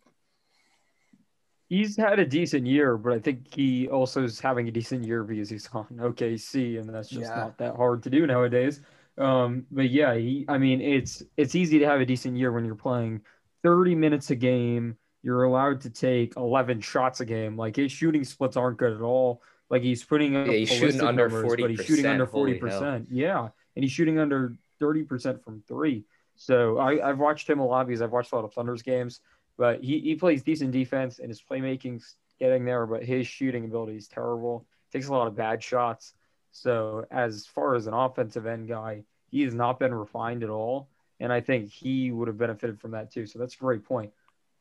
He's 1.68 1.96
had 1.96 2.18
a 2.20 2.24
decent 2.24 2.66
year, 2.66 2.96
but 2.96 3.12
I 3.12 3.18
think 3.18 3.52
he 3.52 3.88
also 3.88 4.22
is 4.22 4.38
having 4.38 4.68
a 4.68 4.70
decent 4.70 5.05
year 5.05 5.24
because 5.24 5.50
he's 5.50 5.68
on 5.72 5.87
OKC, 5.90 6.81
and 6.81 6.88
that's 6.88 7.09
just 7.09 7.31
yeah. 7.31 7.37
not 7.37 7.59
that 7.59 7.76
hard 7.76 8.02
to 8.05 8.11
do 8.11 8.26
nowadays. 8.26 8.81
Um, 9.18 9.66
but 9.70 9.90
yeah, 9.90 10.14
he, 10.14 10.44
I 10.48 10.59
mean, 10.59 10.81
it's 10.81 11.22
it's 11.37 11.55
easy 11.55 11.79
to 11.79 11.87
have 11.87 12.00
a 12.00 12.07
decent 12.07 12.37
year 12.37 12.52
when 12.52 12.64
you're 12.64 12.74
playing 12.74 13.22
30 13.62 13.94
minutes 13.94 14.31
a 14.31 14.37
game. 14.37 14.96
You're 15.22 15.44
allowed 15.44 15.81
to 15.81 15.90
take 15.90 16.35
11 16.37 16.81
shots 16.83 17.20
a 17.20 17.24
game. 17.24 17.57
Like 17.57 17.74
his 17.76 17.90
shooting 17.90 18.22
splits 18.22 18.57
aren't 18.57 18.76
good 18.76 18.92
at 18.92 19.00
all. 19.00 19.42
Like 19.70 19.83
he's 19.83 20.05
putting 20.05 20.37
up 20.37 20.46
yeah, 20.46 20.52
he's 20.52 20.70
shooting 20.70 21.00
under 21.00 21.29
40 21.29 21.62
but 21.62 21.70
he's 21.70 21.85
shooting 21.85 22.07
under 22.07 22.26
40 22.26 22.55
percent. 22.55 23.09
Yeah, 23.11 23.48
and 23.74 23.83
he's 23.83 23.90
shooting 23.90 24.18
under 24.18 24.57
30 24.79 25.02
percent 25.05 25.42
from 25.42 25.62
three. 25.66 26.05
So 26.37 26.79
I, 26.79 27.09
I've 27.09 27.18
watched 27.18 27.48
him 27.48 27.59
a 27.59 27.66
lot 27.66 27.87
because 27.87 28.02
I've 28.02 28.12
watched 28.12 28.33
a 28.33 28.37
lot 28.37 28.44
of 28.44 28.52
Thunder's 28.52 28.83
games. 28.83 29.20
But 29.57 29.83
he, 29.83 30.01
he 30.01 30.14
plays 30.14 30.42
decent 30.42 30.73
defense 30.73 31.19
and 31.19 31.29
his 31.29 31.42
playmaking's 31.42 32.16
getting 32.38 32.64
there, 32.64 32.87
but 32.87 33.05
his 33.05 33.27
shooting 33.27 33.64
ability 33.64 33.97
is 33.97 34.09
terrible. 34.09 34.66
Takes 34.92 35.09
a 35.09 35.12
lot 35.12 35.27
of 35.27 35.37
bad 35.37 35.62
shots. 35.62 36.14
So 36.53 37.07
as 37.11 37.47
far 37.47 37.75
as 37.75 37.87
an 37.87 37.95
offensive 37.95 38.47
end 38.47 38.69
guy, 38.69 39.05
he 39.31 39.42
has 39.42 39.55
not 39.55 39.79
been 39.79 39.95
refined 39.95 40.42
at 40.42 40.51
all. 40.51 40.88
And 41.21 41.33
I 41.33 41.40
think 41.40 41.71
he 41.71 42.12
would 42.12 42.29
have 42.29 42.38
benefited 42.38 42.81
from 42.81 42.90
that 42.92 43.11
too. 43.11 43.27
So 43.27 43.38
that's 43.38 43.55
a 43.55 43.59
great 43.59 43.85
point. 43.85 44.12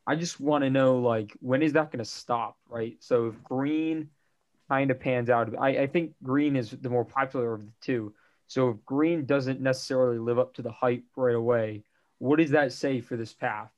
I 0.07 0.15
just 0.15 0.39
want 0.39 0.63
to 0.63 0.69
know 0.69 0.99
like 0.99 1.35
when 1.41 1.61
is 1.61 1.73
that 1.73 1.91
going 1.91 2.03
to 2.03 2.09
stop, 2.09 2.57
right? 2.69 2.95
So 2.99 3.27
if 3.27 3.43
Green 3.43 4.09
kind 4.69 4.91
of 4.91 4.99
pans 4.99 5.29
out, 5.29 5.53
I, 5.59 5.69
I 5.69 5.87
think 5.87 6.13
Green 6.23 6.55
is 6.55 6.71
the 6.71 6.89
more 6.89 7.05
popular 7.05 7.53
of 7.53 7.61
the 7.61 7.71
two. 7.81 8.13
So 8.47 8.69
if 8.69 8.85
Green 8.85 9.25
doesn't 9.25 9.61
necessarily 9.61 10.19
live 10.19 10.39
up 10.39 10.53
to 10.55 10.61
the 10.61 10.71
hype 10.71 11.03
right 11.15 11.35
away, 11.35 11.83
what 12.19 12.37
does 12.37 12.51
that 12.51 12.71
say 12.71 13.01
for 13.01 13.17
this 13.17 13.33
path? 13.33 13.71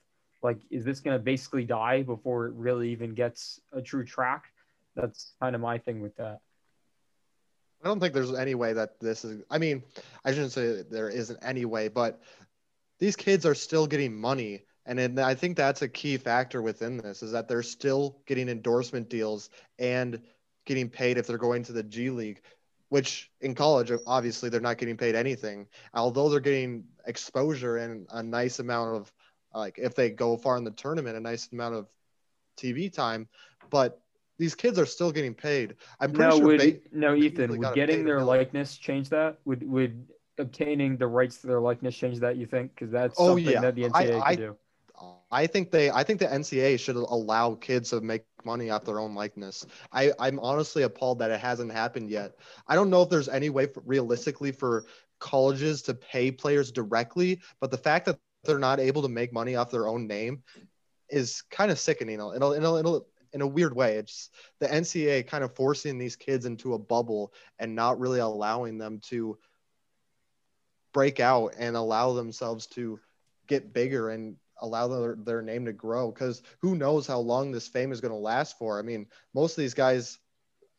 Like, 0.43 0.60
is 0.69 0.86
this 0.86 1.00
going 1.00 1.17
to 1.17 1.23
basically 1.23 1.65
die 1.65 2.04
before 2.04 2.47
it 2.47 2.54
really 2.54 2.91
even 2.91 3.13
gets 3.13 3.60
a 3.71 3.82
true 3.82 4.06
track? 4.06 4.45
That's 4.95 5.34
kind 5.41 5.56
of 5.56 5.62
my 5.62 5.78
thing 5.78 6.02
with 6.02 6.15
that. 6.17 6.39
I 7.84 7.88
don't 7.88 8.00
think 8.00 8.13
there's 8.13 8.34
any 8.34 8.56
way 8.56 8.73
that 8.73 9.00
this 9.00 9.23
is. 9.23 9.43
I 9.50 9.58
mean, 9.58 9.84
I 10.26 10.32
shouldn't 10.32 10.52
say 10.52 10.84
there 10.89 11.10
isn't 11.10 11.39
any 11.41 11.65
way, 11.65 11.88
but 11.88 12.21
these 13.00 13.15
kids 13.15 13.45
are 13.45 13.54
still 13.54 13.86
getting 13.86 14.15
money, 14.19 14.63
and 14.86 15.19
I 15.19 15.36
think 15.36 15.58
that's 15.58 15.84
a 15.84 15.88
key 15.88 16.17
factor 16.17 16.62
within 16.62 16.97
this 16.97 17.21
is 17.21 17.32
that 17.34 17.47
they're 17.47 17.62
still 17.62 18.17
getting 18.26 18.50
endorsement 18.50 19.10
deals 19.10 19.50
and 19.78 20.21
getting 20.65 20.89
paid 20.89 21.18
if 21.18 21.28
they're 21.28 21.38
going 21.38 21.64
to 21.64 21.74
the 21.74 21.84
G 21.84 22.09
League, 22.09 22.41
which 22.89 23.30
in 23.41 23.53
college 23.53 23.91
obviously 24.07 24.49
they're 24.49 24.61
not 24.61 24.78
getting 24.78 24.97
paid 24.97 25.14
anything. 25.14 25.68
Although 25.93 26.30
they're 26.30 26.39
getting 26.39 26.86
exposure 27.05 27.78
and 27.78 28.07
a 28.11 28.24
nice 28.24 28.59
amount 28.59 28.95
of 28.95 29.14
like 29.58 29.78
if 29.78 29.95
they 29.95 30.10
go 30.10 30.38
far 30.38 30.58
in 30.58 30.64
the 30.64 30.72
tournament, 30.72 31.18
a 31.18 31.20
nice 31.20 31.49
amount 31.51 31.76
of 31.76 31.88
TV 32.58 32.91
time, 32.91 33.28
but 33.70 34.01
these 34.38 34.55
kids 34.55 34.78
are 34.78 34.86
still 34.86 35.12
getting 35.12 35.34
paid. 35.34 35.76
I'm 35.99 36.12
pretty 36.12 36.30
no, 36.30 36.38
sure. 36.38 36.45
Would, 36.47 36.60
ba- 36.60 36.80
no, 36.91 37.16
Ethan, 37.16 37.58
would 37.58 37.74
getting 37.74 38.05
their 38.05 38.24
likeness 38.24 38.78
change 38.78 39.10
that? 39.10 39.39
Would 39.45 39.68
would 39.70 40.08
obtaining 40.38 40.97
the 40.97 41.08
rights 41.08 41.38
to 41.38 41.47
their 41.47 41.60
likeness 41.60 41.95
change 41.95 42.20
that 42.20 42.38
you 42.38 42.45
think? 42.45 42.74
Because 42.76 42.91
that's 42.91 43.16
oh, 43.18 43.30
something 43.30 43.45
yeah. 43.45 43.62
that 43.62 43.76
the 43.76 43.84
NCAA 43.84 44.22
I, 44.24 44.36
do. 44.36 44.55
I 45.32 45.47
think 45.47 45.72
they 45.72 45.91
I 45.91 46.03
think 46.03 46.20
the 46.20 46.28
NCAA 46.28 46.80
should 46.80 46.95
allow 46.95 47.55
kids 47.55 47.89
to 47.91 48.01
make 48.01 48.24
money 48.45 48.70
off 48.70 48.86
their 48.86 48.99
own 48.99 49.14
likeness. 49.14 49.66
I 49.91 50.12
I'm 50.20 50.39
honestly 50.39 50.84
appalled 50.84 51.20
that 51.20 51.32
it 51.32 51.39
hasn't 51.39 51.72
happened 51.72 52.10
yet. 52.10 52.36
I 52.68 52.76
don't 52.76 52.89
know 52.89 53.01
if 53.01 53.10
there's 53.10 53.30
any 53.30 53.49
way 53.49 53.66
for, 53.66 53.82
realistically 53.86 54.51
for 54.51 54.86
colleges 55.20 55.82
to 55.84 55.93
pay 55.93 56.32
players 56.32 56.72
directly, 56.72 57.41
but 57.60 57.72
the 57.72 57.78
fact 57.78 58.05
that 58.05 58.20
they're 58.48 58.58
not 58.58 58.80
able 58.80 59.04
to 59.04 59.10
make 59.10 59.32
money 59.32 59.56
off 59.56 59.70
their 59.70 59.88
own 59.88 60.08
name 60.08 60.41
is 61.10 61.43
kind 61.52 61.72
of 61.72 61.80
sickening. 61.80 62.16
It'll, 62.16 62.54
it'll, 62.54 62.78
it'll, 62.78 63.08
in 63.34 63.41
a 63.41 63.48
weird 63.48 63.76
way, 63.76 63.98
it's 63.98 64.30
the 64.60 64.68
NCAA 64.68 65.28
kind 65.28 65.43
of 65.43 65.56
forcing 65.56 65.98
these 65.98 66.16
kids 66.16 66.45
into 66.45 66.74
a 66.74 66.80
bubble 66.80 67.34
and 67.60 67.76
not 67.76 68.00
really 68.00 68.20
allowing 68.20 68.78
them 68.78 69.00
to 69.10 69.38
break 70.93 71.20
out 71.20 71.54
and 71.60 71.76
allow 71.76 72.14
themselves 72.14 72.68
to 72.68 73.00
get 73.48 73.74
bigger 73.74 74.10
and 74.10 74.36
allow 74.62 74.88
their, 74.88 75.16
their 75.16 75.41
name 75.41 75.66
to 75.66 75.74
grow 75.74 76.12
because 76.12 76.41
who 76.60 76.76
knows 76.76 77.06
how 77.06 77.20
long 77.20 77.52
this 77.52 77.68
fame 77.68 77.91
is 77.91 78.02
going 78.02 78.12
to 78.12 78.18
last 78.18 78.58
for. 78.58 78.80
I 78.80 78.82
mean, 78.82 79.06
most 79.34 79.52
of 79.52 79.62
these 79.62 79.76
guys 79.76 80.18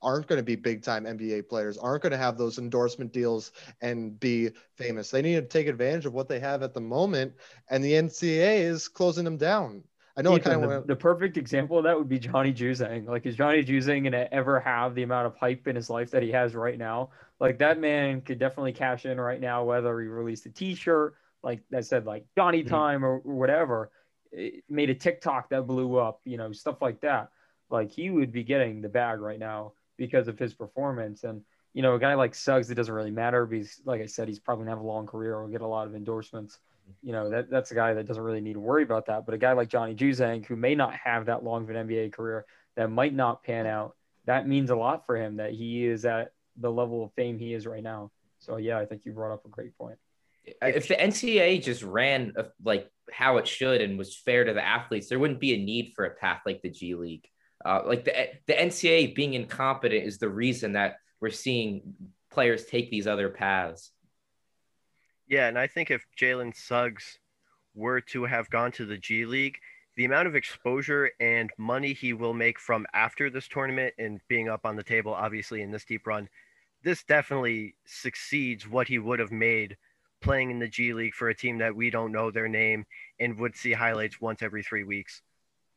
aren't 0.03 0.27
going 0.27 0.39
to 0.39 0.45
be 0.45 0.57
big 0.57 0.83
time 0.83 1.05
NBA 1.05 1.49
players, 1.49 1.79
aren't 1.79 2.03
going 2.03 2.13
to 2.13 2.19
have 2.19 2.39
those 2.39 2.59
endorsement 2.59 3.13
deals 3.13 3.53
and 3.81 4.19
be 4.19 4.51
famous. 4.77 5.11
They 5.11 5.23
need 5.23 5.37
to 5.37 5.43
take 5.43 5.67
advantage 5.67 6.07
of 6.07 6.15
what 6.15 6.29
they 6.29 6.41
have 6.41 6.63
at 6.63 6.75
the 6.75 6.81
moment, 6.81 7.35
and 7.69 7.83
the 7.83 7.93
NCAA 7.93 8.61
is 8.61 8.89
closing 8.89 9.25
them 9.25 9.37
down. 9.37 9.83
I 10.19 10.23
know 10.23 10.33
Ethan, 10.33 10.43
kind 10.43 10.55
of 10.57 10.63
the, 10.63 10.69
went... 10.69 10.87
the, 10.89 10.97
perfect 10.97 11.37
example 11.37 11.79
of 11.79 11.85
that 11.85 11.97
would 11.97 12.09
be 12.09 12.19
Johnny 12.19 12.53
Juzang. 12.53 13.07
Like, 13.07 13.25
is 13.25 13.37
Johnny 13.37 13.63
Juzang 13.63 14.03
going 14.03 14.13
to 14.13 14.33
ever 14.35 14.59
have 14.59 14.97
the 14.97 15.05
amount 15.05 15.29
of 15.29 15.37
hype 15.37 15.69
in 15.69 15.77
his 15.77 15.89
life 15.89 16.11
that 16.11 16.25
he 16.25 16.33
has 16.33 16.57
right 16.57 16.77
now? 16.77 17.11
Like, 17.39 17.59
that 17.59 17.79
man 17.79 18.21
could 18.23 18.41
definitely 18.41 18.73
cash 18.73 19.07
in 19.07 19.21
right 19.21 19.41
now, 19.41 19.63
whether 19.63 20.01
he 20.01 20.09
released 20.09 20.45
a 20.47 20.51
T-shirt, 20.51 21.15
like 21.45 21.61
that 21.71 21.87
said, 21.87 22.05
like 22.05 22.27
Johnny 22.37 22.65
mm-hmm. 22.65 22.75
Time 22.75 23.05
or, 23.05 23.19
or 23.19 23.35
whatever, 23.35 23.93
it 24.33 24.65
made 24.69 24.91
a 24.91 24.95
TikTok 24.95 25.51
that 25.51 25.69
blew 25.69 25.97
up, 25.97 26.21
you 26.25 26.37
know, 26.37 26.51
stuff 26.51 26.83
like 26.83 27.01
that. 27.03 27.29
Like, 27.71 27.93
he 27.93 28.11
would 28.11 28.33
be 28.33 28.43
getting 28.43 28.81
the 28.81 28.89
bag 28.89 29.21
right 29.21 29.39
now 29.39 29.75
because 29.99 30.29
of 30.29 30.39
his 30.39 30.55
performance. 30.55 31.25
And 31.25 31.43
you 31.75 31.83
know, 31.83 31.95
a 31.95 31.99
guy 31.99 32.15
like 32.15 32.35
Suggs, 32.35 32.71
it 32.71 32.75
doesn't 32.75 32.95
really 32.95 33.11
matter 33.11 33.45
because, 33.45 33.81
like 33.85 34.01
I 34.01 34.07
said, 34.07 34.29
he's 34.29 34.39
probably 34.39 34.65
gonna 34.65 34.77
have 34.77 34.85
a 34.85 34.89
long 34.89 35.07
career 35.07 35.37
or 35.37 35.49
get 35.49 35.61
a 35.61 35.67
lot 35.67 35.87
of 35.87 35.95
endorsements. 35.95 36.59
You 37.03 37.13
know, 37.13 37.29
that 37.29 37.51
that's 37.51 37.71
a 37.71 37.75
guy 37.75 37.93
that 37.93 38.07
doesn't 38.07 38.23
really 38.23 38.41
need 38.41 38.55
to 38.55 38.61
worry 38.61 38.83
about 38.83 39.07
that. 39.07 39.27
But 39.27 39.35
a 39.35 39.39
guy 39.39 39.53
like 39.53 39.69
Johnny 39.69 39.95
Juzang, 39.95 40.47
who 40.47 40.57
may 40.57 40.75
not 40.75 40.95
have 40.95 41.27
that 41.27 41.45
long 41.45 41.65
of 41.65 41.71
an 41.71 41.89
NBA 41.89 42.13
career, 42.13 42.47
that 42.77 42.91
might 42.91 43.15
not 43.15 43.43
pan 43.43 43.67
out, 43.67 43.95
that 44.25 44.49
means 44.49 44.71
a 44.71 44.77
lot 44.77 45.05
for 45.05 45.17
him 45.17 45.37
that 45.37 45.53
he 45.53 45.85
is 45.85 46.05
at 46.05 46.33
the 46.57 46.71
level 46.71 47.05
of 47.05 47.13
fame 47.13 47.39
he 47.39 47.55
is 47.55 47.67
right 47.67 47.83
now. 47.83 48.11
So 48.39 48.57
yeah, 48.57 48.79
I 48.79 48.87
think 48.87 49.05
you 49.05 49.13
brought 49.13 49.33
up 49.33 49.45
a 49.45 49.49
great 49.49 49.77
point. 49.77 49.99
If 50.63 50.89
the 50.89 50.95
NCAA 50.95 51.63
just 51.63 51.83
ran 51.83 52.33
uh, 52.37 52.45
like 52.65 52.91
how 53.11 53.37
it 53.37 53.47
should 53.47 53.81
and 53.81 53.99
was 53.99 54.17
fair 54.17 54.45
to 54.45 54.53
the 54.53 54.65
athletes, 54.65 55.09
there 55.09 55.19
wouldn't 55.19 55.41
be 55.41 55.55
a 55.55 55.59
need 55.59 55.93
for 55.95 56.05
a 56.05 56.11
path 56.11 56.41
like 56.47 56.63
the 56.63 56.71
G 56.71 56.95
League. 56.95 57.29
Uh, 57.65 57.83
like 57.85 58.05
the 58.05 58.13
the 58.47 58.55
NCAA 58.55 59.15
being 59.15 59.35
incompetent 59.35 60.05
is 60.05 60.19
the 60.19 60.29
reason 60.29 60.73
that 60.73 60.99
we're 61.21 61.31
seeing 61.31 61.95
players 62.31 62.65
take 62.65 62.91
these 62.91 63.07
other 63.07 63.29
paths. 63.29 63.91
Yeah, 65.27 65.49
and 65.49 65.59
I 65.59 65.67
think 65.67 65.91
if 65.91 66.07
Jalen 66.19 66.57
Suggs 66.57 67.19
were 67.75 68.01
to 68.01 68.25
have 68.25 68.49
gone 68.51 68.73
to 68.73 68.87
the 68.87 68.97
G 68.97 69.25
League, 69.25 69.59
the 69.97 70.05
amount 70.05 70.29
of 70.29 70.37
exposure 70.37 71.11
and 71.21 71.51
money 71.59 71.93
he 71.93 72.13
will 72.13 72.33
make 72.33 72.59
from 72.59 72.87
after 72.95 73.29
this 73.29 73.49
tournament 73.49 73.95
and 73.99 74.21
being 74.29 74.49
up 74.49 74.61
on 74.65 74.77
the 74.77 74.83
table, 74.83 75.13
obviously 75.13 75.61
in 75.61 75.71
this 75.71 75.85
deep 75.85 76.07
run, 76.07 76.29
this 76.85 77.03
definitely 77.03 77.75
succeeds 77.85 78.69
what 78.69 78.89
he 78.89 78.99
would 78.99 79.19
have 79.19 79.33
made 79.33 79.77
playing 80.21 80.51
in 80.51 80.59
the 80.59 80.69
G 80.69 80.93
League 80.93 81.15
for 81.15 81.29
a 81.29 81.35
team 81.35 81.59
that 81.59 81.75
we 81.75 81.91
don't 81.91 82.13
know 82.13 82.31
their 82.31 82.49
name 82.49 82.87
and 83.19 83.39
would 83.39 83.57
see 83.57 83.73
highlights 83.73 84.21
once 84.21 84.43
every 84.43 84.63
three 84.63 84.85
weeks. 84.85 85.23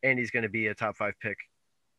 And 0.02 0.18
he's 0.18 0.30
going 0.30 0.44
to 0.44 0.48
be 0.48 0.68
a 0.68 0.74
top 0.74 0.96
five 0.96 1.14
pick 1.20 1.38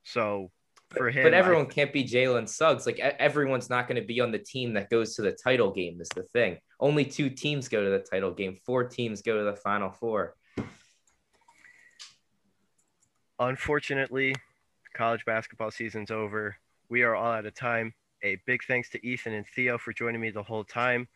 so 0.03 0.51
for 0.89 1.09
him, 1.09 1.23
but 1.23 1.33
everyone 1.33 1.65
I, 1.65 1.69
can't 1.69 1.93
be 1.93 2.03
Jalen 2.03 2.47
Suggs. 2.47 2.85
Like 2.85 2.99
everyone's 2.99 3.69
not 3.69 3.87
going 3.87 3.99
to 3.99 4.05
be 4.05 4.19
on 4.19 4.31
the 4.31 4.39
team 4.39 4.73
that 4.73 4.89
goes 4.89 5.15
to 5.15 5.21
the 5.21 5.31
title 5.31 5.71
game. 5.71 5.99
Is 5.99 6.09
the 6.09 6.23
thing. 6.23 6.57
Only 6.79 7.05
two 7.05 7.29
teams 7.29 7.67
go 7.67 7.83
to 7.83 7.89
the 7.89 7.99
title 7.99 8.31
game. 8.31 8.57
Four 8.65 8.83
teams 8.85 9.21
go 9.21 9.37
to 9.37 9.43
the 9.43 9.55
Final 9.55 9.91
Four. 9.91 10.35
Unfortunately, 13.39 14.35
college 14.93 15.25
basketball 15.25 15.71
season's 15.71 16.11
over. 16.11 16.55
We 16.89 17.03
are 17.03 17.15
all 17.15 17.31
out 17.31 17.45
of 17.45 17.55
time. 17.55 17.93
A 18.23 18.37
big 18.45 18.61
thanks 18.67 18.89
to 18.91 19.05
Ethan 19.05 19.33
and 19.33 19.45
Theo 19.47 19.77
for 19.77 19.91
joining 19.91 20.21
me 20.21 20.29
the 20.29 20.43
whole 20.43 20.63
time. 20.63 21.07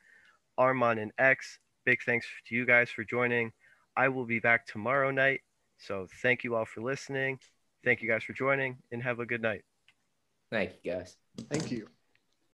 Armand 0.58 1.00
and 1.00 1.12
X, 1.20 1.60
big 1.86 2.00
thanks 2.04 2.26
to 2.48 2.56
you 2.56 2.66
guys 2.66 2.90
for 2.90 3.04
joining. 3.04 3.52
I 3.96 4.10
will 4.10 4.26
be 4.26 4.40
back 4.40 4.66
tomorrow 4.66 5.12
night. 5.12 5.42
So 5.78 6.08
thank 6.22 6.44
you 6.44 6.56
all 6.56 6.66
for 6.66 6.82
listening. 6.82 7.40
Thank 7.88 8.02
you 8.02 8.10
guys 8.10 8.22
for 8.22 8.34
joining 8.34 8.76
and 8.92 9.02
have 9.02 9.22
a 9.22 9.26
good 9.26 9.42
night. 9.42 9.62
Thank 10.52 10.72
you 10.84 10.92
guys. 10.92 11.16
Thank 11.50 11.72
you. 11.72 11.88